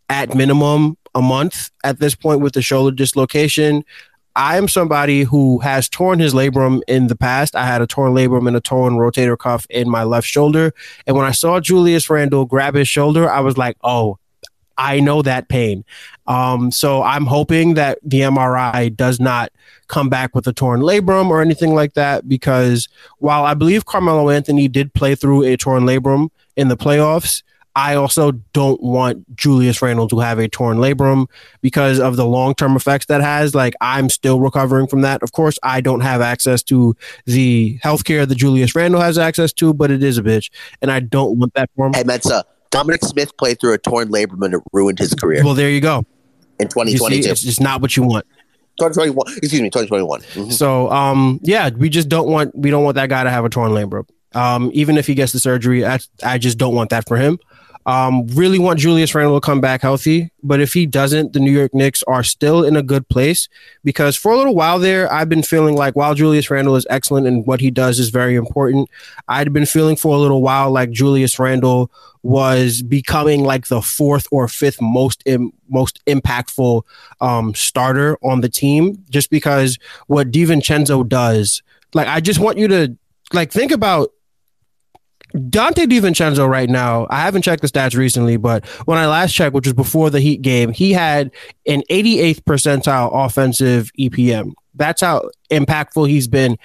at 0.09 0.35
minimum 0.35 0.97
a 1.15 1.23
month 1.23 1.71
at 1.83 1.99
this 1.99 2.15
point 2.15 2.41
with 2.41 2.55
the 2.55 2.63
shoulder 2.63 2.95
dislocation. 2.95 3.85
I 4.37 4.57
am 4.57 4.67
somebody 4.67 5.23
who 5.23 5.61
has 5.61 5.89
torn 5.89 6.19
his 6.19 6.35
labrum 6.35 6.81
in 6.89 7.07
the 7.07 7.17
past. 7.17 7.55
I 7.55 7.67
had 7.67 7.83
a 7.83 7.87
torn 7.87 8.15
labrum 8.15 8.49
and 8.49 8.57
a 8.57 8.61
torn 8.61 8.95
rotator 8.95 9.39
cuff 9.39 9.67
in 9.71 9.89
my 9.89 10.03
left 10.03 10.27
shoulder. 10.27 10.73
And 11.07 11.17
when 11.17 11.25
I 11.25 11.31
saw 11.31 11.61
Julius 11.61 12.11
Randle 12.11 12.45
grab 12.45 12.75
his 12.75 12.89
shoulder, 12.89 13.31
I 13.31 13.41
was 13.41 13.57
like, 13.57 13.77
oh, 13.85 14.19
I 14.77 14.99
know 14.99 15.23
that 15.23 15.49
pain. 15.49 15.85
Um, 16.27 16.73
so 16.73 17.03
I'm 17.03 17.27
hoping 17.27 17.75
that 17.75 17.99
the 18.03 18.23
MRI 18.23 18.95
does 18.95 19.21
not 19.21 19.53
come 19.87 20.09
back 20.09 20.35
with 20.35 20.49
a 20.49 20.53
torn 20.53 20.81
labrum 20.81 21.29
or 21.29 21.41
anything 21.41 21.75
like 21.75 21.95
that, 21.95 22.29
because 22.29 22.89
while 23.19 23.45
I 23.45 23.55
believe 23.55 23.87
Carmelo 23.87 24.31
Anthony 24.31 24.67
did 24.67 24.93
play 24.95 25.15
through 25.15 25.45
a 25.45 25.57
torn 25.57 25.85
labrum 25.85 26.31
in 26.57 26.69
the 26.69 26.77
playoffs, 26.77 27.45
I 27.77 27.95
also 27.97 28.33
don't 28.53 28.81
want 28.83 29.37
Julius 29.37 29.83
Randle 29.83 30.09
to 30.09 30.21
have 30.21 30.39
a 30.39 30.49
torn 30.49 30.79
labrum 30.79 31.27
because 31.61 31.99
of 31.99 32.17
the 32.17 32.25
long 32.25 32.55
term 32.55 32.77
effects 32.77 33.07
that 33.07 33.21
has. 33.21 33.55
Like, 33.55 33.75
I'm 33.81 34.09
still 34.11 34.41
recovering 34.41 34.87
from 34.87 35.01
that. 35.03 35.23
Of 35.23 35.33
course, 35.33 35.59
I 35.63 35.81
don't 35.81 36.01
have 36.01 36.21
access 36.21 36.63
to 36.65 36.95
the 37.27 37.79
healthcare 37.83 38.29
that 38.29 38.35
Julius 38.37 38.75
Randle 38.75 39.01
has 39.01 39.19
access 39.19 39.53
to, 39.55 39.75
but 39.75 39.91
it 39.91 40.03
is 40.03 40.19
a 40.19 40.23
bitch. 40.23 40.51
And 40.83 40.91
I 40.91 41.01
don't 41.01 41.39
want 41.39 41.55
that 41.55 41.69
for 41.75 41.87
him. 41.87 41.95
Hey, 41.95 42.05
Mensa, 42.05 42.45
Dominic 42.71 43.03
Smith 43.05 43.37
played 43.37 43.61
through 43.61 43.73
a 43.75 43.79
torn 43.79 44.09
labrum 44.09 44.45
and 44.45 44.55
it 44.55 44.61
ruined 44.73 44.99
his 44.99 45.15
career 45.15 45.45
Well, 45.45 45.55
there 45.55 45.71
you 45.71 45.81
go. 45.81 46.05
in 46.61 46.67
You 46.67 46.69
see, 46.69 46.75
2022. 46.75 47.31
it's 47.31 47.43
just 47.43 47.61
not 47.61 47.81
what 47.83 47.97
you 47.97 48.05
want. 48.05 48.25
2021. 48.79 49.37
Excuse 49.37 49.63
me, 49.63 49.71
2021. 49.71 50.21
Mhm. 50.21 50.53
So, 50.53 50.91
um, 50.91 51.39
yeah, 51.43 51.71
we 51.71 51.89
just 51.89 52.09
don't 52.09 52.29
want 52.29 52.57
we 52.57 52.71
don't 52.71 52.83
want 52.85 52.97
that 52.97 53.09
guy 53.09 53.23
to 53.25 53.31
have 53.31 53.45
a 53.45 53.49
torn 53.49 53.71
labrum. 53.73 54.05
Um, 54.35 54.71
even 54.75 54.97
if 54.99 55.07
he 55.07 55.15
gets 55.15 55.31
the 55.33 55.39
surgery, 55.39 55.87
I, 55.87 56.01
I 56.25 56.39
just 56.39 56.59
don't 56.59 56.75
want 56.75 56.91
that 56.91 57.07
for 57.07 57.17
him. 57.17 57.39
Um, 57.87 58.27
really 58.29 58.59
want 58.59 58.79
Julius 58.79 59.15
Randle 59.15 59.39
to 59.39 59.45
come 59.45 59.61
back 59.61 59.83
healthy, 59.83 60.31
but 60.43 60.61
if 60.61 60.73
he 60.73 60.87
doesn't, 60.87 61.35
the 61.35 61.41
New 61.41 61.53
York 61.53 61.75
Knicks 61.75 62.03
are 62.05 62.23
still 62.23 62.65
in 62.65 62.77
a 62.77 62.83
good 62.83 63.09
place 63.09 63.49
because 63.83 64.17
for 64.17 64.33
a 64.33 64.37
little 64.37 64.55
while 64.55 64.79
there, 64.79 65.13
I've 65.13 65.29
been 65.29 65.43
feeling 65.43 65.77
like 65.77 65.95
while 65.95 66.15
Julius 66.15 66.51
Randle 66.51 66.77
is 66.77 66.87
excellent 66.89 67.27
and 67.27 67.47
what 67.47 67.61
he 67.61 67.71
does 67.71 67.99
is 67.99 68.09
very 68.09 68.37
important, 68.37 68.89
I'd 69.29 69.53
been 69.53 69.67
feeling 69.67 69.97
for 69.97 70.17
a 70.17 70.19
little 70.19 70.41
while 70.41 70.71
like 70.71 70.91
Julius 70.91 71.39
Randle 71.39 71.91
was 72.23 72.81
becoming 72.81 73.45
like 73.45 73.69
the 73.69 73.83
fourth 73.83 74.27
or 74.31 74.49
fifth 74.49 74.81
most 74.81 75.23
Im- 75.27 75.53
most 75.69 76.03
impactful 76.07 76.83
um, 77.21 77.55
starter 77.55 78.17
on 78.23 78.41
the 78.41 78.49
team, 78.49 79.05
just 79.11 79.31
because 79.31 79.79
what 80.07 80.31
DiVincenzo 80.31 81.07
does. 81.07 81.63
Like, 81.93 82.09
I 82.09 82.21
just 82.21 82.41
want 82.41 82.57
you 82.57 82.67
to 82.69 82.97
like 83.35 83.53
think 83.53 83.73
about 83.73 84.11
Donte 85.35 85.87
DiVincenzo 85.87 86.49
right 86.49 86.71
now, 86.71 87.07
I 87.11 87.23
haven't 87.23 87.43
checked 87.43 87.63
the 87.63 87.69
stats 87.69 87.97
recently, 87.97 88.37
but 88.37 88.65
when 88.87 88.99
I 88.99 89.07
last 89.07 89.33
checked, 89.33 89.53
which 89.53 89.67
was 89.67 89.75
before 89.75 90.09
the 90.09 90.21
Heat 90.21 90.43
game, 90.43 90.73
he 90.73 90.93
had 90.93 91.33
an 91.67 91.83
88th 91.91 92.43
percentile 92.43 93.11
offensive 93.13 93.91
EPM. 93.99 94.53
That's 94.75 95.01
how 95.01 95.31
impactful 95.51 96.09
he's 96.09 96.29
been. 96.29 96.57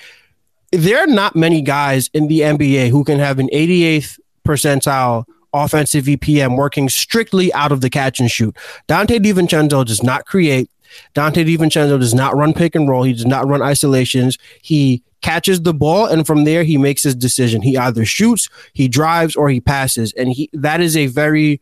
There 0.72 1.00
are 1.00 1.08
not 1.08 1.36
many 1.36 1.62
guys 1.62 2.10
in 2.14 2.28
the 2.28 2.42
NBA 2.42 2.90
who 2.90 3.04
can 3.04 3.18
have 3.18 3.40
an 3.40 3.50
88th 3.52 4.20
percentile 4.48 5.26
offensive 5.52 6.06
EPM 6.06 6.56
working 6.56 6.90
strictly 6.90 7.52
out 7.54 7.72
of 7.72 7.82
the 7.82 7.90
catch 7.90 8.20
and 8.20 8.30
shoot. 8.30 8.56
Donte 8.88 9.18
DiVincenzo 9.18 9.84
does 9.84 10.04
not 10.04 10.26
create. 10.26 10.70
Donte 11.16 11.46
DiVincenzo 11.46 12.00
does 12.00 12.14
not 12.14 12.36
run 12.36 12.54
pick 12.54 12.76
and 12.76 12.88
roll. 12.88 13.04
He 13.04 13.14
does 13.14 13.26
not 13.26 13.48
run 13.48 13.62
isolations. 13.62 14.38
He 14.62 15.04
catches 15.22 15.62
the 15.62 15.74
ball 15.74 16.06
and 16.06 16.26
from 16.26 16.46
there 16.46 16.64
he 16.64 16.78
makes 16.78 17.04
his 17.04 17.16
decision. 17.16 17.62
He 17.62 17.78
either 17.78 18.06
shoots, 18.06 18.50
he 18.74 18.88
drives, 18.88 19.36
or 19.36 19.50
he 19.50 19.60
passes. 19.60 20.14
And 20.14 20.32
he 20.32 20.50
that 20.54 20.82
is 20.82 20.96
a 20.96 21.08
very 21.08 21.62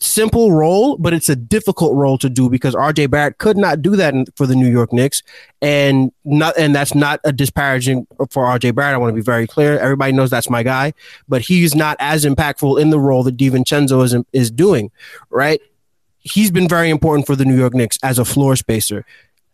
simple 0.00 0.52
role, 0.52 0.96
but 0.96 1.12
it's 1.12 1.28
a 1.28 1.36
difficult 1.36 1.94
role 1.94 2.18
to 2.18 2.30
do 2.30 2.48
because 2.48 2.74
RJ 2.74 3.10
Barrett 3.10 3.38
could 3.38 3.56
not 3.56 3.82
do 3.82 3.96
that 3.96 4.14
for 4.34 4.46
the 4.46 4.56
New 4.56 4.70
York 4.70 4.92
Knicks, 4.92 5.22
and 5.60 6.10
not 6.24 6.56
and 6.58 6.74
that's 6.74 6.94
not 6.94 7.20
a 7.24 7.32
disparaging 7.32 8.06
for 8.30 8.44
RJ 8.44 8.74
Barrett. 8.74 8.94
I 8.94 8.98
want 8.98 9.10
to 9.10 9.14
be 9.14 9.20
very 9.20 9.46
clear. 9.46 9.78
Everybody 9.78 10.12
knows 10.12 10.30
that's 10.30 10.50
my 10.50 10.62
guy, 10.62 10.94
but 11.28 11.42
he's 11.42 11.74
not 11.74 11.96
as 12.00 12.24
impactful 12.24 12.80
in 12.80 12.90
the 12.90 12.98
role 12.98 13.22
that 13.22 13.36
DiVincenzo 13.36 14.02
is 14.04 14.16
is 14.32 14.50
doing. 14.50 14.90
Right? 15.28 15.60
He's 16.22 16.50
been 16.50 16.68
very 16.68 16.90
important 16.90 17.26
for 17.26 17.34
the 17.34 17.44
New 17.44 17.56
York 17.56 17.74
Knicks 17.74 17.98
as 18.02 18.18
a 18.18 18.24
floor 18.24 18.56
spacer. 18.56 19.04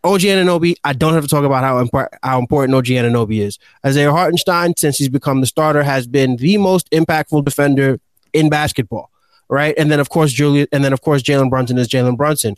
OG 0.03 0.21
Anunoby, 0.21 0.75
I 0.83 0.93
don't 0.93 1.13
have 1.13 1.23
to 1.23 1.29
talk 1.29 1.43
about 1.43 1.63
how, 1.63 1.83
impor- 1.83 2.09
how 2.23 2.39
important 2.39 2.75
OG 2.75 2.85
Anunoby 2.85 3.41
is. 3.41 3.57
Isaiah 3.85 4.11
Hartenstein, 4.11 4.75
since 4.77 4.97
he's 4.97 5.09
become 5.09 5.41
the 5.41 5.47
starter, 5.47 5.83
has 5.83 6.07
been 6.07 6.37
the 6.37 6.57
most 6.57 6.89
impactful 6.91 7.43
defender 7.45 7.99
in 8.33 8.49
basketball, 8.49 9.09
right? 9.49 9.73
And 9.77 9.91
then 9.91 9.99
of 9.99 10.09
course 10.09 10.31
Julius, 10.31 10.67
and 10.71 10.83
then 10.83 10.93
of 10.93 11.01
course 11.01 11.23
Jalen 11.23 11.49
Brunson 11.49 11.77
is 11.77 11.87
Jalen 11.87 12.15
Brunson. 12.15 12.55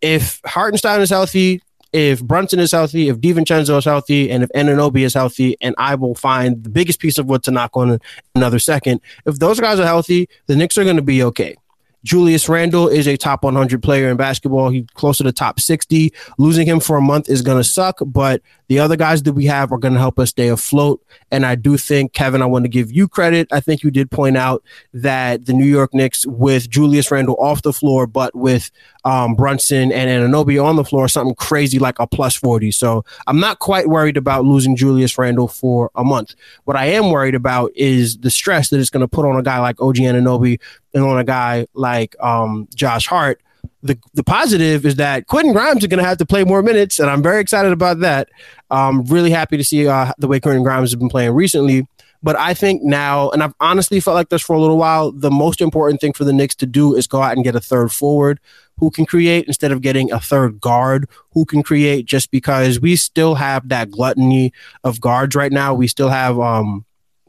If 0.00 0.40
Hartenstein 0.44 1.00
is 1.00 1.10
healthy, 1.10 1.62
if 1.92 2.22
Brunson 2.22 2.58
is 2.58 2.72
healthy, 2.72 3.08
if 3.08 3.18
DiVincenzo 3.18 3.78
is 3.78 3.84
healthy, 3.84 4.30
and 4.30 4.42
if 4.42 4.50
Anunoby 4.50 5.02
is 5.02 5.14
healthy, 5.14 5.56
and 5.60 5.74
I 5.78 5.94
will 5.94 6.16
find 6.16 6.62
the 6.62 6.68
biggest 6.68 6.98
piece 6.98 7.18
of 7.18 7.26
wood 7.26 7.44
to 7.44 7.50
knock 7.50 7.76
on 7.76 8.00
another 8.34 8.58
second. 8.58 9.00
If 9.24 9.38
those 9.38 9.60
guys 9.60 9.78
are 9.78 9.86
healthy, 9.86 10.28
the 10.46 10.56
Knicks 10.56 10.76
are 10.76 10.84
going 10.84 10.96
to 10.96 11.02
be 11.02 11.22
okay. 11.22 11.56
Julius 12.04 12.48
Randle 12.48 12.88
is 12.88 13.08
a 13.08 13.16
top 13.16 13.42
100 13.42 13.82
player 13.82 14.10
in 14.10 14.16
basketball. 14.16 14.68
He's 14.68 14.86
close 14.94 15.16
to 15.18 15.24
the 15.24 15.32
top 15.32 15.58
60. 15.58 16.12
Losing 16.38 16.66
him 16.66 16.78
for 16.78 16.96
a 16.96 17.00
month 17.00 17.28
is 17.28 17.42
going 17.42 17.58
to 17.58 17.64
suck, 17.64 17.98
but 18.06 18.42
the 18.68 18.78
other 18.78 18.96
guys 18.96 19.22
that 19.24 19.32
we 19.32 19.46
have 19.46 19.72
are 19.72 19.78
going 19.78 19.94
to 19.94 20.00
help 20.00 20.18
us 20.18 20.30
stay 20.30 20.48
afloat. 20.48 21.04
And 21.30 21.44
I 21.44 21.54
do 21.54 21.76
think, 21.76 22.12
Kevin, 22.12 22.42
I 22.42 22.46
want 22.46 22.64
to 22.64 22.68
give 22.68 22.90
you 22.90 23.08
credit. 23.08 23.48
I 23.52 23.60
think 23.60 23.82
you 23.82 23.90
did 23.90 24.10
point 24.10 24.36
out 24.36 24.62
that 24.92 25.46
the 25.46 25.52
New 25.52 25.66
York 25.66 25.92
Knicks, 25.92 26.26
with 26.26 26.68
Julius 26.70 27.10
Randle 27.10 27.36
off 27.38 27.62
the 27.62 27.72
floor, 27.72 28.06
but 28.06 28.34
with 28.34 28.70
um, 29.04 29.34
Brunson 29.34 29.92
and 29.92 30.10
Anunoby 30.10 30.62
on 30.62 30.76
the 30.76 30.84
floor, 30.84 31.08
something 31.08 31.34
crazy 31.34 31.78
like 31.78 31.98
a 31.98 32.06
plus 32.06 32.36
40. 32.36 32.70
So 32.72 33.04
I'm 33.26 33.40
not 33.40 33.58
quite 33.58 33.88
worried 33.88 34.16
about 34.16 34.44
losing 34.44 34.76
Julius 34.76 35.18
Randle 35.18 35.48
for 35.48 35.90
a 35.94 36.04
month. 36.04 36.34
What 36.64 36.76
I 36.76 36.86
am 36.86 37.10
worried 37.10 37.34
about 37.34 37.70
is 37.74 38.18
the 38.18 38.30
stress 38.30 38.70
that 38.70 38.80
it's 38.80 38.90
going 38.90 39.02
to 39.02 39.08
put 39.08 39.26
on 39.26 39.36
a 39.36 39.42
guy 39.42 39.58
like 39.58 39.80
OG 39.80 39.96
Anunoby 39.96 40.60
and 40.94 41.04
on 41.04 41.18
a 41.18 41.24
guy 41.24 41.66
like 41.74 42.14
um, 42.20 42.68
Josh 42.74 43.06
Hart 43.06 43.40
the 43.84 43.98
the 44.14 44.24
positive 44.24 44.86
is 44.86 44.96
that 44.96 45.26
Quentin 45.26 45.52
Grimes 45.52 45.82
is 45.82 45.88
going 45.88 46.02
to 46.02 46.08
have 46.08 46.18
to 46.18 46.26
play 46.26 46.42
more 46.42 46.62
minutes, 46.62 46.98
and 46.98 47.08
I'm 47.08 47.22
very 47.22 47.40
excited 47.40 47.70
about 47.70 48.00
that. 48.00 48.30
I'm 48.70 49.04
really 49.04 49.30
happy 49.30 49.58
to 49.58 49.64
see 49.64 49.86
uh, 49.86 50.12
the 50.18 50.26
way 50.26 50.40
Quentin 50.40 50.64
Grimes 50.64 50.90
has 50.90 50.98
been 50.98 51.10
playing 51.10 51.32
recently. 51.32 51.86
But 52.22 52.36
I 52.36 52.54
think 52.54 52.82
now, 52.82 53.28
and 53.30 53.42
I've 53.42 53.52
honestly 53.60 54.00
felt 54.00 54.14
like 54.14 54.30
this 54.30 54.40
for 54.40 54.56
a 54.56 54.60
little 54.60 54.78
while, 54.78 55.12
the 55.12 55.30
most 55.30 55.60
important 55.60 56.00
thing 56.00 56.14
for 56.14 56.24
the 56.24 56.32
Knicks 56.32 56.54
to 56.56 56.66
do 56.66 56.96
is 56.96 57.06
go 57.06 57.20
out 57.20 57.36
and 57.36 57.44
get 57.44 57.54
a 57.54 57.60
third 57.60 57.92
forward 57.92 58.40
who 58.78 58.90
can 58.90 59.04
create 59.04 59.46
instead 59.46 59.70
of 59.70 59.82
getting 59.82 60.10
a 60.10 60.18
third 60.18 60.58
guard 60.58 61.06
who 61.32 61.44
can 61.44 61.62
create 61.62 62.06
just 62.06 62.30
because 62.30 62.80
we 62.80 62.96
still 62.96 63.34
have 63.34 63.68
that 63.68 63.90
gluttony 63.90 64.54
of 64.82 65.02
guards 65.02 65.36
right 65.36 65.52
now. 65.52 65.74
We 65.74 65.86
still 65.86 66.08
have 66.08 66.40
um 66.40 66.86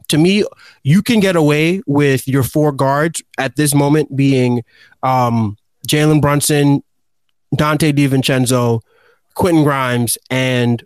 to 0.07 0.17
me, 0.17 0.45
you 0.83 1.01
can 1.01 1.19
get 1.19 1.35
away 1.35 1.81
with 1.87 2.27
your 2.27 2.43
four 2.43 2.71
guards 2.71 3.21
at 3.37 3.57
this 3.57 3.75
moment 3.75 4.15
being 4.15 4.63
um 5.03 5.57
Jalen 5.85 6.21
Brunson, 6.21 6.83
Donte 7.55 7.93
DiVincenzo, 7.93 8.81
Quentin 9.35 9.63
Grimes, 9.63 10.17
and 10.29 10.83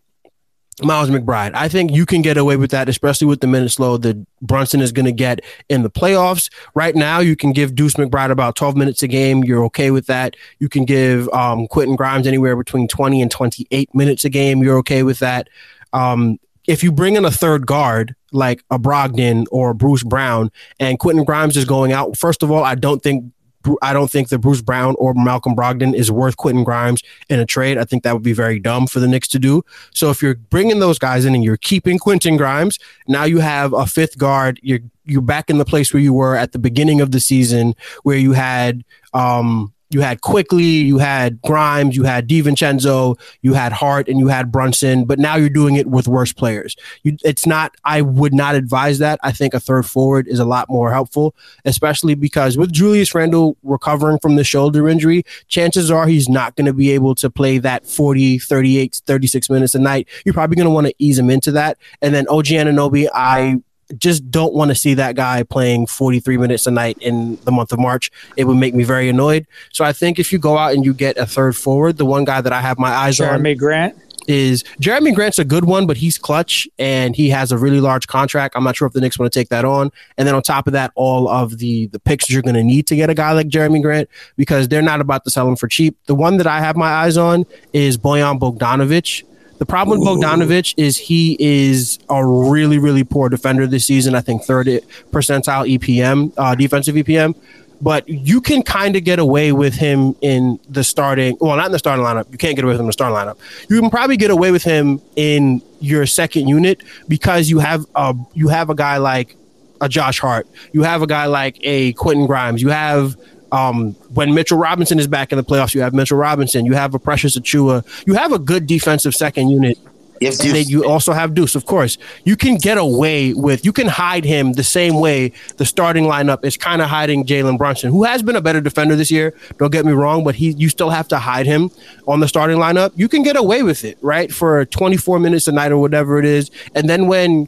Miles 0.81 1.09
McBride. 1.09 1.53
I 1.53 1.67
think 1.67 1.91
you 1.91 2.05
can 2.05 2.21
get 2.21 2.37
away 2.37 2.55
with 2.55 2.71
that, 2.71 2.89
especially 2.89 3.27
with 3.27 3.41
the 3.41 3.47
minutes 3.47 3.79
load 3.79 4.01
that 4.03 4.25
Brunson 4.41 4.81
is 4.81 4.91
going 4.91 5.05
to 5.05 5.11
get 5.11 5.41
in 5.67 5.83
the 5.83 5.89
playoffs. 5.89 6.49
Right 6.73 6.95
now, 6.95 7.19
you 7.19 7.35
can 7.35 7.51
give 7.51 7.75
Deuce 7.75 7.95
McBride 7.95 8.31
about 8.31 8.55
12 8.55 8.77
minutes 8.77 9.03
a 9.03 9.07
game. 9.07 9.43
You're 9.43 9.63
okay 9.65 9.91
with 9.91 10.07
that. 10.07 10.35
You 10.59 10.69
can 10.69 10.85
give 10.85 11.27
um, 11.29 11.67
Quentin 11.67 11.95
Grimes 11.95 12.27
anywhere 12.27 12.55
between 12.55 12.87
20 12.87 13.21
and 13.21 13.31
28 13.31 13.93
minutes 13.93 14.25
a 14.25 14.29
game. 14.29 14.63
You're 14.63 14.77
okay 14.77 15.03
with 15.03 15.19
that. 15.19 15.49
Um, 15.93 16.39
if 16.67 16.83
you 16.83 16.91
bring 16.91 17.15
in 17.15 17.25
a 17.25 17.31
third 17.31 17.65
guard 17.65 18.15
like 18.31 18.63
a 18.69 18.77
Brogdon 18.77 19.45
or 19.51 19.73
Bruce 19.73 20.03
Brown 20.03 20.51
and 20.79 20.99
Quentin 20.99 21.25
Grimes 21.25 21.57
is 21.57 21.65
going 21.65 21.91
out, 21.91 22.15
first 22.15 22.43
of 22.43 22.51
all, 22.51 22.63
I 22.63 22.75
don't 22.75 23.01
think 23.01 23.33
I 23.81 23.93
don't 23.93 24.09
think 24.09 24.29
that 24.29 24.39
Bruce 24.39 24.61
Brown 24.61 24.95
or 24.97 25.13
Malcolm 25.13 25.55
Brogdon 25.55 25.93
is 25.93 26.11
worth 26.11 26.37
Quentin 26.37 26.63
Grimes 26.63 27.03
in 27.29 27.39
a 27.39 27.45
trade. 27.45 27.77
I 27.77 27.83
think 27.83 28.03
that 28.03 28.13
would 28.13 28.23
be 28.23 28.33
very 28.33 28.59
dumb 28.59 28.87
for 28.87 28.99
the 28.99 29.07
Knicks 29.07 29.27
to 29.29 29.39
do. 29.39 29.63
So 29.93 30.09
if 30.09 30.21
you're 30.21 30.35
bringing 30.35 30.79
those 30.79 30.97
guys 30.97 31.25
in 31.25 31.35
and 31.35 31.43
you're 31.43 31.57
keeping 31.57 31.99
Quentin 31.99 32.37
Grimes, 32.37 32.79
now 33.07 33.25
you 33.25 33.39
have 33.39 33.73
a 33.73 33.85
fifth 33.85 34.17
guard. 34.17 34.59
You're 34.63 34.79
you're 35.05 35.21
back 35.21 35.49
in 35.49 35.57
the 35.57 35.65
place 35.65 35.93
where 35.93 36.01
you 36.01 36.13
were 36.13 36.35
at 36.35 36.51
the 36.51 36.59
beginning 36.59 37.01
of 37.01 37.11
the 37.11 37.19
season, 37.19 37.73
where 38.03 38.17
you 38.17 38.33
had 38.33 38.83
um, 39.13 39.73
you 39.89 40.01
had 40.01 40.21
Quickley, 40.21 40.63
you 40.63 40.99
had 40.99 41.41
Grimes, 41.41 41.95
you 41.95 42.03
had 42.03 42.27
DiVincenzo, 42.27 43.19
you 43.41 43.53
had 43.53 43.71
Hart, 43.71 44.07
and 44.07 44.19
you 44.19 44.27
had 44.27 44.51
Brunson. 44.51 45.05
But 45.05 45.19
now 45.19 45.35
you're 45.35 45.49
doing 45.49 45.75
it 45.75 45.87
with 45.87 46.07
worse 46.07 46.31
players. 46.31 46.75
You, 47.03 47.17
it's 47.23 47.45
not. 47.45 47.75
I 47.83 48.01
would 48.01 48.33
not 48.33 48.55
advise 48.55 48.99
that. 48.99 49.19
I 49.23 49.31
think 49.31 49.53
a 49.53 49.59
third 49.59 49.85
forward 49.85 50.27
is 50.27 50.39
a 50.39 50.45
lot 50.45 50.69
more 50.69 50.91
helpful, 50.91 51.35
especially 51.65 52.13
because 52.13 52.57
with 52.57 52.71
Julius 52.71 53.15
Randle 53.15 53.57
recovering 53.63 54.19
from 54.19 54.35
the 54.35 54.43
shoulder 54.43 54.87
injury, 54.87 55.23
chances 55.47 55.89
are 55.89 56.07
he's 56.07 56.29
not 56.29 56.55
going 56.55 56.67
to 56.67 56.73
be 56.73 56.91
able 56.91 57.15
to 57.15 57.29
play 57.29 57.57
that 57.57 57.85
40, 57.85 58.39
38, 58.39 59.01
36 59.05 59.49
minutes 59.49 59.73
a 59.73 59.79
night. 59.79 60.07
You're 60.23 60.33
probably 60.33 60.55
going 60.55 60.67
to 60.67 60.73
want 60.73 60.87
to 60.87 60.95
ease 60.99 61.17
him 61.17 61.29
into 61.29 61.51
that. 61.53 61.77
And 62.01 62.13
then 62.13 62.27
OG 62.27 62.45
Anunoby, 62.45 63.07
I 63.13 63.61
just 63.97 64.29
don't 64.29 64.53
want 64.53 64.69
to 64.69 64.75
see 64.75 64.93
that 64.95 65.15
guy 65.15 65.43
playing 65.43 65.87
43 65.87 66.37
minutes 66.37 66.67
a 66.67 66.71
night 66.71 66.97
in 66.99 67.37
the 67.43 67.51
month 67.51 67.71
of 67.71 67.79
March. 67.79 68.11
It 68.37 68.45
would 68.45 68.57
make 68.57 68.73
me 68.73 68.83
very 68.83 69.09
annoyed. 69.09 69.47
So 69.71 69.83
I 69.83 69.93
think 69.93 70.19
if 70.19 70.31
you 70.31 70.39
go 70.39 70.57
out 70.57 70.73
and 70.73 70.85
you 70.85 70.93
get 70.93 71.17
a 71.17 71.25
third 71.25 71.55
forward, 71.55 71.97
the 71.97 72.05
one 72.05 72.25
guy 72.25 72.41
that 72.41 72.53
I 72.53 72.61
have 72.61 72.77
my 72.77 72.89
eyes 72.89 73.17
Jerami 73.17 73.33
on 73.33 73.39
Jerami 73.39 73.57
Grant 73.57 73.95
is 74.29 74.63
Jerami 74.79 75.13
Grant's 75.13 75.39
a 75.39 75.43
good 75.43 75.65
one, 75.65 75.87
but 75.87 75.97
he's 75.97 76.19
clutch 76.19 76.67
and 76.77 77.15
he 77.15 77.29
has 77.29 77.51
a 77.51 77.57
really 77.57 77.79
large 77.79 78.05
contract. 78.05 78.55
I'm 78.55 78.63
not 78.63 78.75
sure 78.77 78.87
if 78.87 78.93
the 78.93 79.01
Knicks 79.01 79.17
want 79.17 79.33
to 79.33 79.39
take 79.39 79.49
that 79.49 79.65
on. 79.65 79.91
And 80.17 80.27
then 80.27 80.35
on 80.35 80.43
top 80.43 80.67
of 80.67 80.73
that, 80.73 80.91
all 80.93 81.27
of 81.27 81.57
the 81.57 81.87
the 81.87 81.99
picks 81.99 82.29
you're 82.29 82.43
going 82.43 82.55
to 82.55 82.63
need 82.63 82.85
to 82.87 82.95
get 82.95 83.09
a 83.09 83.15
guy 83.15 83.31
like 83.31 83.47
Jerami 83.47 83.81
Grant 83.81 84.07
because 84.37 84.67
they're 84.67 84.83
not 84.83 85.01
about 85.01 85.23
to 85.23 85.31
sell 85.31 85.47
him 85.47 85.55
for 85.55 85.67
cheap. 85.67 85.97
The 86.05 86.15
one 86.15 86.37
that 86.37 86.45
I 86.45 86.59
have 86.59 86.75
my 86.75 86.89
eyes 86.89 87.17
on 87.17 87.45
is 87.73 87.97
Bojan 87.97 88.39
Bogdanovic. 88.39 89.23
The 89.59 89.65
problem 89.65 89.99
with 89.99 90.07
Bogdanovic 90.07 90.73
is 90.77 90.97
he 90.97 91.35
is 91.39 91.99
a 92.09 92.25
really, 92.25 92.79
really 92.79 93.03
poor 93.03 93.27
defender 93.27 93.67
this 93.67 93.85
season. 93.85 94.15
I 94.15 94.21
think 94.21 94.43
third 94.43 94.67
percentile 95.11 95.77
EPM, 95.77 96.33
uh, 96.37 96.55
defensive 96.55 96.95
EPM. 96.95 97.35
But 97.81 98.07
you 98.09 98.41
can 98.41 98.63
kind 98.63 98.95
of 98.95 99.03
get 99.03 99.19
away 99.19 99.51
with 99.51 99.73
him 99.73 100.15
in 100.21 100.59
the 100.67 100.83
starting. 100.83 101.37
Well, 101.39 101.55
not 101.55 101.67
in 101.67 101.71
the 101.71 101.79
starting 101.79 102.03
lineup. 102.03 102.29
You 102.31 102.37
can't 102.37 102.55
get 102.55 102.65
away 102.65 102.73
with 102.73 102.79
him 102.79 102.85
in 102.85 102.87
the 102.87 102.93
starting 102.93 103.15
lineup. 103.15 103.37
You 103.69 103.79
can 103.79 103.89
probably 103.89 104.17
get 104.17 104.31
away 104.31 104.51
with 104.51 104.63
him 104.63 105.01
in 105.15 105.61
your 105.79 106.05
second 106.05 106.47
unit 106.47 106.81
because 107.07 107.49
you 107.49 107.59
have 107.59 107.85
a 107.95 108.15
you 108.33 108.49
have 108.49 108.69
a 108.69 108.75
guy 108.75 108.97
like 108.97 109.35
a 109.81 109.87
Josh 109.87 110.19
Hart. 110.19 110.47
You 110.73 110.83
have 110.83 111.01
a 111.01 111.07
guy 111.07 111.25
like 111.27 111.57
a 111.61 111.93
Quentin 111.93 112.25
Grimes. 112.25 112.61
You 112.61 112.69
have 112.69 113.15
um, 113.51 113.93
when 114.13 114.33
Mitchell 114.33 114.57
Robinson 114.57 114.99
is 114.99 115.07
back 115.07 115.31
in 115.31 115.37
the 115.37 115.43
playoffs, 115.43 115.73
you 115.73 115.81
have 115.81 115.93
Mitchell 115.93 116.17
Robinson, 116.17 116.65
you 116.65 116.73
have 116.73 116.93
a 116.93 116.99
Precious 116.99 117.37
Achiuwa, 117.37 117.85
you 118.05 118.13
have 118.13 118.31
a 118.31 118.39
good 118.39 118.67
defensive 118.67 119.15
second 119.15 119.49
unit 119.49 119.77
You 120.21 120.27
have 120.27 120.37
Deuce. 120.37 120.51
Then 120.51 120.67
you 120.67 120.85
also 120.85 121.13
have 121.13 121.33
Deuce, 121.33 121.55
of 121.55 121.65
course. 121.65 121.97
You 122.25 122.35
can 122.35 122.55
get 122.55 122.77
away 122.77 123.33
with, 123.33 123.65
you 123.65 123.71
can 123.71 123.87
hide 123.87 124.25
him 124.25 124.53
the 124.53 124.63
same 124.63 124.95
way 124.95 125.31
the 125.57 125.65
starting 125.65 126.05
lineup 126.05 126.43
is 126.43 126.57
kind 126.57 126.81
of 126.81 126.89
hiding 126.89 127.25
Jalen 127.25 127.57
Brunson, 127.57 127.91
who 127.91 128.03
has 128.03 128.21
been 128.21 128.35
a 128.35 128.41
better 128.41 128.61
defender 128.61 128.95
this 128.95 129.11
year. 129.11 129.33
Don't 129.57 129.71
get 129.71 129.85
me 129.85 129.93
wrong, 129.93 130.23
but 130.23 130.35
he, 130.35 130.51
you 130.51 130.69
still 130.69 130.89
have 130.89 131.07
to 131.09 131.19
hide 131.19 131.45
him 131.45 131.71
on 132.07 132.19
the 132.19 132.27
starting 132.27 132.57
lineup. 132.57 132.91
You 132.95 133.07
can 133.07 133.23
get 133.23 133.35
away 133.35 133.63
with 133.63 133.83
it, 133.83 133.97
right, 134.01 134.31
for 134.31 134.65
24 134.65 135.19
minutes 135.19 135.47
a 135.47 135.51
night 135.51 135.71
or 135.71 135.77
whatever 135.77 136.19
it 136.19 136.25
is, 136.25 136.51
and 136.75 136.89
then 136.89 137.07
when 137.07 137.47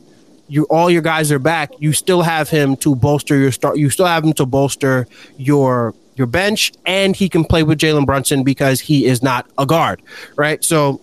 you 0.52 0.66
all 0.66 0.90
your 0.90 1.02
guys 1.02 1.32
are 1.32 1.40
back, 1.40 1.72
you 1.80 1.94
still 1.94 2.22
have 2.22 2.50
him 2.50 2.76
to 2.78 2.94
bolster 2.94 3.38
your 3.38 3.54
start. 3.54 3.78
You 3.78 3.90
still 3.90 4.06
have 4.06 4.24
him 4.24 4.34
to 4.34 4.46
bolster 4.46 5.08
your 5.38 5.96
your 6.16 6.28
bench, 6.28 6.74
and 6.86 7.16
he 7.16 7.30
can 7.30 7.46
play 7.46 7.64
with 7.64 7.80
Jalen 7.80 8.06
Brunson 8.06 8.44
because 8.44 8.82
he 8.82 9.06
is 9.06 9.24
not 9.24 9.50
a 9.58 9.66
guard, 9.66 10.02
right? 10.36 10.62
So 10.64 11.00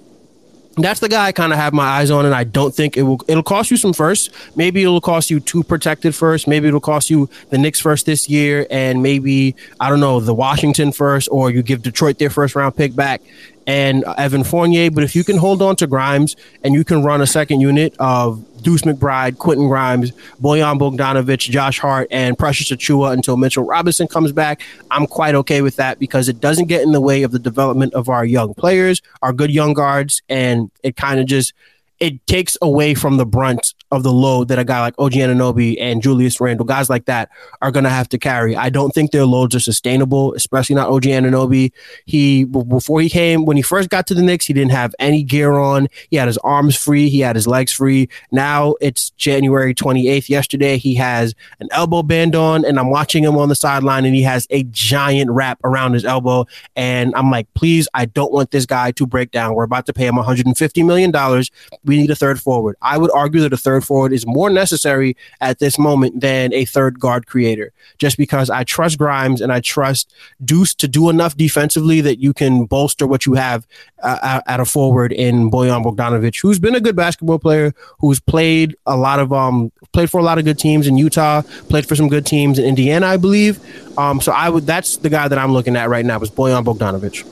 that's 0.76 1.00
the 1.00 1.08
guy 1.08 1.26
I 1.26 1.32
kind 1.32 1.52
of 1.52 1.58
have 1.58 1.72
my 1.72 1.86
eyes 1.86 2.10
on, 2.10 2.26
and 2.26 2.34
I 2.34 2.44
don't 2.44 2.74
think 2.74 2.98
it 2.98 3.02
will. 3.02 3.20
It'll 3.26 3.42
cost 3.42 3.70
you 3.70 3.78
some 3.78 3.94
first. 3.94 4.30
Maybe 4.54 4.82
it'll 4.82 5.00
cost 5.00 5.30
you 5.30 5.40
two 5.40 5.62
protected 5.62 6.14
first. 6.14 6.46
Maybe 6.46 6.68
it'll 6.68 6.78
cost 6.78 7.08
you 7.08 7.30
the 7.48 7.56
Knicks 7.56 7.80
first 7.80 8.04
this 8.04 8.28
year, 8.28 8.66
and 8.70 9.02
maybe 9.02 9.56
I 9.80 9.88
don't 9.88 10.00
know 10.00 10.20
the 10.20 10.34
Washington 10.34 10.92
first, 10.92 11.28
or 11.32 11.50
you 11.50 11.62
give 11.62 11.82
Detroit 11.82 12.18
their 12.18 12.30
first 12.30 12.54
round 12.54 12.76
pick 12.76 12.94
back, 12.94 13.22
and 13.68 14.02
Evan 14.16 14.42
Fournier. 14.42 14.90
But 14.90 15.04
if 15.04 15.14
you 15.14 15.22
can 15.22 15.36
hold 15.36 15.62
on 15.62 15.76
to 15.76 15.86
Grimes 15.86 16.34
and 16.64 16.74
you 16.74 16.82
can 16.82 17.04
run 17.04 17.20
a 17.20 17.26
second 17.26 17.60
unit 17.60 17.94
of 18.00 18.44
Deuce 18.62 18.82
McBride, 18.82 19.38
Quentin 19.38 19.68
Grimes, 19.68 20.10
Bojan 20.42 20.80
Bogdanovic, 20.80 21.48
Josh 21.48 21.78
Hart, 21.78 22.08
and 22.10 22.36
Precious 22.36 22.72
Achiuwa 22.72 23.12
until 23.12 23.36
Mitchell 23.36 23.64
Robinson 23.64 24.08
comes 24.08 24.32
back, 24.32 24.62
I'm 24.90 25.06
quite 25.06 25.36
okay 25.36 25.62
with 25.62 25.76
that 25.76 26.00
because 26.00 26.28
it 26.28 26.40
doesn't 26.40 26.66
get 26.66 26.82
in 26.82 26.92
the 26.92 27.00
way 27.00 27.22
of 27.22 27.30
the 27.30 27.38
development 27.38 27.94
of 27.94 28.08
our 28.08 28.24
young 28.24 28.54
players, 28.54 29.02
our 29.22 29.32
good 29.32 29.52
young 29.52 29.74
guards, 29.74 30.22
and 30.28 30.70
it 30.82 30.96
kind 30.96 31.20
of 31.20 31.26
just 31.26 31.52
it 32.00 32.24
takes 32.26 32.56
away 32.62 32.94
from 32.94 33.16
the 33.16 33.26
brunt 33.26 33.74
of 33.90 34.02
the 34.02 34.12
load 34.12 34.48
that 34.48 34.58
a 34.58 34.64
guy 34.64 34.80
like 34.80 34.94
OG 34.98 35.12
Anunoby 35.12 35.76
and 35.80 36.02
Julius 36.02 36.40
Randle, 36.40 36.66
guys 36.66 36.90
like 36.90 37.06
that, 37.06 37.30
are 37.62 37.70
going 37.70 37.84
to 37.84 37.90
have 37.90 38.08
to 38.10 38.18
carry. 38.18 38.54
I 38.54 38.68
don't 38.68 38.90
think 38.90 39.10
their 39.10 39.24
loads 39.24 39.54
are 39.54 39.60
sustainable, 39.60 40.34
especially 40.34 40.76
not 40.76 40.90
OG 40.90 41.04
Anunoby. 41.04 41.72
He 42.04 42.44
before 42.44 43.00
he 43.00 43.08
came, 43.08 43.44
when 43.46 43.56
he 43.56 43.62
first 43.62 43.88
got 43.88 44.06
to 44.08 44.14
the 44.14 44.22
Knicks, 44.22 44.46
he 44.46 44.52
didn't 44.52 44.72
have 44.72 44.94
any 44.98 45.22
gear 45.22 45.52
on. 45.54 45.88
He 46.10 46.16
had 46.16 46.28
his 46.28 46.38
arms 46.38 46.76
free, 46.76 47.08
he 47.08 47.20
had 47.20 47.34
his 47.34 47.46
legs 47.46 47.72
free. 47.72 48.08
Now 48.30 48.74
it's 48.80 49.10
January 49.10 49.74
28th. 49.74 50.28
Yesterday 50.28 50.76
he 50.76 50.94
has 50.96 51.34
an 51.60 51.68
elbow 51.72 52.02
band 52.02 52.36
on, 52.36 52.64
and 52.64 52.78
I'm 52.78 52.90
watching 52.90 53.24
him 53.24 53.36
on 53.36 53.48
the 53.48 53.56
sideline, 53.56 54.04
and 54.04 54.14
he 54.14 54.22
has 54.22 54.46
a 54.50 54.64
giant 54.64 55.30
wrap 55.30 55.58
around 55.64 55.94
his 55.94 56.04
elbow. 56.04 56.46
And 56.76 57.14
I'm 57.16 57.30
like, 57.30 57.52
please, 57.54 57.88
I 57.94 58.04
don't 58.04 58.32
want 58.32 58.50
this 58.50 58.66
guy 58.66 58.92
to 58.92 59.06
break 59.06 59.30
down. 59.30 59.54
We're 59.54 59.64
about 59.64 59.86
to 59.86 59.92
pay 59.92 60.06
him 60.06 60.16
150 60.16 60.82
million 60.82 61.10
dollars. 61.10 61.50
We 61.88 61.96
need 61.96 62.10
a 62.10 62.14
third 62.14 62.40
forward. 62.40 62.76
I 62.82 62.98
would 62.98 63.10
argue 63.12 63.40
that 63.40 63.52
a 63.52 63.56
third 63.56 63.84
forward 63.84 64.12
is 64.12 64.26
more 64.26 64.50
necessary 64.50 65.16
at 65.40 65.58
this 65.58 65.78
moment 65.78 66.20
than 66.20 66.52
a 66.52 66.64
third 66.64 67.00
guard 67.00 67.26
creator, 67.26 67.72
just 67.98 68.16
because 68.16 68.50
I 68.50 68.64
trust 68.64 68.98
Grimes 68.98 69.40
and 69.40 69.52
I 69.52 69.60
trust 69.60 70.12
Deuce 70.44 70.74
to 70.74 70.86
do 70.86 71.10
enough 71.10 71.36
defensively 71.36 72.00
that 72.02 72.20
you 72.20 72.32
can 72.32 72.66
bolster 72.66 73.06
what 73.06 73.26
you 73.26 73.34
have 73.34 73.66
uh, 74.02 74.40
at 74.46 74.60
a 74.60 74.64
forward 74.64 75.12
in 75.12 75.50
Bojan 75.50 75.82
Bogdanovic, 75.82 76.40
who's 76.40 76.58
been 76.58 76.74
a 76.74 76.80
good 76.80 76.94
basketball 76.94 77.38
player, 77.38 77.74
who's 77.98 78.20
played 78.20 78.76
a 78.86 78.96
lot 78.96 79.18
of 79.18 79.32
um 79.32 79.72
played 79.92 80.10
for 80.10 80.18
a 80.18 80.22
lot 80.22 80.38
of 80.38 80.44
good 80.44 80.58
teams 80.58 80.86
in 80.86 80.98
Utah, 80.98 81.42
played 81.68 81.86
for 81.86 81.96
some 81.96 82.08
good 82.08 82.26
teams 82.26 82.58
in 82.58 82.64
Indiana, 82.64 83.06
I 83.06 83.16
believe. 83.16 83.58
Um, 83.98 84.20
so 84.20 84.32
I 84.32 84.48
would 84.48 84.66
that's 84.66 84.98
the 84.98 85.08
guy 85.08 85.28
that 85.28 85.38
I'm 85.38 85.52
looking 85.52 85.76
at 85.76 85.88
right 85.88 86.04
now 86.04 86.20
is 86.20 86.30
Bojan 86.30 86.64
Bogdanovic. 86.64 87.26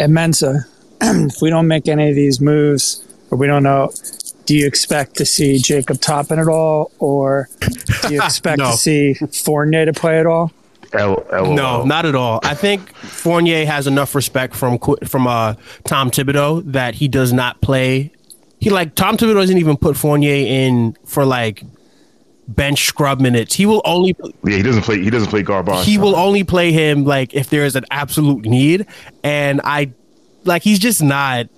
And 0.00 0.12
Mensa, 0.12 0.66
if 1.00 1.40
we 1.40 1.50
don't 1.50 1.68
make 1.68 1.88
any 1.88 2.10
of 2.10 2.16
these 2.16 2.40
moves, 2.40 3.04
or 3.34 3.36
we 3.36 3.46
don't 3.46 3.62
know, 3.64 3.92
do 4.46 4.54
you 4.56 4.66
expect 4.66 5.16
to 5.16 5.24
see 5.26 5.58
Jacob 5.58 6.00
Toppin 6.00 6.38
at 6.38 6.48
all, 6.48 6.90
or 6.98 7.48
do 8.02 8.14
you 8.14 8.22
expect 8.22 8.58
No. 8.58 8.70
to 8.70 8.76
see 8.76 9.14
Fournier 9.14 9.86
to 9.86 9.92
play 9.92 10.20
at 10.20 10.26
all? 10.26 10.52
L- 10.92 11.26
LOL. 11.32 11.54
No, 11.54 11.84
not 11.84 12.06
at 12.06 12.14
all. 12.14 12.38
I 12.44 12.54
think 12.54 12.94
Fournier 12.94 13.66
has 13.66 13.86
enough 13.88 14.14
respect 14.14 14.54
from 14.54 14.78
from 15.04 15.26
uh, 15.26 15.54
Tom 15.84 16.10
Thibodeau 16.12 16.62
that 16.72 16.94
he 16.94 17.08
does 17.08 17.32
not 17.32 17.60
play. 17.60 18.12
He 18.60 18.70
like 18.70 18.94
Tom 18.94 19.16
Thibodeau 19.16 19.34
doesn't 19.40 19.58
even 19.58 19.76
put 19.76 19.96
Fournier 19.96 20.46
in 20.46 20.96
for 21.04 21.24
like 21.24 21.64
bench 22.46 22.84
scrub 22.84 23.20
minutes. 23.20 23.54
He 23.56 23.66
will 23.66 23.82
only 23.84 24.14
Yeah, 24.44 24.56
he 24.56 24.62
doesn't 24.62 24.82
play. 24.82 25.00
He 25.02 25.10
doesn't 25.10 25.30
play 25.30 25.42
garbage. 25.42 25.84
he 25.84 25.98
will 25.98 26.14
only 26.14 26.44
play 26.44 26.70
him 26.70 27.04
like 27.04 27.34
if 27.34 27.50
there 27.50 27.64
is 27.64 27.74
an 27.74 27.86
absolute 27.90 28.44
need. 28.44 28.86
And 29.24 29.60
I 29.64 29.90
like 30.44 30.62
he's 30.62 30.78
just 30.78 31.02
not. 31.02 31.48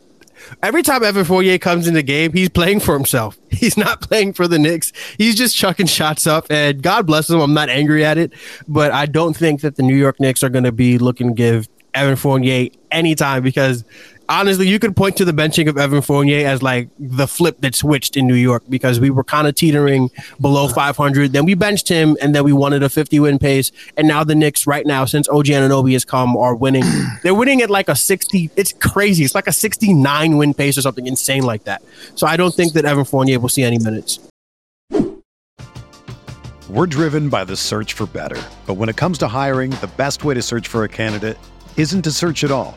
Every 0.63 0.83
time 0.83 1.03
Evan 1.03 1.25
Fournier 1.25 1.59
comes 1.59 1.87
in 1.87 1.95
the 1.95 2.03
game, 2.03 2.33
he's 2.33 2.49
playing 2.49 2.81
for 2.81 2.95
himself. 2.95 3.39
He's 3.51 3.77
not 3.77 4.03
playing 4.03 4.35
for 4.35 4.47
the 4.47 4.59
Knicks. 4.59 4.93
He's 5.17 5.35
just 5.35 5.57
chucking 5.57 5.87
shots 5.87 6.27
up, 6.27 6.47
and 6.51 6.83
God 6.83 7.07
bless 7.07 7.31
him. 7.31 7.41
I'm 7.41 7.55
not 7.55 7.71
angry 7.71 8.05
at 8.05 8.19
it, 8.19 8.33
but 8.69 8.93
I 8.93 9.07
don't 9.07 9.35
think 9.35 9.63
that 9.63 9.77
the 9.77 9.83
New 9.83 9.97
York 9.97 10.21
Knicks 10.21 10.43
are 10.43 10.51
going 10.51 10.65
to 10.65 10.73
be 10.73 10.99
looking 10.99 11.29
to 11.29 11.35
give 11.35 11.69
Evan 11.95 12.17
Fournier 12.17 12.69
any 12.91 13.15
time 13.15 13.43
because 13.43 13.83
honestly, 14.29 14.69
you 14.69 14.79
could 14.79 14.97
point 14.97 15.17
to 15.17 15.25
the 15.25 15.33
benching 15.33 15.69
of 15.69 15.77
Evan 15.77 16.03
Fournier 16.03 16.47
as 16.47 16.63
like 16.63 16.89
the 16.99 17.27
flip 17.27 17.61
that 17.61 17.75
switched 17.75 18.17
in 18.17 18.27
New 18.27 18.35
York 18.35 18.65
because 18.69 19.01
we 19.01 19.11
were 19.11 19.25
kind 19.25 19.47
of 19.47 19.55
teetering 19.55 20.11
below 20.41 20.69
500. 20.69 21.33
Then 21.33 21.45
we 21.45 21.55
benched 21.55 21.89
him, 21.89 22.17
and 22.21 22.35
then 22.35 22.45
we 22.45 22.53
wanted 22.53 22.83
a 22.83 22.89
50 22.89 23.21
win 23.21 23.39
pace. 23.39 23.73
And 23.97 24.09
now 24.09 24.25
the 24.25 24.35
Knicks, 24.35 24.67
right 24.67 24.87
now, 24.87 25.05
since 25.05 25.29
OG 25.29 25.47
Anunoby 25.47 25.93
has 25.93 26.05
come, 26.05 26.37
are 26.37 26.55
winning. 26.55 26.85
They're 27.23 27.35
winning 27.35 27.63
at 27.63 27.71
like 27.71 27.89
a 27.89 27.97
60. 27.97 28.51
It's 28.57 28.73
crazy. 28.73 29.25
It's 29.25 29.35
like 29.35 29.47
a 29.47 29.53
69 29.53 30.37
win 30.37 30.55
pace 30.55 30.77
or 30.79 30.83
something 30.83 31.07
insane 31.07 31.43
like 31.43 31.65
that. 31.65 31.83
So 32.15 32.27
I 32.27 32.37
don't 32.37 32.55
think 32.55 32.73
that 32.75 32.85
Evan 32.85 33.05
Fournier 33.05 33.41
will 33.41 33.49
see 33.49 33.63
any 33.63 33.79
minutes. 33.79 34.19
We're 36.69 36.87
driven 36.87 37.29
by 37.29 37.45
the 37.45 37.57
search 37.57 37.93
for 37.93 38.07
better. 38.07 38.43
But 38.67 38.75
when 38.75 38.89
it 38.89 38.97
comes 38.97 39.19
to 39.19 39.29
hiring, 39.29 39.71
the 39.71 39.91
best 39.97 40.25
way 40.25 40.35
to 40.35 40.43
search 40.43 40.67
for 40.67 40.83
a 40.83 40.89
candidate 40.89 41.39
isn't 41.77 42.03
to 42.03 42.11
search 42.11 42.43
at 42.43 42.51
all. 42.51 42.77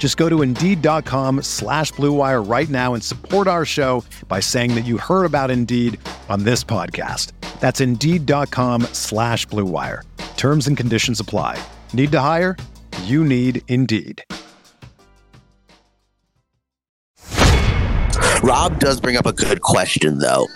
Just 0.00 0.16
go 0.16 0.28
to 0.30 0.40
Indeed.com 0.42 1.42
slash 1.42 1.92
Blue 1.92 2.12
Wire 2.12 2.42
right 2.42 2.68
now 2.70 2.94
and 2.94 3.04
support 3.04 3.46
our 3.46 3.64
show 3.66 4.02
by 4.28 4.40
saying 4.40 4.74
that 4.74 4.86
you 4.86 4.96
heard 4.96 5.26
about 5.26 5.50
Indeed 5.50 6.00
on 6.30 6.42
this 6.44 6.64
podcast. 6.64 7.32
That's 7.60 7.82
Indeed.com 7.82 8.82
slash 8.94 9.44
Blue 9.44 9.66
Wire. 9.66 10.02
Terms 10.38 10.66
and 10.66 10.76
conditions 10.76 11.20
apply. 11.20 11.62
Need 11.92 12.12
to 12.12 12.20
hire? 12.20 12.56
You 13.04 13.24
need 13.24 13.62
Indeed. 13.68 14.24
Rob 18.42 18.78
does 18.80 19.02
bring 19.02 19.18
up 19.18 19.26
a 19.26 19.34
good 19.34 19.60
question, 19.60 20.18
though. 20.18 20.46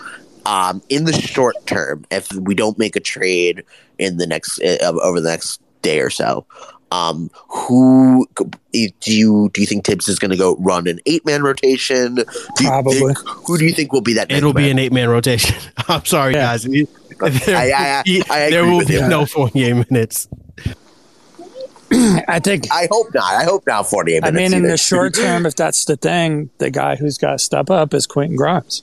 Um, 0.47 0.81
in 0.89 1.03
the 1.05 1.13
short 1.13 1.55
term, 1.67 2.03
if 2.09 2.33
we 2.33 2.55
don't 2.55 2.79
make 2.79 2.95
a 2.95 2.99
trade 2.99 3.63
in 3.99 4.17
the 4.17 4.25
next 4.25 4.59
uh, 4.59 4.77
over 5.03 5.21
the 5.21 5.29
next 5.29 5.61
day 5.83 5.99
or 5.99 6.09
so, 6.09 6.47
um, 6.91 7.29
who 7.47 8.27
do 8.71 8.89
you 9.05 9.49
do 9.53 9.61
you 9.61 9.67
think 9.67 9.85
Thibs 9.85 10.07
is 10.07 10.19
going 10.19 10.31
to 10.31 10.37
go 10.37 10.55
run 10.59 10.87
an 10.87 10.99
eight 11.05 11.25
man 11.25 11.43
rotation? 11.43 12.15
Do 12.15 12.23
you 12.61 12.69
Probably. 12.69 12.99
think- 12.99 13.17
who 13.45 13.57
do 13.57 13.65
you 13.65 13.73
think 13.73 13.91
will 13.91 14.01
be 14.01 14.13
that? 14.13 14.31
It'll 14.31 14.53
next 14.53 14.57
be 14.57 14.61
man? 14.63 14.71
an 14.71 14.79
eight 14.79 14.91
man 14.93 15.09
rotation. 15.09 15.55
I'm 15.87 16.05
sorry, 16.05 16.33
Yeah. 16.33 16.57
guys. 16.57 16.63
There, 16.63 17.57
I- 17.57 18.03
I- 18.05 18.21
I 18.29 18.49
there 18.49 18.59
agree 18.61 18.71
will 18.71 18.77
with 18.79 18.87
be 18.89 18.93
you. 18.95 19.07
no 19.07 19.25
Fournier 19.25 19.75
minutes. 19.89 20.27
I 21.91 22.39
think. 22.39 22.65
I 22.71 22.87
hope 22.91 23.13
not. 23.13 23.23
I 23.35 23.43
hope 23.43 23.63
not. 23.67 23.83
Forty 23.89 24.15
eight 24.15 24.23
I 24.23 24.31
minutes. 24.31 24.51
mean, 24.51 24.59
in 24.59 24.65
either. 24.65 24.71
the 24.73 24.77
short 24.77 25.13
term, 25.15 25.45
if 25.45 25.55
that's 25.55 25.85
the 25.85 25.95
thing, 25.95 26.49
the 26.57 26.69
guy 26.71 26.95
who's 26.95 27.17
got 27.17 27.31
to 27.31 27.39
step 27.39 27.69
up 27.69 27.93
is 27.93 28.05
Quentin 28.07 28.35
Grimes. 28.35 28.81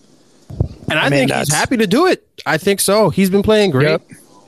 And 0.89 0.99
I, 0.99 1.07
I 1.07 1.09
mean, 1.11 1.29
think 1.29 1.33
he's 1.39 1.53
happy 1.53 1.77
to 1.79 1.87
do 1.87 2.07
it. 2.07 2.27
I 2.47 2.59
think 2.59 2.81
so. 2.81 3.11
He's 3.11 3.31
been 3.31 3.43
playing 3.43 3.71
great. 3.71 3.89
Yep. 3.89 4.03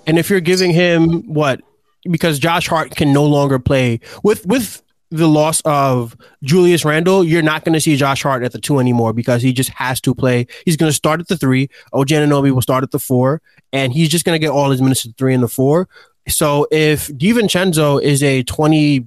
And 0.06 0.18
if 0.18 0.28
you're 0.30 0.40
giving 0.40 0.70
him 0.72 1.22
what 1.32 1.62
because 2.10 2.38
Josh 2.38 2.68
Hart 2.68 2.94
can 2.94 3.12
no 3.12 3.24
longer 3.24 3.58
play 3.58 4.00
with 4.22 4.46
with 4.46 4.82
the 5.10 5.28
loss 5.28 5.60
of 5.64 6.16
Julius 6.42 6.84
Randle, 6.84 7.22
you're 7.22 7.42
not 7.42 7.64
going 7.64 7.74
to 7.74 7.80
see 7.80 7.96
Josh 7.96 8.22
Hart 8.22 8.42
at 8.42 8.50
the 8.50 8.58
two 8.58 8.80
anymore 8.80 9.12
because 9.12 9.42
he 9.42 9.52
just 9.52 9.70
has 9.70 10.00
to 10.00 10.14
play. 10.14 10.46
He's 10.64 10.76
going 10.76 10.90
to 10.90 10.94
start 10.94 11.20
at 11.20 11.28
the 11.28 11.36
three. 11.36 11.68
OG 11.92 12.08
Anunoby 12.08 12.50
will 12.50 12.62
start 12.62 12.82
at 12.82 12.90
the 12.90 12.98
four, 12.98 13.40
and 13.72 13.92
he's 13.92 14.08
just 14.08 14.24
going 14.24 14.34
to 14.34 14.44
get 14.44 14.50
all 14.50 14.70
his 14.70 14.82
minutes 14.82 15.04
at 15.04 15.12
the 15.12 15.16
three 15.16 15.32
and 15.32 15.42
the 15.42 15.48
four. 15.48 15.88
So 16.28 16.66
if 16.72 17.08
DiVincenzo 17.08 18.02
is 18.02 18.22
a 18.22 18.42
20 18.42 19.06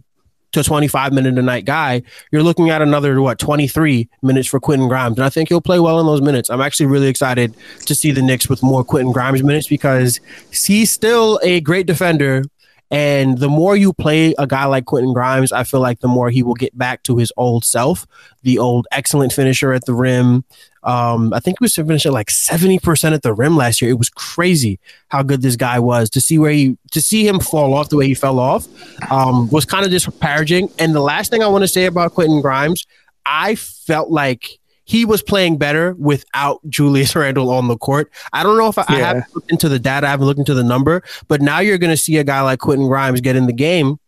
to 0.53 0.63
25 0.63 1.13
minute 1.13 1.37
a 1.37 1.41
night 1.41 1.65
guy, 1.65 2.01
you're 2.31 2.43
looking 2.43 2.69
at 2.69 2.81
another, 2.81 3.19
what, 3.21 3.37
23 3.39 4.07
minutes 4.21 4.47
for 4.47 4.59
Quentin 4.59 4.87
Grimes. 4.87 5.17
And 5.17 5.25
I 5.25 5.29
think 5.29 5.49
he'll 5.49 5.61
play 5.61 5.79
well 5.79 5.99
in 5.99 6.05
those 6.05 6.21
minutes. 6.21 6.49
I'm 6.49 6.61
actually 6.61 6.85
really 6.85 7.07
excited 7.07 7.55
to 7.85 7.95
see 7.95 8.11
the 8.11 8.21
Knicks 8.21 8.47
with 8.47 8.63
more 8.63 8.83
Quentin 8.83 9.11
Grimes 9.11 9.43
minutes 9.43 9.67
because 9.67 10.19
he's 10.51 10.91
still 10.91 11.39
a 11.43 11.59
great 11.61 11.85
defender. 11.85 12.43
And 12.89 13.37
the 13.37 13.49
more 13.49 13.75
you 13.75 13.91
play 13.91 14.33
a 14.37 14.47
guy 14.47 14.65
like 14.65 14.85
Quentin 14.85 15.13
Grimes, 15.13 15.51
I 15.51 15.63
feel 15.63 15.81
like 15.81 15.99
the 15.99 16.07
more 16.07 16.29
he 16.29 16.43
will 16.43 16.53
get 16.53 16.77
back 16.77 17.03
to 17.03 17.17
his 17.17 17.33
old 17.35 17.65
self, 17.65 18.07
the 18.43 18.57
old 18.57 18.87
excellent 18.91 19.33
finisher 19.33 19.73
at 19.73 19.85
the 19.85 19.93
rim, 19.93 20.45
um, 20.83 21.33
I 21.33 21.41
think 21.41 21.57
he 21.59 21.65
was 21.65 21.75
finishing 21.75 22.13
like 22.13 22.27
70% 22.27 23.13
at 23.13 23.21
the 23.21 23.33
rim 23.33 23.57
last 23.57 23.81
year. 23.81 23.91
It 23.91 23.97
was 23.97 24.09
crazy 24.09 24.79
how 25.09 25.21
good 25.21 25.41
this 25.41 25.57
guy 25.57 25.79
was 25.79 26.09
to 26.11 26.21
see 26.21 26.37
where 26.37 26.51
he, 26.51 26.77
to 26.91 27.01
see 27.01 27.27
him 27.27 27.41
fall 27.41 27.73
off 27.73 27.89
the 27.89 27.97
way 27.97 28.07
he 28.07 28.13
fell 28.13 28.39
off 28.39 28.67
um, 29.11 29.49
was 29.49 29.65
kind 29.65 29.85
of 29.85 29.91
disparaging. 29.91 30.69
And 30.79 30.95
the 30.95 31.01
last 31.01 31.29
thing 31.29 31.43
I 31.43 31.47
want 31.47 31.63
to 31.63 31.67
say 31.67 31.85
about 31.85 32.13
Quentin 32.13 32.41
Grimes, 32.41 32.87
I 33.25 33.55
felt 33.55 34.09
like 34.09 34.59
he 34.87 35.03
was 35.03 35.21
playing 35.21 35.57
better 35.57 35.93
without 35.99 36.61
Julius 36.67 37.15
Randle 37.15 37.51
on 37.51 37.67
the 37.67 37.77
court. 37.77 38.11
I 38.31 38.41
don't 38.41 38.57
know 38.57 38.69
if 38.69 38.77
I, 38.77 38.85
yeah. 38.89 38.95
I 38.95 38.99
haven't 38.99 39.35
looked 39.35 39.51
into 39.51 39.69
the 39.69 39.79
data, 39.79 40.07
I 40.07 40.11
haven't 40.11 40.25
looked 40.25 40.39
into 40.39 40.53
the 40.53 40.63
number, 40.63 41.03
but 41.27 41.41
now 41.41 41.59
you're 41.59 41.77
going 41.77 41.91
to 41.91 41.97
see 41.97 42.17
a 42.17 42.23
guy 42.23 42.41
like 42.41 42.59
Quentin 42.59 42.87
Grimes 42.87 43.21
get 43.21 43.35
in 43.35 43.45
the 43.47 43.53
game 43.53 43.99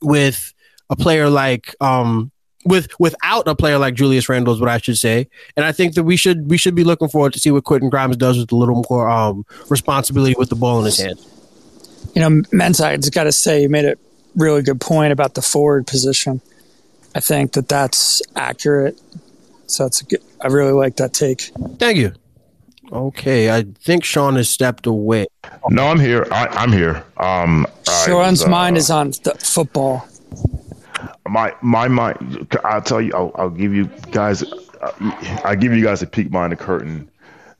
with 0.00 0.54
a 0.88 0.96
player 0.96 1.28
like 1.28 1.76
um, 1.80 2.32
with 2.64 2.88
without 2.98 3.46
a 3.46 3.54
player 3.54 3.78
like 3.78 3.94
Julius 3.94 4.28
Randle 4.28 4.54
is 4.54 4.60
what 4.60 4.70
I 4.70 4.78
should 4.78 4.96
say. 4.96 5.28
And 5.56 5.66
I 5.66 5.72
think 5.72 5.94
that 5.94 6.04
we 6.04 6.16
should 6.16 6.48
we 6.48 6.56
should 6.56 6.74
be 6.74 6.84
looking 6.84 7.08
forward 7.08 7.34
to 7.34 7.38
see 7.38 7.50
what 7.50 7.64
Quentin 7.64 7.90
Grimes 7.90 8.16
does 8.16 8.38
with 8.38 8.50
a 8.50 8.56
little 8.56 8.84
more 8.88 9.08
um, 9.08 9.44
responsibility 9.68 10.34
with 10.38 10.48
the 10.48 10.56
ball 10.56 10.78
in 10.78 10.86
his 10.86 10.98
hand. 10.98 11.20
You 12.14 12.20
know, 12.20 12.42
Menside's 12.50 13.10
got 13.10 13.24
to 13.24 13.32
say 13.32 13.62
you 13.62 13.68
made 13.68 13.84
a 13.84 13.96
really 14.36 14.62
good 14.62 14.80
point 14.80 15.12
about 15.12 15.34
the 15.34 15.42
forward 15.42 15.86
position. 15.86 16.40
I 17.14 17.20
think 17.20 17.52
that 17.52 17.68
that's 17.68 18.22
accurate. 18.36 18.98
So 19.72 19.84
that's 19.84 20.00
a 20.00 20.04
good, 20.04 20.22
I 20.40 20.48
really 20.48 20.72
like 20.72 20.96
that 20.96 21.12
take. 21.12 21.50
Thank 21.78 21.98
you. 21.98 22.12
Okay, 22.92 23.50
I 23.50 23.64
think 23.80 24.04
Shawn 24.04 24.36
has 24.36 24.50
stepped 24.50 24.86
away. 24.86 25.26
No, 25.70 25.86
I'm 25.86 25.98
here. 25.98 26.26
I, 26.30 26.62
am 26.62 26.72
here. 26.72 27.04
Um, 27.16 27.66
Shawn's 28.04 28.40
was, 28.40 28.44
uh, 28.44 28.50
mind 28.50 28.76
is 28.76 28.90
on 28.90 29.12
football 29.12 30.06
my 31.28 31.54
my 31.62 31.88
mind. 31.88 32.46
I'll 32.64 32.82
tell 32.82 33.00
you. 33.00 33.12
I'll, 33.14 33.32
I'll 33.36 33.50
give 33.50 33.74
you 33.74 33.86
guys. 34.10 34.42
Uh, 34.42 35.40
I 35.44 35.56
give 35.56 35.72
you 35.72 35.82
guys 35.82 36.02
a 36.02 36.06
peek 36.06 36.30
behind 36.30 36.52
the 36.52 36.56
curtain. 36.56 37.08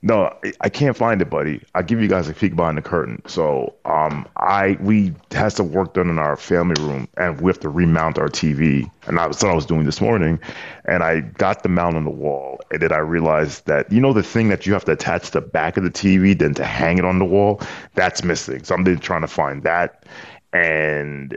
No, 0.04 0.34
I 0.60 0.68
can't 0.68 0.96
find 0.96 1.22
it, 1.22 1.30
buddy. 1.30 1.62
I 1.76 1.82
give 1.82 2.00
you 2.00 2.08
guys 2.08 2.28
a 2.28 2.34
peek 2.34 2.56
behind 2.56 2.76
the 2.76 2.82
curtain. 2.82 3.22
So, 3.28 3.72
um, 3.84 4.26
I 4.36 4.76
we 4.80 5.14
has 5.30 5.54
some 5.54 5.70
work 5.70 5.94
done 5.94 6.10
in 6.10 6.18
our 6.18 6.36
family 6.36 6.74
room, 6.82 7.06
and 7.16 7.40
we 7.40 7.48
have 7.48 7.60
to 7.60 7.68
remount 7.68 8.18
our 8.18 8.28
TV. 8.28 8.90
And 9.06 9.16
that's 9.16 9.44
what 9.44 9.52
I 9.52 9.54
was 9.54 9.64
doing 9.64 9.84
this 9.84 10.00
morning, 10.00 10.40
and 10.86 11.04
I 11.04 11.20
got 11.20 11.62
the 11.62 11.68
mount 11.68 11.94
on 11.94 12.02
the 12.02 12.10
wall, 12.10 12.60
and 12.72 12.82
then 12.82 12.90
I 12.92 12.98
realized 12.98 13.66
that 13.66 13.92
you 13.92 14.00
know 14.00 14.12
the 14.12 14.24
thing 14.24 14.48
that 14.48 14.66
you 14.66 14.72
have 14.72 14.84
to 14.86 14.92
attach 14.92 15.26
to 15.26 15.32
the 15.34 15.40
back 15.40 15.76
of 15.76 15.84
the 15.84 15.90
TV, 15.90 16.34
then 16.34 16.54
to 16.54 16.64
hang 16.64 16.98
it 16.98 17.04
on 17.04 17.20
the 17.20 17.24
wall, 17.24 17.60
that's 17.94 18.24
missing. 18.24 18.64
So 18.64 18.74
I'm 18.74 18.82
then 18.82 18.98
trying 18.98 19.20
to 19.22 19.28
find 19.28 19.62
that, 19.62 20.04
and 20.52 21.36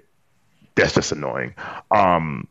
that's 0.76 0.96
just 0.96 1.12
annoying. 1.12 1.54
Um, 1.92 2.48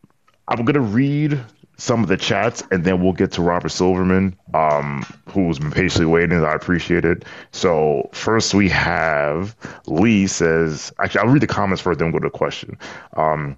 I'm 0.49 0.65
gonna 0.65 0.81
read 0.81 1.41
some 1.77 2.03
of 2.03 2.09
the 2.09 2.17
chats 2.17 2.63
and 2.71 2.85
then 2.85 3.03
we'll 3.03 3.13
get 3.13 3.33
to 3.33 3.43
Robert 3.43 3.71
Silverman, 3.71 4.37
um, 4.55 5.05
who's 5.29 5.59
been 5.59 5.71
patiently 5.71 6.07
waiting. 6.07 6.45
I 6.45 6.53
appreciate 6.53 7.05
it. 7.05 7.25
So 7.53 8.09
first 8.13 8.55
we 8.55 8.69
have 8.69 9.57
Lee 9.87 10.27
says, 10.27 10.93
actually, 11.01 11.23
I'll 11.23 11.29
read 11.33 11.43
the 11.43 11.47
comments 11.47 11.83
first, 11.83 11.99
then 11.99 12.13
we'll 12.13 12.21
go 12.21 12.29
to 12.29 12.31
the 12.33 12.39
question. 12.39 12.79
Um, 13.17 13.57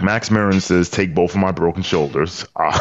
Max 0.00 0.30
Marin 0.30 0.60
says, 0.60 0.88
"Take 0.88 1.14
both 1.14 1.32
of 1.32 1.40
my 1.40 1.52
broken 1.52 1.82
shoulders." 1.82 2.44
Uh, 2.56 2.78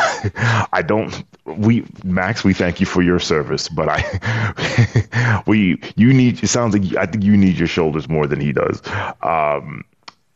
I 0.73 0.81
don't. 0.81 1.23
We 1.45 1.85
Max, 2.03 2.43
we 2.43 2.53
thank 2.53 2.79
you 2.79 2.85
for 2.85 3.01
your 3.01 3.19
service, 3.19 3.69
but 3.69 3.89
I, 3.89 5.43
we 5.47 5.81
you 5.95 6.13
need. 6.13 6.43
It 6.43 6.47
sounds 6.47 6.75
like 6.75 6.95
I 6.95 7.05
think 7.05 7.23
you 7.23 7.37
need 7.37 7.57
your 7.57 7.67
shoulders 7.67 8.07
more 8.09 8.27
than 8.27 8.39
he 8.39 8.53
does. 8.53 8.81
Um, 9.21 9.83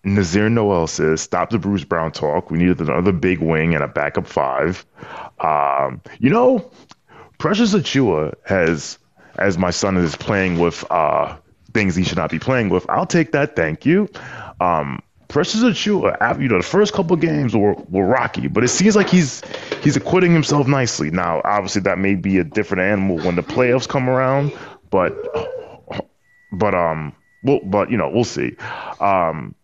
Nazir 0.05 0.49
Noel 0.49 0.87
says, 0.87 1.21
"Stop 1.21 1.49
the 1.49 1.57
Bruce 1.57 1.83
Brown 1.83 2.11
talk. 2.11 2.51
We 2.51 2.59
needed 2.59 2.79
another 2.79 3.11
big 3.11 3.39
wing 3.39 3.73
and 3.73 3.83
a 3.83 3.87
backup 3.87 4.27
five. 4.27 4.85
Um, 5.39 6.01
you 6.19 6.29
know, 6.29 6.71
Precious 7.39 7.73
Achiuwa 7.73 8.33
has, 8.45 8.99
as 9.37 9.57
my 9.57 9.71
son 9.71 9.97
is 9.97 10.15
playing 10.15 10.59
with 10.59 10.85
uh, 10.91 11.35
things 11.73 11.95
he 11.95 12.03
should 12.03 12.17
not 12.17 12.29
be 12.29 12.39
playing 12.39 12.69
with. 12.69 12.89
I'll 12.89 13.07
take 13.07 13.31
that. 13.31 13.55
Thank 13.55 13.85
you. 13.85 14.07
Um, 14.61 15.01
Precious 15.27 15.61
Achiuwa, 15.63 16.39
you 16.39 16.47
know, 16.47 16.57
the 16.57 16.63
first 16.63 16.93
couple 16.93 17.15
games 17.17 17.55
were, 17.55 17.73
were 17.89 18.05
rocky, 18.05 18.47
but 18.47 18.63
it 18.63 18.69
seems 18.69 18.95
like 18.95 19.09
he's 19.09 19.41
he's 19.83 19.97
acquitting 19.97 20.31
himself 20.31 20.67
nicely. 20.67 21.09
Now, 21.09 21.41
obviously, 21.43 21.81
that 21.81 21.97
may 21.97 22.15
be 22.15 22.37
a 22.37 22.43
different 22.43 22.83
animal 22.83 23.17
when 23.17 23.35
the 23.35 23.43
playoffs 23.43 23.87
come 23.87 24.07
around, 24.07 24.53
but 24.91 25.13
but 26.53 26.75
um, 26.75 27.11
well, 27.43 27.59
but 27.63 27.89
you 27.89 27.97
know, 27.97 28.09
we'll 28.09 28.23
see. 28.23 28.55
Um, 28.99 29.55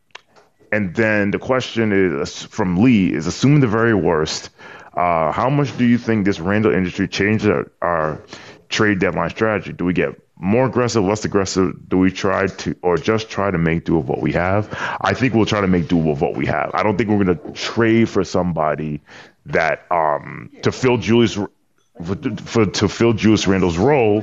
and 0.72 0.96
then 0.96 1.32
the 1.32 1.40
question 1.40 1.92
is 1.92 2.44
from 2.44 2.82
Lee 2.82 3.14
is 3.14 3.28
assuming 3.28 3.60
the 3.60 3.68
very 3.68 3.94
worst. 3.94 4.50
Uh, 4.94 5.32
how 5.32 5.50
much 5.50 5.78
do 5.78 5.86
you 5.86 5.98
think 5.98 6.26
this 6.26 6.40
Randle 6.40 6.74
industry 6.74 7.08
changed 7.08 7.48
our, 7.48 7.72
our 7.82 8.22
trade 8.70 9.00
deadline 9.00 9.30
strategy? 9.30 9.74
Do 9.74 9.86
we 9.86 9.94
get 9.94 10.20
more 10.38 10.66
aggressive, 10.66 11.04
less 11.04 11.24
aggressive? 11.24 11.88
Do 11.88 11.98
we 11.98 12.12
try 12.12 12.48
to, 12.48 12.76
or 12.82 12.98
just 12.98 13.30
try 13.30 13.52
to 13.52 13.58
make 13.58 13.86
do 13.86 13.98
with 13.98 14.08
what 14.08 14.22
we 14.22 14.34
have? 14.34 14.68
I 15.02 15.14
think 15.14 15.34
we'll 15.34 15.46
try 15.46 15.62
to 15.62 15.68
make 15.68 15.88
do 15.88 15.98
with 15.98 16.20
what 16.20 16.36
we 16.36 16.46
have. 16.48 16.72
I 16.74 16.84
don't 16.84 16.98
think 16.98 17.10
we're 17.10 17.24
going 17.24 17.38
to 17.38 17.52
trade 17.54 18.10
for 18.10 18.24
somebody 18.24 19.02
that 19.46 19.86
um, 19.92 20.52
to 20.64 20.72
fill 20.72 20.98
Julius 20.98 21.36
for, 21.36 22.16
for 22.16 22.66
to 22.66 22.88
fill 22.90 23.14
Julius 23.14 23.48
Randle's 23.48 23.78
role. 23.78 24.22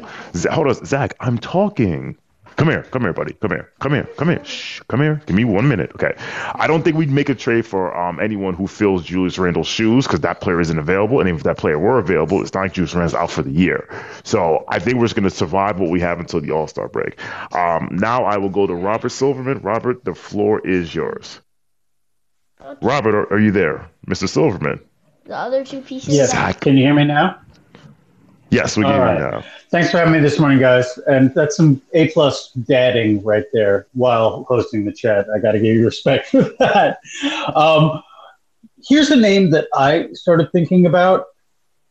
Hold 0.51 0.69
on, 0.69 0.85
Zach, 0.85 1.15
I'm 1.21 1.39
talking. 1.39 2.17
Come 2.59 2.71
here, 2.71 2.83
come 2.83 3.03
here, 3.03 3.13
buddy. 3.13 3.35
Come 3.35 3.53
here, 3.53 3.73
come 3.79 3.93
here, 3.93 4.09
come 4.17 4.29
here. 4.31 4.45
Shh, 4.45 4.81
come 4.89 5.01
here. 5.01 5.23
Give 5.27 5.37
me 5.37 5.45
one 5.45 5.69
minute, 5.69 5.93
okay? 5.95 6.15
I 6.57 6.67
don't 6.67 6.83
think 6.83 6.97
we'd 6.97 7.09
make 7.09 7.29
a 7.29 7.35
trade 7.37 7.65
for 7.65 7.97
um, 7.97 8.19
anyone 8.19 8.53
who 8.53 8.67
fills 8.67 9.05
Julius 9.05 9.39
Randle's 9.39 9.69
shoes 9.69 10.09
because 10.09 10.21
that 10.21 10.41
player 10.41 10.61
isn't 10.61 10.77
available. 10.77 11.21
And 11.21 11.29
if 11.29 11.45
that 11.45 11.57
player 11.57 11.79
were 11.79 12.01
available, 12.01 12.43
it's 12.43 12.53
not 12.53 12.63
like 12.63 12.73
Julius 12.73 12.95
Randle's 12.95 13.15
out 13.15 13.31
for 13.31 13.43
the 13.43 13.53
year. 13.53 13.89
So 14.25 14.65
I 14.69 14.81
think 14.81 14.97
we're 14.97 15.05
just 15.05 15.15
going 15.15 15.23
to 15.23 15.31
survive 15.31 15.79
what 15.79 15.89
we 15.91 16.01
have 16.01 16.19
until 16.19 16.41
the 16.41 16.51
All 16.51 16.67
Star 16.67 16.89
break. 16.89 17.23
Um, 17.55 17.91
now 17.93 18.25
I 18.25 18.39
will 18.39 18.51
go 18.51 18.67
to 18.67 18.75
Robert 18.75 19.11
Silverman. 19.11 19.61
Robert, 19.61 20.05
the 20.05 20.15
floor 20.15 20.59
is 20.67 20.93
yours. 20.93 21.41
Robert, 22.83 23.15
are, 23.15 23.33
are 23.33 23.39
you 23.39 23.53
there, 23.53 23.89
Mr. 24.09 24.29
Silverman? 24.29 24.81
The 25.27 25.37
other 25.37 25.65
two 25.65 25.81
pieces. 25.81 26.13
Yes. 26.13 26.57
Can 26.57 26.77
you 26.77 26.87
hear 26.87 26.95
me 26.95 27.05
now? 27.05 27.39
Yes, 28.51 28.77
we 28.77 28.85
can 28.85 28.99
right. 28.99 29.19
now. 29.19 29.45
Thanks 29.71 29.91
for 29.91 29.99
having 29.99 30.15
me 30.15 30.21
this 30.21 30.39
morning, 30.39 30.59
guys. 30.59 30.99
And 31.07 31.35
that's 31.35 31.57
some 31.57 31.83
A 31.93 32.09
plus 32.09 32.51
dadding 32.53 33.23
right 33.23 33.45
there 33.53 33.87
while 33.93 34.45
hosting 34.45 34.85
the 34.85 34.93
chat. 34.93 35.27
I 35.35 35.39
got 35.39 35.53
to 35.53 35.59
give 35.59 35.77
you 35.77 35.85
respect 35.85 36.29
for 36.29 36.43
that. 36.59 36.99
Um, 37.55 38.03
here's 38.87 39.11
a 39.11 39.17
name 39.17 39.51
that 39.51 39.69
I 39.75 40.09
started 40.13 40.51
thinking 40.53 40.87
about. 40.87 41.27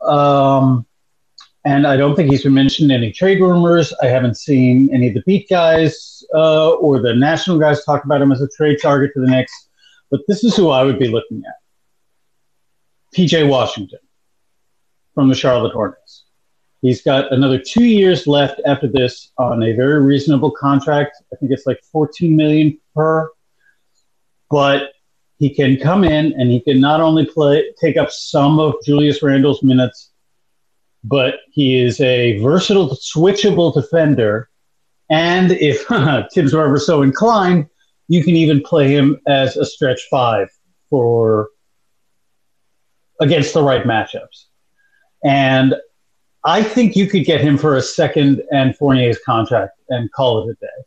Um, 0.01 0.85
and 1.63 1.85
I 1.85 1.97
don't 1.97 2.15
think 2.15 2.31
he's 2.31 2.43
been 2.43 2.53
mentioned 2.53 2.91
in 2.91 2.97
any 2.97 3.11
trade 3.11 3.41
rumors. 3.41 3.93
I 4.01 4.07
haven't 4.07 4.37
seen 4.37 4.89
any 4.93 5.09
of 5.09 5.13
the 5.13 5.23
beat 5.25 5.49
guys 5.49 6.23
uh, 6.33 6.71
or 6.71 6.99
the 6.99 7.13
national 7.13 7.59
guys 7.59 7.83
talk 7.83 8.03
about 8.05 8.21
him 8.21 8.31
as 8.31 8.41
a 8.41 8.47
trade 8.47 8.77
target 8.81 9.11
to 9.13 9.21
the 9.21 9.27
Knicks. 9.27 9.67
But 10.09 10.21
this 10.27 10.43
is 10.43 10.55
who 10.55 10.69
I 10.69 10.83
would 10.83 10.97
be 10.97 11.09
looking 11.09 11.43
at 11.45 11.55
PJ 13.15 13.47
Washington 13.47 13.99
from 15.13 15.27
the 15.27 15.35
Charlotte 15.35 15.73
Hornets. 15.73 16.26
He's 16.81 17.01
got 17.01 17.33
another 17.33 17.59
two 17.59 17.85
years 17.85 18.27
left 18.27 18.61
after 18.65 18.87
this 18.87 19.31
on 19.37 19.63
a 19.63 19.73
very 19.73 20.01
reasonable 20.01 20.51
contract. 20.51 21.17
I 21.33 21.35
think 21.37 21.51
it's 21.51 21.65
like 21.65 21.79
14 21.91 22.35
million 22.35 22.77
per. 22.95 23.29
But 24.49 24.91
he 25.39 25.53
can 25.53 25.77
come 25.77 26.03
in 26.03 26.33
and 26.39 26.51
he 26.51 26.59
can 26.59 26.79
not 26.79 27.01
only 27.01 27.25
play 27.25 27.73
take 27.79 27.97
up 27.97 28.11
some 28.11 28.59
of 28.59 28.75
Julius 28.85 29.21
Randle's 29.21 29.63
minutes, 29.63 30.11
but 31.03 31.35
he 31.51 31.79
is 31.79 31.99
a 32.01 32.39
versatile, 32.41 32.95
switchable 32.95 33.73
defender. 33.73 34.49
And 35.09 35.51
if 35.53 35.85
Thibs 36.33 36.53
were 36.53 36.65
ever 36.65 36.79
so 36.79 37.01
inclined, 37.01 37.67
you 38.07 38.23
can 38.23 38.35
even 38.35 38.61
play 38.61 38.89
him 38.89 39.19
as 39.27 39.57
a 39.57 39.65
stretch 39.65 40.01
five 40.09 40.49
for 40.89 41.49
against 43.19 43.53
the 43.53 43.63
right 43.63 43.83
matchups. 43.83 44.45
And 45.23 45.75
I 46.43 46.63
think 46.63 46.95
you 46.95 47.07
could 47.07 47.25
get 47.25 47.41
him 47.41 47.57
for 47.57 47.75
a 47.75 47.81
second 47.81 48.41
and 48.51 48.75
Fournier's 48.77 49.19
contract 49.25 49.77
and 49.89 50.11
call 50.11 50.47
it 50.47 50.51
a 50.51 50.65
day. 50.65 50.83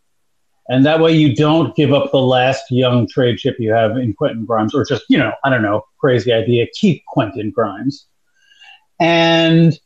And 0.68 0.86
that 0.86 1.00
way 1.00 1.12
you 1.12 1.34
don't 1.34 1.74
give 1.74 1.92
up 1.92 2.12
the 2.12 2.18
last 2.18 2.70
young 2.70 3.08
trade 3.08 3.38
chip 3.38 3.56
you 3.58 3.72
have 3.72 3.96
in 3.96 4.14
Quentin 4.14 4.44
Grimes, 4.44 4.74
or 4.74 4.84
just, 4.84 5.02
you 5.08 5.18
know, 5.18 5.32
I 5.44 5.50
don't 5.50 5.62
know, 5.62 5.84
crazy 5.98 6.32
idea, 6.32 6.66
keep 6.72 7.04
Quentin 7.06 7.50
Grimes. 7.50 8.06
And 9.00 9.78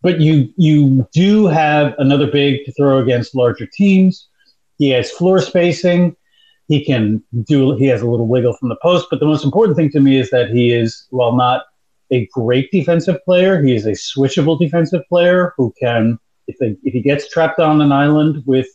but 0.00 0.20
you 0.20 0.52
you 0.56 1.06
do 1.12 1.46
have 1.46 1.94
another 1.98 2.30
big 2.30 2.64
to 2.64 2.72
throw 2.72 2.98
against 2.98 3.34
larger 3.34 3.66
teams. 3.66 4.28
He 4.78 4.90
has 4.90 5.10
floor 5.10 5.40
spacing. 5.40 6.16
He 6.68 6.84
can 6.84 7.22
do. 7.44 7.76
He 7.76 7.86
has 7.86 8.02
a 8.02 8.06
little 8.06 8.26
wiggle 8.26 8.56
from 8.56 8.68
the 8.68 8.78
post. 8.82 9.08
But 9.10 9.20
the 9.20 9.26
most 9.26 9.44
important 9.44 9.76
thing 9.76 9.90
to 9.90 10.00
me 10.00 10.18
is 10.18 10.30
that 10.30 10.50
he 10.50 10.72
is, 10.72 11.06
while 11.10 11.36
not 11.36 11.64
a 12.10 12.26
great 12.32 12.70
defensive 12.70 13.22
player, 13.24 13.62
he 13.62 13.74
is 13.74 13.86
a 13.86 13.92
switchable 13.92 14.58
defensive 14.58 15.02
player 15.08 15.52
who 15.56 15.72
can, 15.78 16.18
if 16.46 16.56
they, 16.58 16.76
if 16.82 16.92
he 16.92 17.00
gets 17.00 17.28
trapped 17.28 17.58
on 17.58 17.80
an 17.80 17.92
island 17.92 18.42
with 18.46 18.68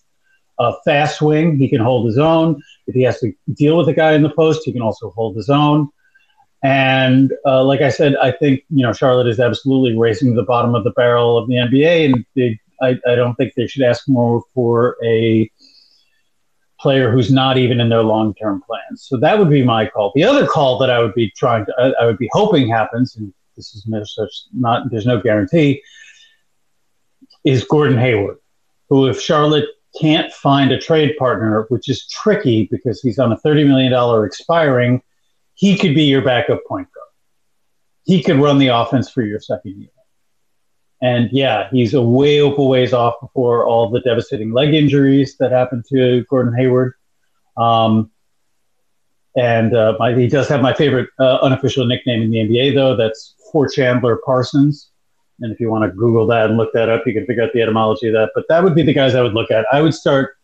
a 0.59 0.73
fast 0.85 1.21
wing, 1.21 1.57
he 1.57 1.69
can 1.69 1.81
hold 1.81 2.05
his 2.05 2.17
own. 2.17 2.61
If 2.87 2.95
he 2.95 3.01
has 3.03 3.19
to 3.21 3.33
deal 3.53 3.77
with 3.77 3.89
a 3.89 3.93
guy 3.93 4.13
in 4.13 4.21
the 4.21 4.29
post, 4.29 4.61
he 4.65 4.71
can 4.71 4.81
also 4.81 5.09
hold 5.11 5.35
his 5.35 5.49
own. 5.49 5.89
And 6.63 7.33
uh, 7.45 7.63
like 7.63 7.81
I 7.81 7.89
said, 7.89 8.15
I 8.17 8.31
think 8.31 8.63
you 8.69 8.83
know 8.83 8.93
Charlotte 8.93 9.27
is 9.27 9.39
absolutely 9.39 9.97
racing 9.97 10.29
to 10.29 10.35
the 10.35 10.45
bottom 10.45 10.75
of 10.75 10.83
the 10.83 10.91
barrel 10.91 11.37
of 11.37 11.47
the 11.47 11.55
NBA, 11.55 12.05
and 12.05 12.25
they, 12.35 12.59
I, 12.81 12.99
I 13.11 13.15
don't 13.15 13.33
think 13.35 13.53
they 13.55 13.65
should 13.65 13.81
ask 13.81 14.07
more 14.07 14.43
for 14.53 14.95
a 15.03 15.49
player 16.81 17.11
who's 17.11 17.31
not 17.31 17.57
even 17.57 17.79
in 17.79 17.89
their 17.89 18.03
long 18.03 18.33
term 18.33 18.61
plans. 18.65 19.05
So 19.07 19.17
that 19.17 19.37
would 19.37 19.49
be 19.49 19.63
my 19.63 19.85
call. 19.85 20.11
The 20.15 20.23
other 20.23 20.47
call 20.47 20.77
that 20.79 20.89
I 20.89 20.99
would 20.99 21.13
be 21.13 21.31
trying 21.31 21.65
to, 21.65 21.73
I, 21.77 22.03
I 22.03 22.05
would 22.05 22.17
be 22.17 22.29
hoping 22.31 22.67
happens, 22.67 23.15
and 23.15 23.33
this 23.55 23.75
is 23.75 23.85
no 23.85 24.03
such 24.03 24.31
not, 24.53 24.89
there's 24.89 25.05
no 25.05 25.21
guarantee, 25.21 25.83
is 27.43 27.63
Gordon 27.63 27.97
Hayward, 27.97 28.37
who 28.89 29.07
if 29.07 29.21
Charlotte 29.21 29.65
can't 29.99 30.31
find 30.31 30.71
a 30.71 30.79
trade 30.79 31.15
partner, 31.17 31.65
which 31.69 31.89
is 31.89 32.07
tricky 32.07 32.67
because 32.71 33.01
he's 33.01 33.19
on 33.19 33.31
a 33.31 33.37
$30 33.37 33.67
million 33.67 34.25
expiring, 34.25 35.01
he 35.53 35.77
could 35.77 35.93
be 35.93 36.03
your 36.03 36.21
backup 36.21 36.61
point 36.67 36.87
guard. 36.93 37.07
He 38.03 38.23
could 38.23 38.37
run 38.37 38.57
the 38.57 38.67
offense 38.67 39.09
for 39.09 39.21
your 39.21 39.39
second 39.39 39.79
year. 39.79 39.89
And 41.01 41.29
yeah, 41.31 41.67
he's 41.71 41.93
a 41.93 42.01
way 42.01 42.37
a 42.37 42.47
ways 42.47 42.93
off 42.93 43.15
before 43.19 43.65
all 43.65 43.89
the 43.89 44.01
devastating 44.01 44.51
leg 44.51 44.73
injuries 44.73 45.35
that 45.37 45.51
happened 45.51 45.85
to 45.91 46.23
Gordon 46.29 46.53
Hayward. 46.53 46.93
Um, 47.57 48.11
and 49.35 49.75
uh, 49.75 49.95
my, 49.97 50.13
he 50.13 50.27
does 50.27 50.47
have 50.49 50.61
my 50.61 50.73
favorite 50.73 51.09
uh, 51.19 51.37
unofficial 51.41 51.85
nickname 51.85 52.21
in 52.21 52.29
the 52.29 52.37
NBA, 52.37 52.75
though. 52.75 52.95
That's 52.95 53.35
for 53.51 53.67
Chandler 53.67 54.19
Parsons. 54.25 54.91
And 55.39 55.51
if 55.51 55.59
you 55.59 55.71
want 55.71 55.89
to 55.89 55.97
Google 55.97 56.27
that 56.27 56.49
and 56.49 56.57
look 56.57 56.71
that 56.73 56.89
up, 56.89 57.07
you 57.07 57.13
can 57.13 57.25
figure 57.25 57.43
out 57.43 57.51
the 57.53 57.61
etymology 57.61 58.07
of 58.07 58.13
that. 58.13 58.31
But 58.35 58.45
that 58.49 58.63
would 58.63 58.75
be 58.75 58.83
the 58.83 58.93
guys 58.93 59.15
I 59.15 59.21
would 59.21 59.33
look 59.33 59.49
at. 59.49 59.65
I 59.71 59.81
would 59.81 59.95
start 59.95 60.37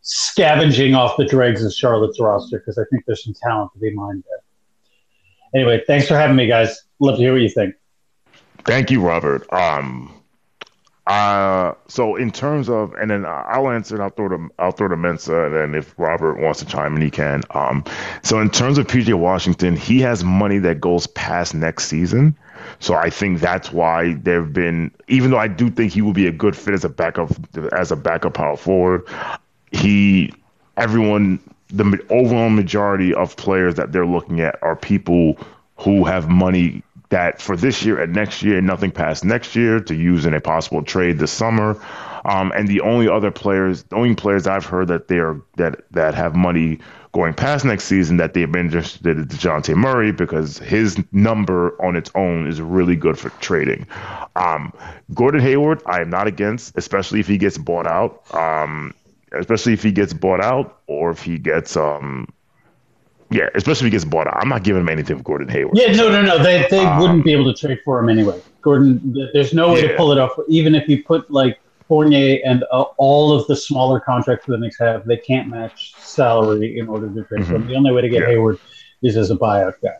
scavenging 0.00 0.94
off 0.94 1.16
the 1.16 1.24
dregs 1.24 1.64
of 1.64 1.72
Charlotte's 1.72 2.18
roster 2.18 2.58
because 2.58 2.78
I 2.78 2.84
think 2.90 3.04
there's 3.06 3.22
some 3.22 3.34
talent 3.40 3.72
to 3.74 3.78
be 3.78 3.92
mined 3.92 4.24
there. 4.28 5.62
Anyway, 5.62 5.82
thanks 5.86 6.08
for 6.08 6.14
having 6.14 6.36
me, 6.36 6.46
guys. 6.46 6.84
Love 6.98 7.16
to 7.16 7.22
hear 7.22 7.32
what 7.32 7.42
you 7.42 7.48
think. 7.48 7.74
Thank 8.64 8.90
you, 8.90 9.00
Robert. 9.00 9.50
Um, 9.52 10.12
uh, 11.06 11.74
so 11.88 12.14
in 12.16 12.30
terms 12.30 12.68
of, 12.68 12.92
and 12.94 13.10
then 13.10 13.24
I'll 13.26 13.70
answer 13.70 14.00
I'll 14.00 14.10
throw 14.10 14.28
to 14.28 14.48
I'll 14.58 14.70
throw 14.70 14.88
to 14.88 14.96
Mensa, 14.96 15.46
and 15.46 15.54
then 15.54 15.74
if 15.74 15.92
Robert 15.98 16.38
wants 16.38 16.60
to 16.60 16.66
chime 16.66 16.94
in, 16.94 17.02
he 17.02 17.10
can. 17.10 17.42
Um, 17.50 17.84
so 18.22 18.38
in 18.40 18.50
terms 18.50 18.78
of 18.78 18.86
PJ 18.86 19.12
Washington, 19.14 19.76
he 19.76 20.00
has 20.02 20.22
money 20.22 20.58
that 20.58 20.80
goes 20.80 21.06
past 21.08 21.54
next 21.54 21.86
season. 21.88 22.36
So 22.78 22.94
I 22.94 23.10
think 23.10 23.40
that's 23.40 23.72
why 23.72 24.14
there've 24.22 24.52
been, 24.52 24.90
even 25.08 25.30
though 25.30 25.38
I 25.38 25.48
do 25.48 25.70
think 25.70 25.92
he 25.92 26.02
will 26.02 26.12
be 26.12 26.26
a 26.26 26.32
good 26.32 26.54
fit 26.56 26.74
as 26.74 26.84
a 26.84 26.88
backup 26.88 27.32
as 27.72 27.90
a 27.90 27.96
backup 27.96 28.34
power 28.34 28.56
forward, 28.56 29.08
he 29.72 30.32
everyone 30.76 31.40
the 31.68 32.04
overall 32.10 32.50
majority 32.50 33.14
of 33.14 33.36
players 33.36 33.74
that 33.76 33.92
they're 33.92 34.06
looking 34.06 34.40
at 34.40 34.58
are 34.62 34.76
people 34.76 35.38
who 35.76 36.04
have 36.04 36.28
money 36.28 36.82
that 37.10 37.42
for 37.42 37.56
this 37.56 37.84
year 37.84 38.00
and 38.00 38.14
next 38.14 38.42
year, 38.42 38.60
nothing 38.60 38.90
past 38.90 39.24
next 39.24 39.54
year 39.54 39.80
to 39.80 39.94
use 39.94 40.24
in 40.24 40.34
a 40.34 40.40
possible 40.40 40.82
trade 40.82 41.18
this 41.18 41.32
summer. 41.32 41.80
Um, 42.24 42.52
and 42.54 42.68
the 42.68 42.80
only 42.80 43.08
other 43.08 43.30
players, 43.30 43.82
the 43.84 43.96
only 43.96 44.14
players 44.14 44.46
I've 44.46 44.64
heard 44.64 44.88
that 44.88 45.08
they 45.08 45.18
are 45.18 45.40
that 45.56 45.84
that 45.92 46.14
have 46.14 46.34
money 46.34 46.78
going 47.12 47.34
past 47.34 47.64
next 47.64 47.84
season 47.84 48.18
that 48.18 48.34
they've 48.34 48.50
been 48.50 48.66
interested 48.66 49.18
in 49.18 49.26
Dejounte 49.26 49.74
Murray 49.74 50.12
because 50.12 50.58
his 50.58 51.02
number 51.12 51.80
on 51.82 51.96
its 51.96 52.10
own 52.14 52.46
is 52.46 52.60
really 52.60 52.94
good 52.94 53.18
for 53.18 53.30
trading. 53.40 53.86
Um, 54.36 54.72
Gordon 55.14 55.40
Hayward, 55.40 55.82
I 55.86 56.02
am 56.02 56.10
not 56.10 56.28
against, 56.28 56.76
especially 56.76 57.18
if 57.18 57.26
he 57.26 57.38
gets 57.38 57.58
bought 57.58 57.86
out. 57.86 58.22
Um, 58.34 58.94
especially 59.32 59.72
if 59.72 59.82
he 59.82 59.92
gets 59.92 60.12
bought 60.12 60.40
out 60.40 60.80
or 60.86 61.10
if 61.10 61.22
he 61.22 61.38
gets 61.38 61.76
um 61.76 62.28
yeah, 63.30 63.48
especially 63.54 63.86
if 63.86 63.92
he 63.92 63.96
gets 63.96 64.04
bought 64.04 64.26
out. 64.26 64.36
I'm 64.40 64.48
not 64.48 64.64
giving 64.64 64.82
him 64.82 64.88
anything 64.88 65.18
for 65.18 65.22
Gordon 65.22 65.48
Hayward. 65.48 65.76
Yeah, 65.76 65.92
no, 65.92 66.10
no, 66.10 66.22
no. 66.22 66.42
They 66.42 66.66
they 66.70 66.84
um, 66.84 67.00
wouldn't 67.00 67.24
be 67.24 67.32
able 67.32 67.52
to 67.52 67.58
trade 67.58 67.80
for 67.84 68.00
him 68.00 68.08
anyway. 68.08 68.40
Gordon, 68.60 69.30
there's 69.32 69.54
no 69.54 69.72
way 69.72 69.82
yeah. 69.82 69.88
to 69.88 69.96
pull 69.96 70.12
it 70.12 70.18
off. 70.18 70.32
Even 70.48 70.74
if 70.74 70.88
you 70.88 71.04
put 71.04 71.30
like 71.30 71.60
Fournier 71.86 72.40
and 72.44 72.64
uh, 72.72 72.82
all 72.98 73.32
of 73.32 73.46
the 73.46 73.56
smaller 73.56 74.00
contracts 74.00 74.46
the 74.46 74.58
Knicks 74.58 74.78
have, 74.78 75.06
they 75.06 75.16
can't 75.16 75.48
match 75.48 75.94
salary 75.98 76.78
in 76.78 76.88
order 76.88 77.08
to 77.08 77.24
trade 77.24 77.42
mm-hmm. 77.42 77.50
for 77.50 77.56
him. 77.56 77.66
The 77.68 77.74
only 77.74 77.92
way 77.92 78.02
to 78.02 78.08
get 78.08 78.22
yeah. 78.22 78.28
Hayward 78.28 78.58
is 79.02 79.16
as 79.16 79.30
a 79.30 79.36
buyout 79.36 79.74
guy. 79.82 79.96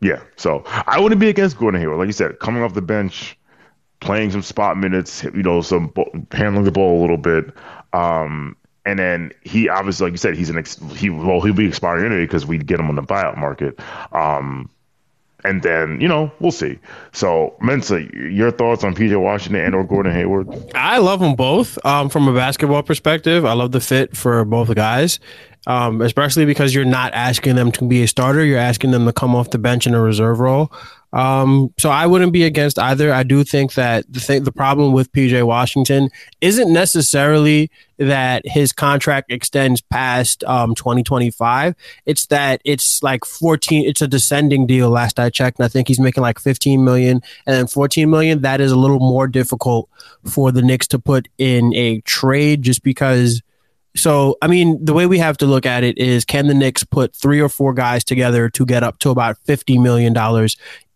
Yeah, 0.00 0.20
so 0.36 0.62
I 0.66 1.00
wouldn't 1.00 1.20
be 1.20 1.28
against 1.28 1.58
Gordon 1.58 1.80
Hayward. 1.80 1.98
Like 1.98 2.06
you 2.06 2.12
said, 2.12 2.38
coming 2.38 2.62
off 2.62 2.74
the 2.74 2.82
bench, 2.82 3.36
playing 4.00 4.30
some 4.30 4.42
spot 4.42 4.76
minutes, 4.76 5.24
you 5.24 5.42
know, 5.42 5.60
some 5.60 5.92
handling 6.30 6.64
the 6.64 6.70
ball 6.70 6.98
a 6.98 7.00
little 7.00 7.16
bit. 7.16 7.52
Um, 7.92 8.56
and 8.88 8.98
then 8.98 9.32
he 9.42 9.68
obviously, 9.68 10.06
like 10.06 10.12
you 10.12 10.16
said, 10.16 10.34
he's 10.34 10.48
an 10.48 10.56
ex- 10.56 10.80
he 10.96 11.10
well 11.10 11.42
he'll 11.42 11.52
be 11.52 11.68
expiring 11.68 12.06
anyway 12.06 12.24
because 12.24 12.46
we'd 12.46 12.66
get 12.66 12.80
him 12.80 12.88
on 12.88 12.94
the 12.94 13.02
buyout 13.02 13.36
market. 13.36 13.78
Um, 14.12 14.70
and 15.44 15.62
then 15.62 16.00
you 16.00 16.08
know 16.08 16.32
we'll 16.40 16.52
see. 16.52 16.78
So 17.12 17.54
Mensa, 17.60 18.02
your 18.14 18.50
thoughts 18.50 18.84
on 18.84 18.94
PJ 18.94 19.20
Washington 19.20 19.62
and 19.62 19.74
or 19.74 19.84
Gordon 19.84 20.14
Hayward? 20.14 20.48
I 20.74 20.96
love 20.98 21.20
them 21.20 21.34
both. 21.34 21.84
Um, 21.84 22.08
from 22.08 22.26
a 22.28 22.32
basketball 22.32 22.82
perspective, 22.82 23.44
I 23.44 23.52
love 23.52 23.72
the 23.72 23.80
fit 23.80 24.16
for 24.16 24.42
both 24.46 24.74
guys. 24.74 25.20
Um, 25.68 26.00
especially 26.00 26.46
because 26.46 26.74
you're 26.74 26.86
not 26.86 27.12
asking 27.12 27.54
them 27.56 27.70
to 27.72 27.86
be 27.86 28.02
a 28.02 28.08
starter, 28.08 28.42
you're 28.42 28.58
asking 28.58 28.90
them 28.90 29.04
to 29.04 29.12
come 29.12 29.36
off 29.36 29.50
the 29.50 29.58
bench 29.58 29.86
in 29.86 29.92
a 29.92 30.00
reserve 30.00 30.40
role. 30.40 30.72
Um, 31.12 31.72
so 31.78 31.88
I 31.88 32.06
wouldn't 32.06 32.32
be 32.32 32.44
against 32.44 32.78
either. 32.78 33.12
I 33.12 33.22
do 33.22 33.42
think 33.42 33.74
that 33.74 34.04
the 34.12 34.20
thing, 34.20 34.44
the 34.44 34.52
problem 34.52 34.92
with 34.92 35.12
PJ 35.12 35.42
Washington 35.46 36.10
isn't 36.40 36.70
necessarily 36.70 37.70
that 37.96 38.46
his 38.46 38.72
contract 38.72 39.32
extends 39.32 39.80
past 39.80 40.44
um, 40.44 40.74
2025. 40.74 41.74
It's 42.04 42.26
that 42.26 42.60
it's 42.64 43.02
like 43.02 43.24
14. 43.24 43.88
It's 43.88 44.02
a 44.02 44.08
descending 44.08 44.66
deal. 44.66 44.90
Last 44.90 45.18
I 45.18 45.30
checked, 45.30 45.58
and 45.58 45.64
I 45.64 45.68
think 45.68 45.88
he's 45.88 46.00
making 46.00 46.22
like 46.22 46.38
15 46.38 46.84
million 46.84 47.22
and 47.46 47.56
then 47.56 47.66
14 47.66 48.08
million. 48.10 48.42
That 48.42 48.60
is 48.60 48.70
a 48.70 48.76
little 48.76 49.00
more 49.00 49.26
difficult 49.26 49.88
for 50.24 50.52
the 50.52 50.62
Knicks 50.62 50.88
to 50.88 50.98
put 50.98 51.28
in 51.38 51.74
a 51.74 52.00
trade, 52.02 52.62
just 52.62 52.82
because 52.82 53.42
so, 53.98 54.36
I 54.40 54.46
mean, 54.46 54.82
the 54.84 54.94
way 54.94 55.06
we 55.06 55.18
have 55.18 55.36
to 55.38 55.46
look 55.46 55.66
at 55.66 55.82
it 55.82 55.98
is 55.98 56.24
can 56.24 56.46
the 56.46 56.54
Knicks 56.54 56.84
put 56.84 57.14
three 57.14 57.40
or 57.40 57.48
four 57.48 57.74
guys 57.74 58.04
together 58.04 58.48
to 58.50 58.64
get 58.64 58.82
up 58.82 58.98
to 59.00 59.10
about 59.10 59.36
$50 59.46 59.82
million 59.82 60.14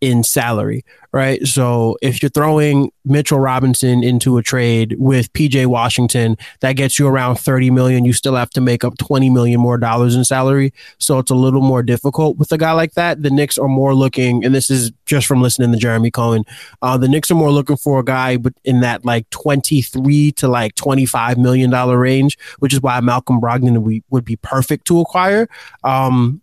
in 0.03 0.21
salary, 0.21 0.83
right? 1.13 1.47
So 1.47 1.97
if 2.01 2.21
you're 2.21 2.29
throwing 2.29 2.91
Mitchell 3.05 3.39
Robinson 3.39 4.03
into 4.03 4.37
a 4.37 4.43
trade 4.43 4.97
with 4.99 5.31
PJ 5.31 5.65
Washington, 5.67 6.35
that 6.59 6.73
gets 6.73 6.99
you 6.99 7.07
around 7.07 7.37
30 7.37 7.71
million. 7.71 8.03
You 8.03 8.11
still 8.11 8.35
have 8.35 8.49
to 8.49 8.61
make 8.61 8.83
up 8.83 8.97
20 8.97 9.29
million 9.29 9.61
more 9.61 9.77
dollars 9.77 10.13
in 10.13 10.25
salary. 10.25 10.73
So 10.97 11.19
it's 11.19 11.31
a 11.31 11.35
little 11.35 11.61
more 11.61 11.83
difficult 11.83 12.37
with 12.37 12.51
a 12.51 12.57
guy 12.57 12.73
like 12.73 12.95
that. 12.95 13.23
The 13.23 13.29
Knicks 13.29 13.57
are 13.57 13.69
more 13.69 13.95
looking, 13.95 14.43
and 14.43 14.53
this 14.53 14.69
is 14.69 14.91
just 15.05 15.25
from 15.25 15.41
listening 15.41 15.71
to 15.71 15.77
Jeremy 15.77 16.11
Cohen, 16.11 16.43
uh, 16.81 16.97
the 16.97 17.07
Knicks 17.07 17.31
are 17.31 17.35
more 17.35 17.51
looking 17.51 17.77
for 17.77 17.99
a 17.99 18.03
guy 18.03 18.37
in 18.65 18.81
that 18.81 19.05
like 19.05 19.29
23 19.29 20.33
to 20.33 20.49
like 20.49 20.75
25 20.75 21.37
million 21.37 21.69
dollar 21.69 21.97
range, 21.97 22.37
which 22.59 22.73
is 22.73 22.81
why 22.81 22.99
Malcolm 22.99 23.39
Brogdon 23.39 23.81
would, 23.83 24.03
would 24.09 24.25
be 24.25 24.35
perfect 24.35 24.85
to 24.87 24.99
acquire. 24.99 25.47
Um, 25.85 26.41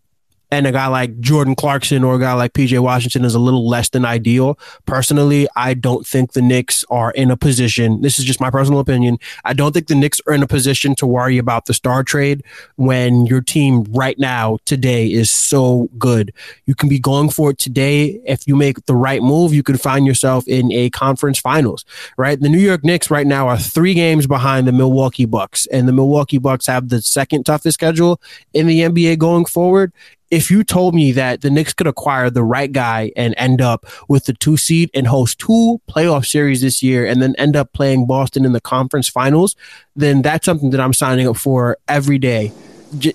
and 0.51 0.67
a 0.67 0.73
guy 0.73 0.87
like 0.89 1.19
Jordan 1.21 1.55
Clarkson 1.55 2.03
or 2.03 2.17
a 2.17 2.19
guy 2.19 2.33
like 2.33 2.53
PJ 2.53 2.79
Washington 2.81 3.25
is 3.25 3.35
a 3.35 3.39
little 3.39 3.69
less 3.69 3.89
than 3.91 4.05
ideal. 4.05 4.59
Personally, 4.85 5.49
I 5.57 5.75
don't 5.75 6.07
think 6.07 6.33
the 6.33 6.43
Knicks 6.43 6.85
are 6.91 7.13
in 7.13 7.31
a 7.31 7.37
position. 7.37 8.01
This 8.01 8.19
is 8.19 8.25
just 8.25 8.41
my 8.41 8.51
personal 8.51 8.81
opinion. 8.81 9.19
I 9.45 9.53
don't 9.53 9.73
think 9.73 9.87
the 9.87 9.95
Knicks 9.95 10.21
are 10.27 10.35
in 10.35 10.43
a 10.43 10.49
position 10.49 10.95
to 10.97 11.07
worry 11.07 11.39
about 11.39 11.67
the 11.67 11.75
star 11.75 12.03
trade 12.03 12.43
when 12.77 13.27
your 13.27 13.41
team 13.41 13.85
right 13.91 14.19
now 14.19 14.59
today 14.65 15.11
is 15.11 15.31
so 15.31 15.89
good. 15.99 16.33
You 16.67 16.75
can 16.75 16.89
be 16.89 16.99
going 16.99 17.31
for 17.31 17.51
it 17.51 17.59
today. 17.59 18.21
If 18.27 18.47
you 18.49 18.57
make 18.57 18.85
the 18.87 18.97
right 18.97 19.23
move, 19.23 19.55
you 19.55 19.63
could 19.63 19.81
find 19.81 20.07
yourself 20.07 20.47
in 20.49 20.73
a 20.73 20.91
conference 20.91 21.39
finals, 21.39 21.85
right? 22.17 22.41
The 22.41 22.49
New 22.49 22.59
York 22.59 22.85
Knicks 22.85 23.11
right 23.11 23.27
now 23.27 23.47
are 23.49 23.59
three 23.59 23.95
games 23.95 24.27
behind 24.27 24.67
the 24.67 24.73
Milwaukee 24.73 25.27
Bucks, 25.27 25.67
and 25.67 25.87
the 25.87 25.93
Milwaukee 25.93 26.39
Bucks 26.39 26.67
have 26.67 26.89
the 26.89 27.03
second 27.03 27.45
toughest 27.45 27.75
schedule 27.75 28.21
in 28.53 28.67
the 28.67 28.81
NBA 28.81 29.19
going 29.19 29.45
forward 29.45 29.93
if 30.31 30.51
you 30.51 30.63
told 30.63 30.95
me 30.95 31.13
that 31.13 31.41
the 31.41 31.51
Knicks 31.51 31.73
could 31.73 31.87
acquire 31.87 32.31
the 32.31 32.45
right 32.45 32.71
guy 32.71 33.13
and 33.17 33.35
end 33.37 33.61
up 33.61 33.87
with 34.09 34.27
the 34.27 34.33
two 34.33 34.57
seed 34.57 34.91
and 34.95 35.07
host 35.07 35.39
two 35.39 35.81
playoff 35.89 36.27
series 36.27 36.61
this 36.61 36.83
year 36.83 37.05
and 37.05 37.21
then 37.21 37.35
end 37.37 37.57
up 37.57 37.73
playing 37.73 38.07
Boston 38.07 38.45
in 38.45 38.53
the 38.53 38.61
conference 38.61 39.09
finals, 39.09 39.57
then 39.97 40.23
that's 40.23 40.45
something 40.45 40.71
that 40.71 40.81
I'm 40.81 40.93
signing 40.93 41.29
up 41.29 41.37
for 41.37 41.79
every 41.89 42.19
day. 42.19 42.53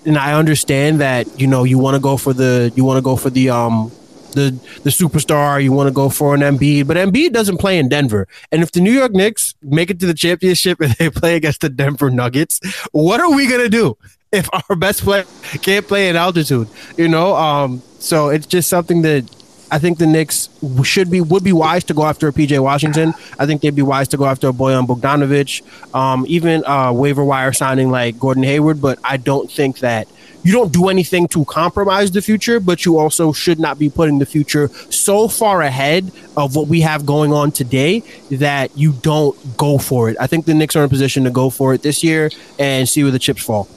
And 0.06 0.18
I 0.18 0.34
understand 0.34 1.02
that, 1.02 1.40
you 1.40 1.48
know, 1.48 1.64
you 1.64 1.78
want 1.78 1.96
to 1.96 2.02
go 2.02 2.18
for 2.18 2.34
the, 2.34 2.72
you 2.76 2.84
want 2.84 2.98
to 2.98 3.02
go 3.02 3.16
for 3.16 3.30
the, 3.30 3.50
um, 3.50 3.92
the 4.36 4.52
the 4.84 4.90
superstar. 4.90 5.64
You 5.64 5.72
want 5.72 5.88
to 5.88 5.94
go 5.94 6.10
for 6.10 6.36
an 6.36 6.42
Embiid, 6.42 6.88
but 6.88 6.98
Embiid 6.98 7.32
doesn't 7.32 7.58
play 7.58 7.80
in 7.80 7.88
Denver. 7.88 8.28
And 8.52 8.62
if 8.62 8.72
the 8.74 8.82
New 8.82 8.92
York 8.92 9.14
Knicks 9.14 9.56
make 9.62 9.90
it 9.90 10.00
to 10.02 10.06
the 10.06 10.14
championship 10.14 10.82
and 10.82 10.92
they 11.00 11.10
play 11.10 11.36
against 11.36 11.62
the 11.62 11.70
Denver 11.70 12.12
Nuggets, 12.12 12.60
what 12.92 13.22
are 13.22 13.34
we 13.34 13.48
gonna 13.48 13.70
do 13.70 13.98
if 14.36 14.50
our 14.54 14.76
best 14.76 15.02
player 15.02 15.26
can't 15.62 15.88
play 15.88 16.10
at 16.10 16.16
altitude? 16.16 16.68
You 16.98 17.08
know, 17.08 17.36
um, 17.36 17.82
so 18.00 18.30
it's 18.30 18.46
just 18.46 18.70
something 18.70 19.02
that 19.04 19.24
I 19.72 19.80
think 19.80 19.98
the 19.98 20.06
Knicks 20.08 20.50
should 20.84 21.10
be 21.10 21.22
would 21.22 21.44
be 21.44 21.52
wise 21.52 21.84
to 21.86 21.94
go 21.94 22.06
after 22.06 22.28
a 22.28 22.32
PJ 22.32 22.60
Washington. 22.62 23.14
I 23.40 23.46
think 23.46 23.62
they'd 23.62 23.76
be 23.76 23.82
wise 23.82 24.08
to 24.10 24.18
go 24.18 24.26
after 24.26 24.48
a 24.48 24.54
Bojan 24.54 24.88
Bogdanovic, 24.88 25.62
um, 25.96 26.26
even 26.28 26.64
uh, 26.66 26.94
waiver 26.94 27.26
wire 27.26 27.52
signing 27.54 27.90
like 27.90 28.20
Gordon 28.20 28.44
Hayward. 28.44 28.82
But 28.82 29.00
I 29.04 29.18
don't 29.18 29.52
think 29.52 29.80
that 29.80 30.08
you 30.44 30.52
don't 30.52 30.72
do 30.72 30.90
anything 30.90 31.28
to 31.30 31.44
compromise 31.46 32.12
the 32.12 32.22
future, 32.22 32.60
but 32.60 32.86
you 32.86 33.00
also 33.00 33.34
should 33.34 33.60
not 33.60 33.80
be 33.80 33.90
putting 33.90 34.20
the 34.20 34.28
future 34.28 34.68
so 34.92 35.28
far 35.28 35.64
ahead 35.64 36.12
of 36.38 36.56
what 36.56 36.68
we 36.68 36.82
have 36.82 37.04
going 37.04 37.34
on 37.34 37.52
today 37.52 38.04
that 38.30 38.78
you 38.78 38.94
don't 39.02 39.36
go 39.58 39.80
for 39.80 40.10
it. 40.12 40.18
I 40.20 40.28
think 40.28 40.46
the 40.46 40.54
Knicks 40.54 40.76
are 40.76 40.82
in 40.82 40.86
a 40.86 40.90
position 40.90 41.24
to 41.24 41.32
go 41.32 41.50
for 41.50 41.74
it 41.74 41.82
this 41.82 42.04
year 42.04 42.30
and 42.60 42.88
see 42.88 43.02
where 43.02 43.12
the 43.12 43.18
chips 43.18 43.44
fall. 43.44 43.68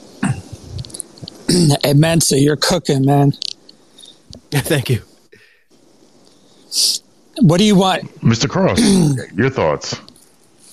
hey, 1.83 1.93
Mensa, 1.93 2.39
you're 2.39 2.55
cooking, 2.55 3.05
man. 3.05 3.31
Thank 4.51 4.89
you. 4.89 5.01
What 7.41 7.57
do 7.57 7.63
you 7.63 7.75
want? 7.75 8.03
Mr. 8.21 8.49
Cross, 8.49 8.79
your 9.35 9.49
thoughts? 9.49 9.99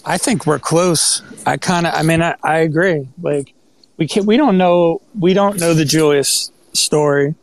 I 0.05 0.18
think 0.18 0.47
we're 0.47 0.59
close. 0.59 1.22
I 1.47 1.57
kind 1.57 1.87
of, 1.87 1.95
I 1.95 2.03
mean, 2.03 2.22
I, 2.22 2.37
I 2.43 2.59
agree. 2.59 3.09
Like, 3.20 3.55
we 3.97 4.07
can 4.07 4.22
not 4.22 4.27
we 4.27 4.37
don't 4.37 4.59
know 4.59 5.01
we 5.18 5.33
don't 5.33 5.59
know 5.59 5.74
the 5.74 5.85
Julius 5.85 6.51
story. 6.72 7.35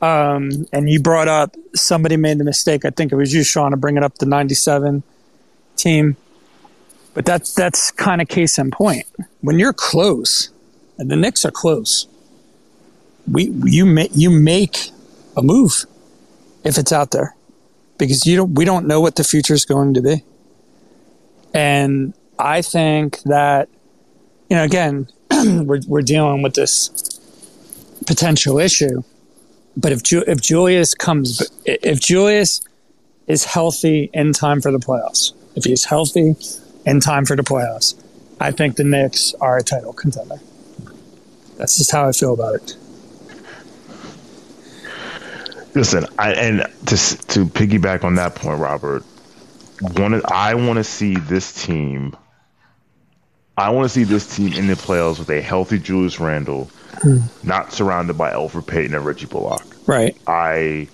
Um, 0.00 0.66
and 0.72 0.88
you 0.88 1.00
brought 1.00 1.28
up 1.28 1.56
somebody 1.74 2.16
made 2.16 2.38
the 2.38 2.44
mistake. 2.44 2.84
I 2.84 2.90
think 2.90 3.10
it 3.10 3.16
was 3.16 3.32
you, 3.32 3.42
Shawn, 3.42 3.70
to 3.72 3.76
bring 3.76 3.96
it 3.96 4.02
up 4.02 4.18
the 4.18 4.26
'97 4.26 5.02
team. 5.76 6.16
But 7.14 7.24
that's 7.24 7.54
that's 7.54 7.90
kind 7.90 8.20
of 8.20 8.28
case 8.28 8.58
in 8.58 8.70
point. 8.70 9.06
When 9.40 9.58
you're 9.58 9.72
close, 9.72 10.50
and 10.98 11.10
the 11.10 11.16
Knicks 11.16 11.44
are 11.44 11.50
close, 11.50 12.06
we 13.30 13.50
you 13.64 13.86
make 13.86 14.10
you 14.14 14.30
make 14.30 14.90
a 15.36 15.42
move 15.42 15.86
if 16.64 16.78
it's 16.78 16.92
out 16.92 17.10
there 17.10 17.34
because 17.98 18.26
you 18.26 18.36
don't 18.36 18.54
we 18.54 18.64
don't 18.64 18.86
know 18.86 19.00
what 19.00 19.16
the 19.16 19.24
future 19.24 19.54
is 19.54 19.64
going 19.64 19.94
to 19.94 20.02
be. 20.02 20.24
And 21.52 22.14
I 22.38 22.62
think 22.62 23.22
that 23.22 23.68
you 24.48 24.56
know 24.56 24.64
again 24.64 25.08
we're, 25.30 25.80
we're 25.86 26.02
dealing 26.02 26.42
with 26.42 26.54
this 26.54 26.90
potential 28.06 28.58
issue. 28.58 29.02
But 29.76 29.92
if 29.92 30.02
Ju- 30.02 30.24
if 30.26 30.40
Julius 30.40 30.94
comes, 30.94 31.42
if 31.64 32.00
Julius 32.00 32.60
is 33.26 33.44
healthy 33.44 34.10
in 34.12 34.32
time 34.32 34.60
for 34.60 34.70
the 34.70 34.78
playoffs, 34.78 35.32
if 35.56 35.64
he's 35.64 35.84
healthy 35.84 36.36
in 36.84 37.00
time 37.00 37.24
for 37.24 37.34
the 37.34 37.42
playoffs, 37.42 37.94
I 38.40 38.50
think 38.50 38.76
the 38.76 38.84
Knicks 38.84 39.34
are 39.40 39.56
a 39.56 39.62
title 39.62 39.92
contender. 39.92 40.36
That's 41.56 41.78
just 41.78 41.90
how 41.90 42.08
I 42.08 42.12
feel 42.12 42.34
about 42.34 42.54
it. 42.56 42.76
Listen, 45.74 46.06
I, 46.18 46.32
and 46.34 46.58
to 46.86 46.96
to 46.96 47.46
piggyback 47.46 48.04
on 48.04 48.14
that 48.14 48.34
point, 48.36 48.60
Robert, 48.60 49.02
one 49.96 50.20
I 50.26 50.54
want 50.54 50.76
to 50.76 50.84
see 50.84 51.16
this 51.16 51.64
team 51.64 52.16
I 53.56 53.70
want 53.70 53.84
to 53.84 53.88
see 53.88 54.04
this 54.04 54.34
team 54.34 54.52
in 54.52 54.66
the 54.66 54.74
playoffs 54.74 55.18
with 55.18 55.30
a 55.30 55.40
healthy 55.40 55.78
Julius 55.78 56.18
Randle, 56.18 56.70
mm. 56.96 57.44
not 57.44 57.72
surrounded 57.72 58.18
by 58.18 58.32
Elfrid 58.32 58.66
Payton 58.66 58.94
and 58.94 59.06
Reggie 59.06 59.26
Bullock. 59.26 59.64
Right. 59.86 60.16
I 60.26 60.88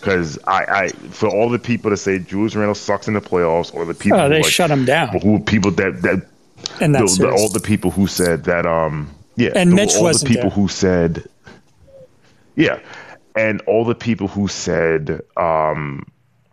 because 0.00 0.38
I, 0.46 0.64
I 0.64 0.88
for 0.88 1.28
all 1.28 1.48
the 1.48 1.58
people 1.58 1.90
that 1.90 1.96
say 1.96 2.18
Julius 2.18 2.54
Randle 2.54 2.74
sucks 2.74 3.08
in 3.08 3.14
the 3.14 3.20
playoffs, 3.20 3.74
or 3.74 3.86
the 3.86 3.94
people 3.94 4.20
oh, 4.20 4.28
they 4.28 4.42
like, 4.42 4.52
shut 4.52 4.70
him 4.70 4.84
down. 4.84 5.18
Who 5.20 5.38
people 5.40 5.70
that 5.72 6.02
that 6.02 6.28
and 6.80 6.94
that's 6.94 7.16
the, 7.16 7.30
all 7.30 7.48
the 7.48 7.60
people 7.60 7.90
who 7.90 8.06
said 8.06 8.44
that 8.44 8.66
um 8.66 9.10
yeah 9.36 9.52
and 9.54 9.72
the, 9.72 9.76
Mitch 9.76 9.94
all 9.96 10.12
the 10.12 10.24
people 10.26 10.50
who 10.50 10.68
said 10.68 11.26
yeah 12.56 12.78
and 13.36 13.60
all 13.62 13.84
the 13.84 13.94
people 13.94 14.28
who 14.28 14.48
said 14.48 15.20
um 15.36 16.04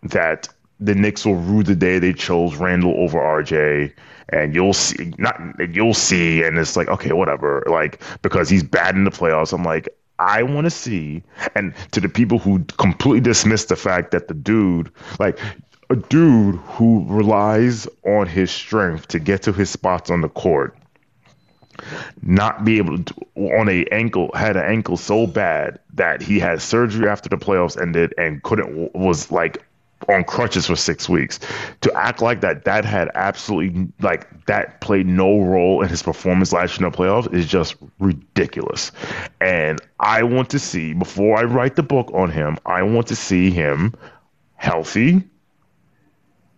that 0.04 0.50
the 0.80 0.94
Knicks 0.94 1.26
will 1.26 1.36
rue 1.36 1.64
the 1.64 1.76
day 1.76 1.98
they 1.98 2.14
chose 2.14 2.56
Randle 2.58 2.94
over 2.98 3.18
RJ 3.18 3.94
and 4.30 4.54
you'll 4.54 4.74
see 4.74 5.14
not 5.18 5.40
you'll 5.74 5.94
see 5.94 6.44
and 6.44 6.58
it's 6.58 6.76
like 6.76 6.90
okay 6.90 7.14
whatever 7.14 7.64
like 7.68 8.02
because 8.22 8.50
he's 8.50 8.64
bad 8.64 8.96
in 8.96 9.06
the 9.06 9.12
playoffs. 9.12 9.54
I'm 9.54 9.64
like 9.64 9.90
i 10.20 10.44
want 10.44 10.66
to 10.66 10.70
see 10.70 11.24
and 11.56 11.74
to 11.92 12.00
the 12.00 12.08
people 12.08 12.38
who 12.38 12.64
completely 12.78 13.20
dismiss 13.20 13.66
the 13.66 13.76
fact 13.76 14.12
that 14.12 14.28
the 14.28 14.34
dude 14.34 14.92
like 15.20 15.40
a 15.90 15.96
dude 15.96 16.56
who 16.56 17.04
relies 17.08 17.88
on 18.06 18.28
his 18.28 18.52
strength 18.52 19.08
to 19.08 19.20
get 19.20 19.42
to 19.42 19.52
his 19.52 19.72
spots 19.72 20.12
on 20.12 20.22
the 20.22 20.30
court 20.30 20.78
not 22.22 22.64
be 22.64 22.78
able 22.78 23.04
to 23.04 23.14
on 23.36 23.70
a 23.70 23.86
ankle 23.92 24.32
had 24.34 24.56
an 24.56 24.66
ankle 24.66 24.98
so 24.98 25.28
bad 25.28 25.80
that 25.94 26.22
he 26.22 26.40
had 26.40 26.62
surgery 26.62 27.08
after 27.08 27.30
the 27.30 27.38
playoffs 27.38 27.80
ended 27.82 28.14
and 28.18 28.44
couldn't 28.44 28.94
was 28.96 29.32
like 29.32 29.64
on 30.10 30.24
crutches 30.24 30.68
for 30.68 30.76
six 30.76 31.08
weeks. 31.08 31.40
To 31.82 31.94
act 31.96 32.22
like 32.22 32.42
that, 32.42 32.66
that 32.66 32.86
had 32.86 33.10
absolutely 33.16 33.88
like 34.02 34.46
that 34.46 34.82
played 34.82 35.08
no 35.08 35.42
role 35.42 35.82
in 35.82 35.90
his 35.90 36.04
performance 36.04 36.52
last 36.52 36.80
year 36.80 36.88
in 36.88 36.92
the 36.92 36.98
playoffs 36.98 37.34
is 37.34 37.48
just 37.48 37.76
ridiculous. 38.00 38.92
And 39.42 39.82
I 40.00 40.24
want 40.24 40.50
to 40.52 40.60
see 40.60 40.94
before 40.94 41.38
I 41.38 41.44
write 41.44 41.76
the 41.76 41.84
book 41.84 42.12
on 42.14 42.30
him, 42.30 42.58
I 42.66 42.84
want 42.84 43.08
to 43.08 43.16
see 43.16 43.52
him 43.52 43.94
healthy 44.56 45.24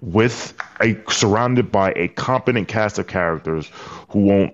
with 0.01 0.53
a 0.81 0.97
surrounded 1.09 1.71
by 1.71 1.91
a 1.95 2.07
competent 2.09 2.67
cast 2.67 2.99
of 2.99 3.07
characters 3.07 3.71
who 4.09 4.19
won't 4.19 4.53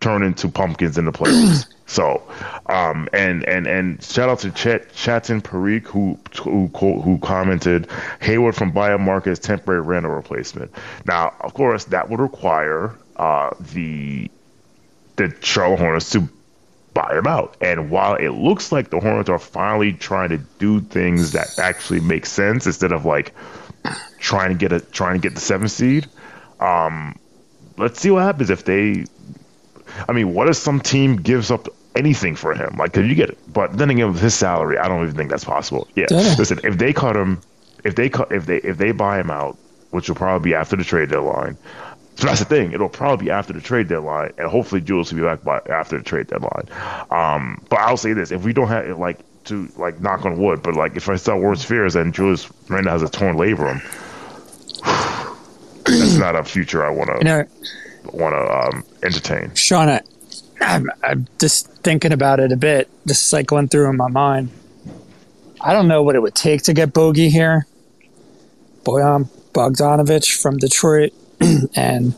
turn 0.00 0.22
into 0.22 0.48
pumpkins 0.48 0.98
in 0.98 1.04
the 1.04 1.12
playoffs. 1.12 1.66
So, 1.90 2.22
um, 2.66 3.08
and 3.12 3.42
and 3.48 3.66
and 3.66 4.00
shout 4.00 4.28
out 4.28 4.38
to 4.40 4.52
Chet 4.52 4.94
Chatin 4.94 5.42
Parikh 5.42 5.88
who 5.88 6.16
who 6.40 6.68
who 7.00 7.18
commented 7.18 7.88
Hayward 8.20 8.54
from 8.54 8.70
Buyout 8.70 9.00
Market 9.00 9.30
is 9.30 9.40
temporary 9.40 9.80
rental 9.80 10.12
replacement. 10.12 10.70
Now, 11.04 11.34
of 11.40 11.52
course, 11.52 11.86
that 11.86 12.08
would 12.08 12.20
require 12.20 12.94
uh, 13.16 13.50
the 13.72 14.30
the 15.16 15.34
Charlotte 15.40 15.80
Hornets 15.80 16.10
to 16.10 16.28
buy 16.94 17.18
him 17.18 17.26
out. 17.26 17.56
And 17.60 17.90
while 17.90 18.14
it 18.14 18.30
looks 18.30 18.70
like 18.70 18.90
the 18.90 19.00
Hornets 19.00 19.28
are 19.28 19.40
finally 19.40 19.92
trying 19.92 20.28
to 20.28 20.38
do 20.60 20.80
things 20.80 21.32
that 21.32 21.58
actually 21.58 22.00
make 22.00 22.24
sense 22.24 22.66
instead 22.66 22.92
of 22.92 23.04
like 23.04 23.34
trying 24.20 24.50
to 24.50 24.56
get 24.56 24.70
a 24.72 24.78
trying 24.78 25.14
to 25.14 25.20
get 25.20 25.34
the 25.34 25.40
seventh 25.40 25.72
seed, 25.72 26.06
um, 26.60 27.18
let's 27.78 28.00
see 28.00 28.12
what 28.12 28.22
happens 28.22 28.48
if 28.48 28.64
they 28.64 29.06
I 30.08 30.12
mean, 30.12 30.34
what 30.34 30.48
if 30.48 30.56
some 30.56 30.80
team 30.80 31.16
gives 31.16 31.50
up 31.50 31.68
anything 31.94 32.36
for 32.36 32.54
him. 32.54 32.76
Like, 32.76 32.92
could 32.92 33.06
you 33.06 33.14
get 33.14 33.30
it? 33.30 33.38
But 33.52 33.76
then 33.76 33.90
again, 33.90 34.12
with 34.12 34.20
his 34.20 34.34
salary, 34.34 34.78
I 34.78 34.88
don't 34.88 35.02
even 35.02 35.16
think 35.16 35.30
that's 35.30 35.44
possible. 35.44 35.88
Yeah. 35.94 36.06
Listen, 36.10 36.60
if 36.64 36.78
they 36.78 36.92
cut 36.92 37.16
him, 37.16 37.40
if 37.84 37.94
they 37.94 38.08
cut, 38.08 38.32
if 38.32 38.46
they 38.46 38.58
if 38.58 38.78
they 38.78 38.92
buy 38.92 39.20
him 39.20 39.30
out, 39.30 39.56
which 39.90 40.08
will 40.08 40.16
probably 40.16 40.50
be 40.50 40.54
after 40.54 40.76
the 40.76 40.84
trade 40.84 41.10
deadline. 41.10 41.56
So 42.16 42.26
that's 42.26 42.40
the 42.40 42.44
thing. 42.44 42.72
It'll 42.72 42.88
probably 42.88 43.26
be 43.26 43.30
after 43.30 43.52
the 43.52 43.60
trade 43.60 43.88
deadline, 43.88 44.32
and 44.36 44.48
hopefully 44.48 44.80
Jules 44.80 45.12
will 45.12 45.20
be 45.20 45.24
back 45.24 45.42
by 45.42 45.60
after 45.70 45.96
the 45.96 46.04
trade 46.04 46.26
deadline. 46.26 46.68
Um, 47.10 47.64
but 47.68 47.78
I'll 47.80 47.96
say 47.96 48.12
this: 48.12 48.30
if 48.30 48.44
we 48.44 48.52
don't 48.52 48.68
have 48.68 48.98
like 48.98 49.18
to 49.44 49.68
like 49.76 50.00
knock 50.00 50.26
on 50.26 50.38
wood, 50.38 50.62
but 50.62 50.74
like 50.74 50.96
if 50.96 51.08
I 51.08 51.16
start 51.16 51.40
worst 51.40 51.66
fears 51.66 51.96
and 51.96 52.12
Julius 52.12 52.50
Randle 52.68 52.92
has 52.92 53.02
a 53.02 53.08
torn 53.08 53.36
labrum, 53.36 53.80
that's 55.84 56.16
not 56.16 56.36
a 56.36 56.44
future 56.44 56.84
I 56.84 56.90
want 56.90 57.10
to 57.10 57.18
you 57.18 57.24
know, 57.24 57.44
want 58.14 58.34
to 58.34 58.76
um, 58.76 58.84
entertain. 59.02 59.54
Shawn, 59.54 60.00
I'm, 60.60 60.90
I'm 61.02 61.26
just 61.38 61.68
thinking 61.82 62.12
about 62.12 62.40
it 62.40 62.52
a 62.52 62.56
bit, 62.56 62.88
just 63.06 63.28
cycling 63.28 63.68
through 63.68 63.88
in 63.88 63.96
my 63.96 64.08
mind. 64.08 64.50
I 65.60 65.72
don't 65.72 65.88
know 65.88 66.02
what 66.02 66.14
it 66.14 66.22
would 66.22 66.34
take 66.34 66.62
to 66.62 66.72
get 66.72 66.92
Bogey 66.92 67.28
here. 67.28 67.66
Bojan 68.84 69.28
Bogdanovic 69.52 70.40
from 70.40 70.56
Detroit, 70.56 71.12
and 71.76 72.14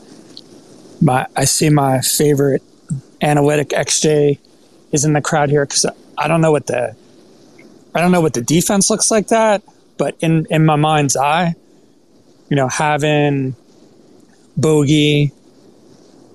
my 1.01 1.27
I 1.35 1.45
see 1.45 1.69
my 1.69 1.99
favorite 2.01 2.63
analytic 3.21 3.69
XJ 3.69 4.39
is 4.91 5.03
in 5.03 5.13
the 5.13 5.21
crowd 5.21 5.49
here 5.49 5.65
because 5.65 5.85
I 6.17 6.27
don't 6.27 6.41
know 6.41 6.51
what 6.51 6.67
the 6.67 6.95
I 7.93 8.01
don't 8.01 8.11
know 8.11 8.21
what 8.21 8.33
the 8.33 8.41
defense 8.41 8.89
looks 8.89 9.11
like 9.11 9.27
that, 9.27 9.63
but 9.97 10.15
in 10.21 10.47
in 10.49 10.65
my 10.65 10.77
mind's 10.77 11.17
eye, 11.17 11.55
you 12.49 12.55
know, 12.55 12.67
having 12.67 13.55
Bogey, 14.55 15.31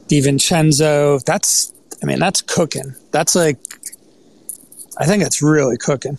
DiVincenzo, 0.09 1.22
that's 1.24 1.72
I 2.02 2.06
mean, 2.06 2.18
that's 2.18 2.42
cooking. 2.42 2.94
That's 3.11 3.34
like, 3.34 3.59
I 4.98 5.06
think 5.06 5.22
it's 5.22 5.42
really 5.42 5.76
cooking. 5.76 6.18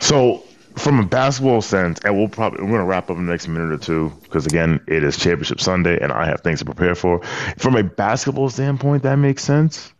So, 0.00 0.42
from 0.76 0.98
a 0.98 1.06
basketball 1.06 1.62
sense, 1.62 2.00
and 2.04 2.16
we'll 2.16 2.28
probably 2.28 2.64
we're 2.64 2.72
gonna 2.72 2.84
wrap 2.84 3.10
up 3.10 3.16
in 3.16 3.26
the 3.26 3.32
next 3.32 3.48
minute 3.48 3.72
or 3.72 3.78
two 3.78 4.12
because 4.22 4.44
again, 4.46 4.80
it 4.86 5.04
is 5.04 5.16
Championship 5.16 5.60
Sunday, 5.60 5.98
and 6.00 6.12
I 6.12 6.26
have 6.26 6.40
things 6.40 6.58
to 6.58 6.64
prepare 6.64 6.94
for. 6.94 7.22
From 7.58 7.76
a 7.76 7.82
basketball 7.82 8.50
standpoint, 8.50 9.04
that 9.04 9.16
makes 9.16 9.44
sense. 9.44 9.92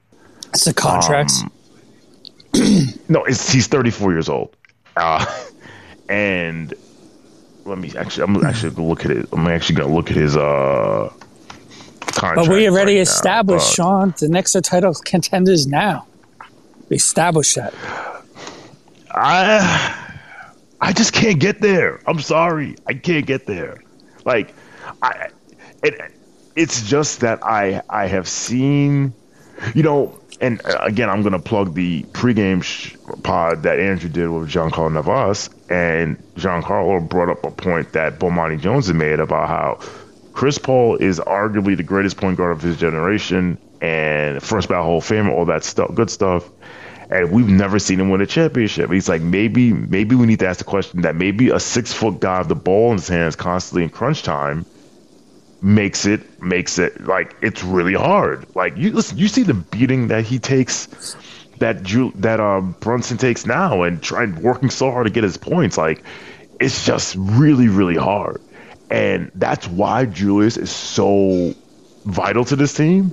It's 0.53 0.65
the 0.65 0.75
contracts. 0.75 1.43
Um, 1.43 1.53
no, 3.09 3.25
it's, 3.25 3.51
he's 3.51 3.67
34 3.67 4.13
years 4.13 4.29
old, 4.29 4.57
uh, 4.97 5.25
and 6.09 6.75
let 7.65 7.79
me 7.79 7.93
actually. 7.97 8.25
I'm 8.25 8.45
actually 8.45 8.75
gonna 8.75 8.89
look 8.89 9.05
at 9.05 9.13
it. 9.13 9.29
I'm 9.33 9.47
actually 9.47 9.77
gonna 9.77 9.95
look 9.95 10.11
at 10.11 10.17
his 10.17 10.37
uh 10.37 11.13
contract. 12.15 12.49
but 12.49 12.55
we 12.55 12.69
already 12.69 12.97
right 12.97 13.03
established, 13.03 13.67
but- 13.69 13.75
Shawn, 13.75 14.15
the 14.19 14.29
are 14.57 14.61
title 14.61 14.95
contenders 14.95 15.67
now. 15.67 16.07
We 16.89 16.97
established 16.97 17.55
that. 17.57 17.73
I 19.11 20.07
I 20.81 20.93
just 20.93 21.13
can't 21.13 21.41
get 21.41 21.61
there. 21.61 22.01
I'm 22.07 22.21
sorry, 22.21 22.77
I 22.87 22.95
can't 22.95 23.27
get 23.27 23.47
there. 23.47 23.83
Like 24.25 24.55
I, 25.03 25.29
it, 25.83 26.13
it's 26.57 26.83
just 26.89 27.21
that 27.21 27.45
I 27.45 27.83
I 27.89 28.07
have 28.07 28.29
seen, 28.29 29.15
you 29.75 29.83
know, 29.83 30.19
and 30.41 30.61
uh, 30.67 30.79
again 30.83 31.09
I'm 31.09 31.23
gonna 31.23 31.39
plug 31.39 31.75
the 31.75 32.03
pregame 32.13 32.63
sh- 32.63 32.97
pod 33.23 33.63
that 33.63 33.79
Andrew 33.79 34.09
did 34.11 34.29
with 34.29 34.51
Giancarlo 34.51 34.93
Navas, 34.93 35.49
and 35.71 36.19
Giancarlo 36.35 37.09
brought 37.09 37.31
up 37.31 37.45
a 37.45 37.51
point 37.51 37.93
that 37.93 38.19
Bomani 38.19 38.61
Jones 38.61 38.89
had 38.89 38.97
made 38.97 39.21
about 39.21 39.49
how 39.49 39.79
Chris 40.35 40.59
Paul 40.59 40.97
is 40.97 41.19
arguably 41.21 41.77
the 41.77 41.83
greatest 41.83 42.17
point 42.17 42.37
guard 42.37 42.53
of 42.53 42.61
his 42.61 42.77
generation 42.77 43.57
and 43.81 44.43
first 44.43 44.69
ballot 44.69 44.85
Hall 44.85 44.99
of 44.99 45.05
Famer, 45.05 45.31
all 45.31 45.47
that 45.47 45.65
stuff, 45.65 45.95
good 45.95 46.11
stuff 46.11 46.49
and 47.11 47.31
we've 47.31 47.49
never 47.49 47.79
seen 47.79 48.01
him 48.01 48.09
win 48.11 48.21
a 48.21 48.27
championship. 48.27 48.91
He's 48.91 49.09
like, 49.09 49.23
maybe, 49.23 49.73
maybe 49.73 50.15
we 50.15 50.27
need 50.27 50.41
to 50.41 50.49
ask 50.49 50.59
the 50.59 50.65
question 50.65 51.03
that 51.03 51.15
maybe 51.15 51.51
a 51.51 51.61
six 51.61 51.93
foot 51.93 52.21
guy 52.21 52.39
with 52.39 52.49
the 52.49 52.55
ball 52.55 52.91
in 52.91 52.99
his 52.99 53.09
hands 53.09 53.37
constantly 53.37 53.85
in 53.85 53.91
crunch 53.91 54.23
time 54.23 54.65
makes 55.63 56.05
it 56.05 56.43
makes 56.43 56.79
it 56.79 57.07
like 57.07 57.37
it's 57.41 57.63
really 57.63 57.95
hard. 57.95 58.47
Like 58.55 58.77
you 58.77 58.93
listen, 58.93 59.17
you 59.17 59.29
see 59.29 59.43
the 59.43 59.55
beating 59.55 60.09
that 60.09 60.25
he 60.25 60.39
takes, 60.39 61.17
that 61.59 61.83
Ju- 61.83 62.13
that 62.17 62.41
um 62.41 62.75
Brunson 62.81 63.17
takes 63.17 63.47
now, 63.47 63.83
and 63.83 64.03
trying 64.03 64.41
working 64.43 64.71
so 64.71 64.91
hard 64.91 65.07
to 65.07 65.13
get 65.13 65.25
his 65.25 65.37
points. 65.37 65.79
Like 65.79 66.03
it's 66.61 66.85
just 66.85 67.17
really 67.19 67.69
really 67.69 67.97
hard, 67.97 68.41
and 68.95 69.33
that's 69.35 69.67
why 69.67 70.07
Julius 70.07 70.57
is 70.57 70.71
so 70.71 71.53
vital 72.05 72.45
to 72.45 72.55
this 72.55 72.75
team, 72.75 73.13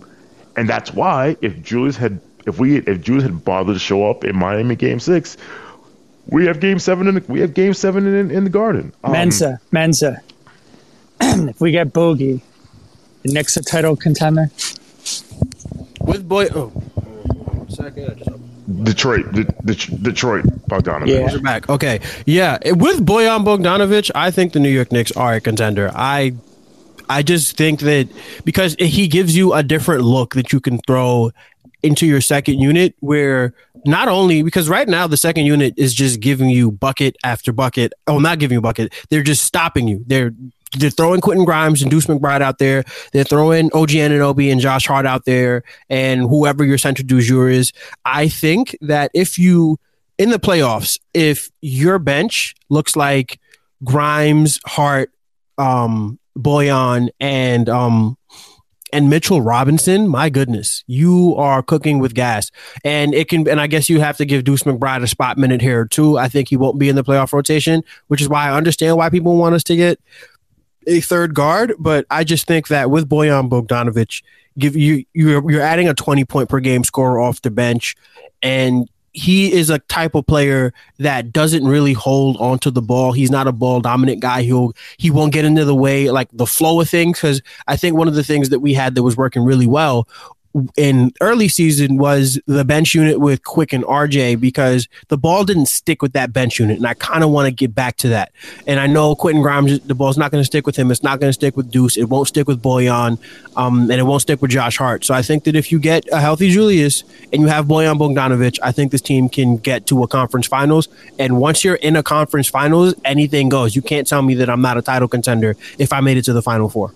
and 0.56 0.70
that's 0.70 0.94
why 0.94 1.36
if 1.42 1.60
Julius 1.64 1.98
had 1.98 2.22
if 2.46 2.60
we 2.60 2.78
if 2.78 3.02
Julius 3.02 3.24
had 3.24 3.44
bothered 3.44 3.76
to 3.76 3.80
show 3.80 4.08
up 4.08 4.24
in 4.24 4.38
Miami 4.38 4.76
Game 4.76 5.00
Six, 5.00 5.38
we 6.28 6.46
have 6.46 6.60
Game 6.60 6.78
Seven 6.78 7.08
in 7.08 7.16
the, 7.16 7.24
we 7.28 7.40
have 7.40 7.56
Game 7.56 7.74
Seven 7.74 8.06
in, 8.06 8.30
in 8.30 8.44
the 8.44 8.50
Garden. 8.52 8.94
Um, 9.04 9.14
Mensa, 9.14 9.60
Mensa. 9.72 10.22
if 11.22 11.60
we 11.60 11.72
get 11.72 11.92
Bogey, 11.94 12.44
the 13.24 13.34
Knicks 13.34 13.58
are 13.58 13.64
title 13.64 13.96
contender. 13.96 14.52
With 16.02 16.30
boy, 16.30 16.48
oh, 16.54 16.68
one 16.68 17.70
second. 17.72 18.12
I 18.12 18.14
just 18.14 18.30
Detroit, 18.84 19.32
De- 19.34 19.44
De- 19.44 19.98
Detroit, 19.98 20.46
Bogdanovic. 20.70 21.08
Yeah. 21.08 21.32
You're 21.32 21.42
back. 21.42 21.70
Okay. 21.70 22.00
Yeah. 22.26 22.58
With 22.66 23.06
Bojan 23.06 23.46
Bogdanovic, 23.46 24.12
I 24.16 24.32
think 24.32 24.54
the 24.54 24.60
New 24.60 24.70
York 24.70 24.92
Knicks 24.92 25.12
are 25.14 25.34
a 25.36 25.42
contender. 25.42 25.92
I 25.94 26.34
I 27.10 27.24
just 27.24 27.58
think 27.58 27.82
that 27.82 28.08
because 28.46 28.76
he 28.80 29.08
gives 29.08 29.36
you 29.36 29.54
a 29.54 29.64
different 29.64 30.04
look 30.04 30.34
that 30.36 30.54
you 30.54 30.60
can 30.60 30.80
throw 30.88 31.32
into 31.84 32.06
your 32.06 32.22
second 32.22 32.60
unit 32.60 32.96
where 33.00 33.54
not 33.86 34.08
only 34.08 34.44
because 34.44 34.70
right 34.70 34.88
now 34.88 35.08
the 35.08 35.18
second 35.18 35.46
unit 35.46 35.74
is 35.78 35.94
just 35.94 36.20
giving 36.20 36.50
you 36.50 36.72
bucket 36.72 37.18
after 37.24 37.52
bucket. 37.52 37.92
Oh, 38.08 38.20
not 38.20 38.40
giving 38.40 38.56
you 38.56 38.62
bucket. 38.62 38.94
They're 39.10 39.24
just 39.24 39.44
stopping 39.44 39.88
you. 39.88 40.04
They're 40.08 40.32
they're 40.78 40.90
throwing 40.90 41.22
Quentin 41.22 41.46
Grimes 41.46 41.82
and 41.82 41.92
Deuce 41.92 42.06
McBride 42.06 42.42
out 42.42 42.58
there. 42.58 42.84
They're 43.12 43.24
throwing 43.24 43.72
OG 43.74 43.90
Anunoby 43.90 44.52
and 44.52 44.62
Josh 44.62 44.88
Hart 44.88 45.06
out 45.06 45.26
there 45.26 45.64
and 45.90 46.22
whoever 46.22 46.64
your 46.64 46.78
center 46.78 47.04
du 47.04 47.22
jour 47.22 47.50
is. 47.50 47.74
I 48.06 48.28
think 48.30 48.76
that 48.82 49.12
if 49.14 49.38
you 49.38 49.78
in 50.18 50.30
the 50.30 50.40
playoffs, 50.40 51.00
if 51.14 51.50
your 51.62 52.00
bench 52.00 52.56
looks 52.70 52.96
like 52.96 53.40
Grimes, 53.84 54.60
Hart, 54.66 55.12
um, 55.58 56.20
Bojan, 56.38 57.10
and 57.20 57.68
um, 57.68 58.18
and 58.94 59.10
Mitchell 59.10 59.42
Robinson, 59.42 60.08
my 60.08 60.30
goodness, 60.30 60.84
you 60.88 61.36
are 61.38 61.64
cooking 61.64 62.00
with 62.00 62.14
gas. 62.14 62.52
And 62.84 63.14
it 63.14 63.30
can, 63.30 63.48
and 63.48 63.60
I 63.60 63.68
guess 63.68 63.90
you 63.90 64.00
have 64.00 64.18
to 64.18 64.26
give 64.26 64.44
Deuce 64.44 64.64
McBride 64.64 65.04
a 65.04 65.08
spot 65.08 65.38
minute 65.38 65.62
here 65.62 65.86
too. 65.86 66.18
I 66.18 66.28
think 66.28 66.50
he 66.50 66.58
won't 66.58 66.78
be 66.78 66.90
in 66.90 66.96
the 66.96 67.04
playoff 67.04 67.34
rotation, 67.34 67.84
which 68.08 68.22
is 68.22 68.30
why 68.30 68.50
I 68.50 68.56
understand 68.56 68.98
why 68.98 69.10
people 69.10 69.38
want 69.38 69.56
us 69.56 69.64
to 69.66 69.76
get 69.76 70.00
a 70.88 71.02
third 71.02 71.34
guard. 71.34 71.74
But 71.80 72.06
I 72.10 72.24
just 72.24 72.48
think 72.48 72.68
that 72.70 72.90
with 72.90 73.10
Bojan 73.10 73.50
Bogdanovic, 73.50 74.24
give 74.58 74.76
you 74.76 75.06
you're 75.14 75.50
you're 75.50 75.62
adding 75.62 75.88
a 75.88 75.94
20 75.94 76.26
point 76.26 76.50
per 76.50 76.60
game 76.60 76.84
scorer 76.84 77.20
off 77.20 77.42
the 77.42 77.52
bench, 77.52 77.96
and 78.42 78.90
he 79.14 79.52
is 79.52 79.70
a 79.70 79.80
type 79.80 80.16
of 80.16 80.26
player 80.26 80.74
that 81.00 81.34
doesn't 81.34 81.68
really 81.68 81.94
hold 81.94 82.38
onto 82.38 82.72
the 82.72 82.82
ball. 82.82 83.12
He's 83.12 83.32
not 83.32 83.48
a 83.48 83.52
ball 83.52 83.82
dominant 83.82 84.22
guy. 84.22 84.44
He'll 84.44 84.74
he 84.98 85.12
won't 85.12 85.34
get 85.34 85.46
into 85.46 85.66
the 85.66 85.76
way 85.76 86.10
like 86.10 86.30
the 86.32 86.46
flow 86.46 86.80
of 86.80 86.90
things 86.90 87.18
because 87.18 87.42
I 87.68 87.76
think 87.76 87.98
one 87.98 88.08
of 88.08 88.16
the 88.16 88.24
things 88.24 88.50
that 88.50 88.60
we 88.60 88.74
had 88.74 88.96
that 88.96 89.04
was 89.04 89.18
working 89.18 89.44
really 89.44 89.68
well 89.68 90.08
in 90.76 91.12
early 91.22 91.48
season 91.48 91.98
was 91.98 92.40
the 92.46 92.66
bench 92.66 92.94
unit 92.94 93.20
with 93.20 93.44
Quick 93.44 93.74
and 93.74 93.84
RJ 93.84 94.40
because 94.40 94.88
the 95.08 95.18
ball 95.18 95.44
didn't 95.46 95.68
stick 95.68 96.02
with 96.02 96.14
that 96.14 96.34
bench 96.34 96.60
unit, 96.60 96.78
and 96.78 96.86
I 96.86 96.94
kind 96.94 97.24
of 97.24 97.30
want 97.30 97.48
to 97.48 97.52
get 97.52 97.74
back 97.74 97.98
to 97.98 98.10
that. 98.10 98.32
And 98.68 98.80
I 98.80 98.88
know 98.88 99.16
Quentin 99.16 99.42
Grimes, 99.42 99.80
the 99.82 99.96
ball's 99.96 100.18
not 100.18 100.32
going 100.32 100.42
to 100.42 100.46
stick 100.46 100.66
with 100.66 100.76
him. 100.76 100.92
It's 100.92 101.04
not 101.04 101.20
going 101.20 101.30
to 101.30 101.34
stick 101.34 101.56
with 101.56 101.72
Deuce. 101.72 101.98
It 101.98 102.06
won't 102.06 102.28
stick 102.28 102.48
with 102.48 102.62
Bojan, 102.62 103.18
um, 103.56 103.90
and 103.90 103.94
it 104.00 104.04
won't 104.04 104.22
stick 104.22 104.42
with 104.42 104.52
Josh 104.52 104.78
Hart. 104.78 105.06
So 105.06 105.14
I 105.14 105.22
think 105.22 105.46
that 105.46 105.56
if 105.56 105.72
you 105.72 105.80
get 105.80 106.08
a 106.12 106.20
healthy 106.20 106.50
Julius 106.50 107.04
and 107.32 107.42
you 107.42 107.48
have 107.48 107.66
Bojan 107.66 107.98
Bogdanovic, 107.98 108.60
I 108.62 108.72
think 108.72 108.92
this 108.92 109.02
team 109.02 109.30
can 109.30 109.58
get 109.58 109.88
to 109.88 110.04
a 110.04 110.08
conference 110.08 110.48
finals. 110.48 110.90
And 111.18 111.40
once 111.40 111.64
you're 111.64 111.76
in 111.76 111.96
a 111.96 112.04
conference 112.04 112.50
finals, 112.50 112.94
anything 113.06 113.50
goes. 113.50 113.76
You 113.76 113.82
can't 113.82 114.08
tell 114.08 114.22
me 114.22 114.36
that 114.36 114.50
I'm 114.50 114.62
not 114.62 114.78
a 114.78 114.82
title 114.82 115.08
contender 115.08 115.56
if 115.78 115.94
I 115.94 116.02
made 116.02 116.18
it 116.18 116.24
to 116.24 116.34
the 116.34 116.42
final 116.42 116.70
four. 116.70 116.94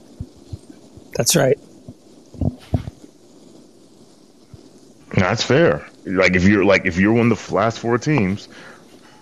That's 1.16 1.36
right. 1.36 1.58
That's 5.16 5.44
fair. 5.44 5.88
Like 6.06 6.36
if 6.36 6.44
you're 6.44 6.66
like 6.66 6.86
if 6.86 6.98
you're 6.98 7.14
one 7.14 7.32
of 7.32 7.48
the 7.48 7.54
last 7.54 7.80
four 7.80 7.98
teams, 7.98 8.48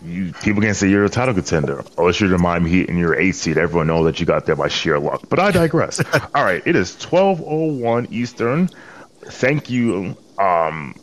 you 0.04 0.34
people 0.44 0.62
can 0.62 0.74
say 0.74 0.90
you're 0.90 1.06
a 1.06 1.10
title 1.10 1.34
contender. 1.34 1.84
Unless 1.98 2.20
you're 2.20 2.30
the 2.30 2.38
Miami 2.38 2.70
Heat 2.70 2.90
and 2.90 2.98
you're 2.98 3.16
eight 3.16 3.34
seed, 3.34 3.58
everyone 3.58 3.88
knows 3.88 4.06
that 4.06 4.20
you 4.20 4.26
got 4.26 4.46
there 4.46 4.56
by 4.56 4.68
sheer 4.68 5.00
luck. 5.00 5.22
But 5.30 5.40
I 5.40 5.52
digress. 5.52 6.04
All 6.36 6.44
right, 6.44 6.62
it 6.66 6.76
is 6.76 6.96
twelve 6.98 7.42
oh 7.46 7.74
one 7.74 8.08
Eastern. 8.12 8.70
Thank 9.26 9.70
you, 9.70 10.18
um, 10.38 10.96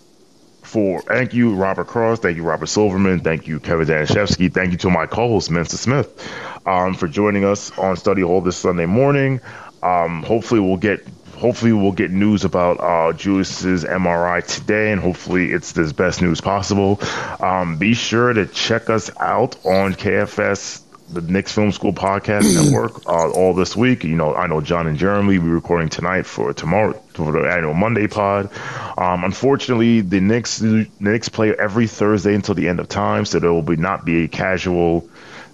for 0.62 1.00
thank 1.02 1.32
you, 1.32 1.54
Robert 1.54 1.86
Cross. 1.86 2.20
Thank 2.20 2.36
you, 2.36 2.42
Robert 2.42 2.66
Silverman. 2.66 3.20
Thank 3.20 3.46
you, 3.46 3.60
Kevin 3.60 3.86
Danishevsky. 3.86 4.52
Thank 4.52 4.72
you 4.72 4.78
to 4.78 4.90
my 4.90 5.06
co-host, 5.06 5.50
Mensa 5.50 5.78
Smith, 5.78 6.30
um, 6.66 6.94
for 6.94 7.08
joining 7.08 7.44
us 7.44 7.76
on 7.78 7.96
Study 7.96 8.22
Hall 8.22 8.40
this 8.40 8.56
Sunday 8.56 8.86
morning. 8.86 9.40
Um, 9.82 10.22
hopefully, 10.22 10.60
we'll 10.60 10.76
get 10.76 11.06
hopefully 11.40 11.72
we'll 11.72 11.92
get 11.92 12.10
news 12.10 12.44
about 12.44 12.78
uh, 12.80 13.12
Julius's 13.14 13.84
MRI 13.84 14.46
today, 14.46 14.92
and 14.92 15.00
hopefully 15.00 15.50
it's 15.52 15.72
the 15.72 15.92
best 15.94 16.20
news 16.20 16.40
possible. 16.40 17.00
Um, 17.40 17.78
be 17.78 17.94
sure 17.94 18.32
to 18.32 18.46
check 18.46 18.90
us 18.90 19.10
out 19.18 19.56
on 19.64 19.94
KFS, 19.94 20.82
the 21.08 21.22
Knicks 21.22 21.52
Film 21.52 21.72
School 21.72 21.94
Podcast 21.94 22.54
Network, 22.62 23.06
uh, 23.06 23.30
all 23.30 23.54
this 23.54 23.74
week. 23.74 24.04
You 24.04 24.16
know, 24.16 24.34
I 24.34 24.46
know 24.48 24.60
John 24.60 24.86
and 24.86 24.98
Jeremy 24.98 25.38
will 25.38 25.46
be 25.46 25.50
recording 25.50 25.88
tonight 25.88 26.26
for 26.26 26.52
tomorrow 26.52 26.92
for 27.14 27.32
the 27.32 27.50
annual 27.50 27.74
Monday 27.74 28.06
pod. 28.06 28.50
Um, 28.98 29.24
unfortunately, 29.24 30.02
the 30.02 30.20
Knicks 30.20 30.58
the 30.58 30.88
Knicks 31.00 31.30
play 31.30 31.54
every 31.58 31.86
Thursday 31.86 32.34
until 32.34 32.54
the 32.54 32.68
end 32.68 32.80
of 32.80 32.88
time, 32.88 33.24
so 33.24 33.38
there 33.38 33.52
will 33.52 33.62
be 33.62 33.76
not 33.76 34.04
be 34.04 34.24
a 34.24 34.28
casual. 34.28 35.08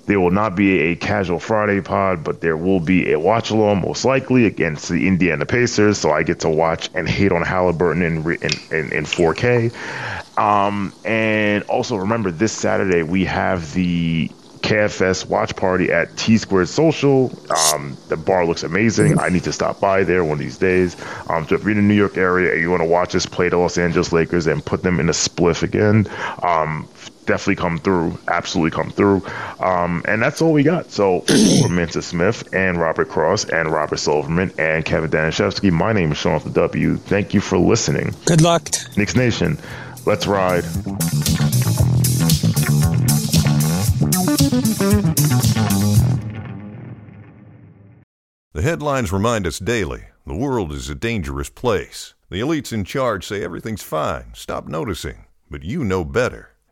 There 0.06 0.20
will 0.20 0.30
not 0.30 0.54
be 0.54 0.78
a 0.80 0.96
casual 0.96 1.38
Friday 1.38 1.80
pod, 1.80 2.24
but 2.24 2.40
there 2.40 2.56
will 2.56 2.80
be 2.80 3.12
a 3.12 3.18
watch 3.18 3.50
along, 3.50 3.82
most 3.82 4.04
likely 4.04 4.46
against 4.46 4.88
the 4.88 5.06
Indiana 5.06 5.44
Pacers. 5.44 5.98
So 5.98 6.10
I 6.10 6.22
get 6.22 6.40
to 6.40 6.48
watch 6.48 6.88
and 6.94 7.08
hate 7.08 7.32
on 7.32 7.42
Haliburton 7.42 8.02
in 8.02 8.16
in, 8.26 8.86
in, 8.86 8.92
in 8.92 9.04
4K. 9.04 9.72
Um, 10.38 10.92
and 11.04 11.64
also 11.64 11.96
remember, 11.96 12.30
this 12.30 12.52
Saturday 12.52 13.02
we 13.02 13.24
have 13.24 13.72
the 13.74 14.30
KFS 14.66 15.28
watch 15.28 15.54
party 15.54 15.92
at 15.92 16.16
T 16.16 16.36
Squared 16.38 16.68
Social. 16.68 17.30
Um, 17.72 17.96
the 18.08 18.16
bar 18.16 18.44
looks 18.44 18.64
amazing. 18.64 19.18
I 19.20 19.28
need 19.28 19.44
to 19.44 19.52
stop 19.52 19.78
by 19.78 20.02
there 20.02 20.24
one 20.24 20.34
of 20.34 20.38
these 20.40 20.58
days. 20.58 20.96
Um, 21.28 21.46
so 21.46 21.54
if 21.54 21.62
you're 21.62 21.70
in 21.70 21.76
the 21.76 21.82
New 21.82 21.94
York 21.94 22.16
area 22.16 22.52
and 22.52 22.60
you 22.60 22.70
want 22.70 22.82
to 22.82 22.88
watch 22.88 23.14
us 23.14 23.26
play 23.26 23.48
the 23.48 23.58
Los 23.58 23.78
Angeles 23.78 24.12
Lakers 24.12 24.48
and 24.48 24.64
put 24.64 24.82
them 24.82 24.98
in 24.98 25.08
a 25.08 25.12
spliff 25.12 25.62
again, 25.62 26.08
um, 26.42 26.88
definitely 27.26 27.56
come 27.56 27.78
through, 27.78 28.18
absolutely 28.28 28.70
come 28.70 28.90
through. 28.90 29.22
Um, 29.60 30.02
and 30.06 30.22
that's 30.22 30.40
all 30.40 30.52
we 30.52 30.62
got. 30.62 30.90
So 30.90 31.20
for 31.62 31.68
Mensa 31.68 32.02
Smith 32.02 32.54
and 32.54 32.80
Robert 32.80 33.08
Cross 33.08 33.46
and 33.46 33.70
Robert 33.70 33.98
Silverman 33.98 34.52
and 34.58 34.84
Kevin 34.84 35.10
Danishevsky, 35.10 35.70
my 35.72 35.92
name 35.92 36.12
is 36.12 36.18
Shawn 36.18 36.34
off 36.34 36.44
the 36.44 36.50
W. 36.50 36.96
Thank 36.96 37.34
you 37.34 37.40
for 37.40 37.58
listening. 37.58 38.14
Good 38.24 38.40
luck. 38.40 38.70
Knicks 38.96 39.16
Nation, 39.16 39.58
let's 40.06 40.26
ride. 40.26 40.64
The 48.52 48.62
headlines 48.62 49.12
remind 49.12 49.46
us 49.46 49.58
daily 49.58 50.04
the 50.26 50.34
world 50.34 50.72
is 50.72 50.88
a 50.88 50.94
dangerous 50.94 51.50
place. 51.50 52.14
The 52.30 52.40
elites 52.40 52.72
in 52.72 52.84
charge 52.84 53.26
say 53.26 53.44
everything's 53.44 53.82
fine, 53.82 54.32
stop 54.34 54.66
noticing, 54.66 55.26
but 55.50 55.62
you 55.62 55.84
know 55.84 56.04
better. 56.04 56.55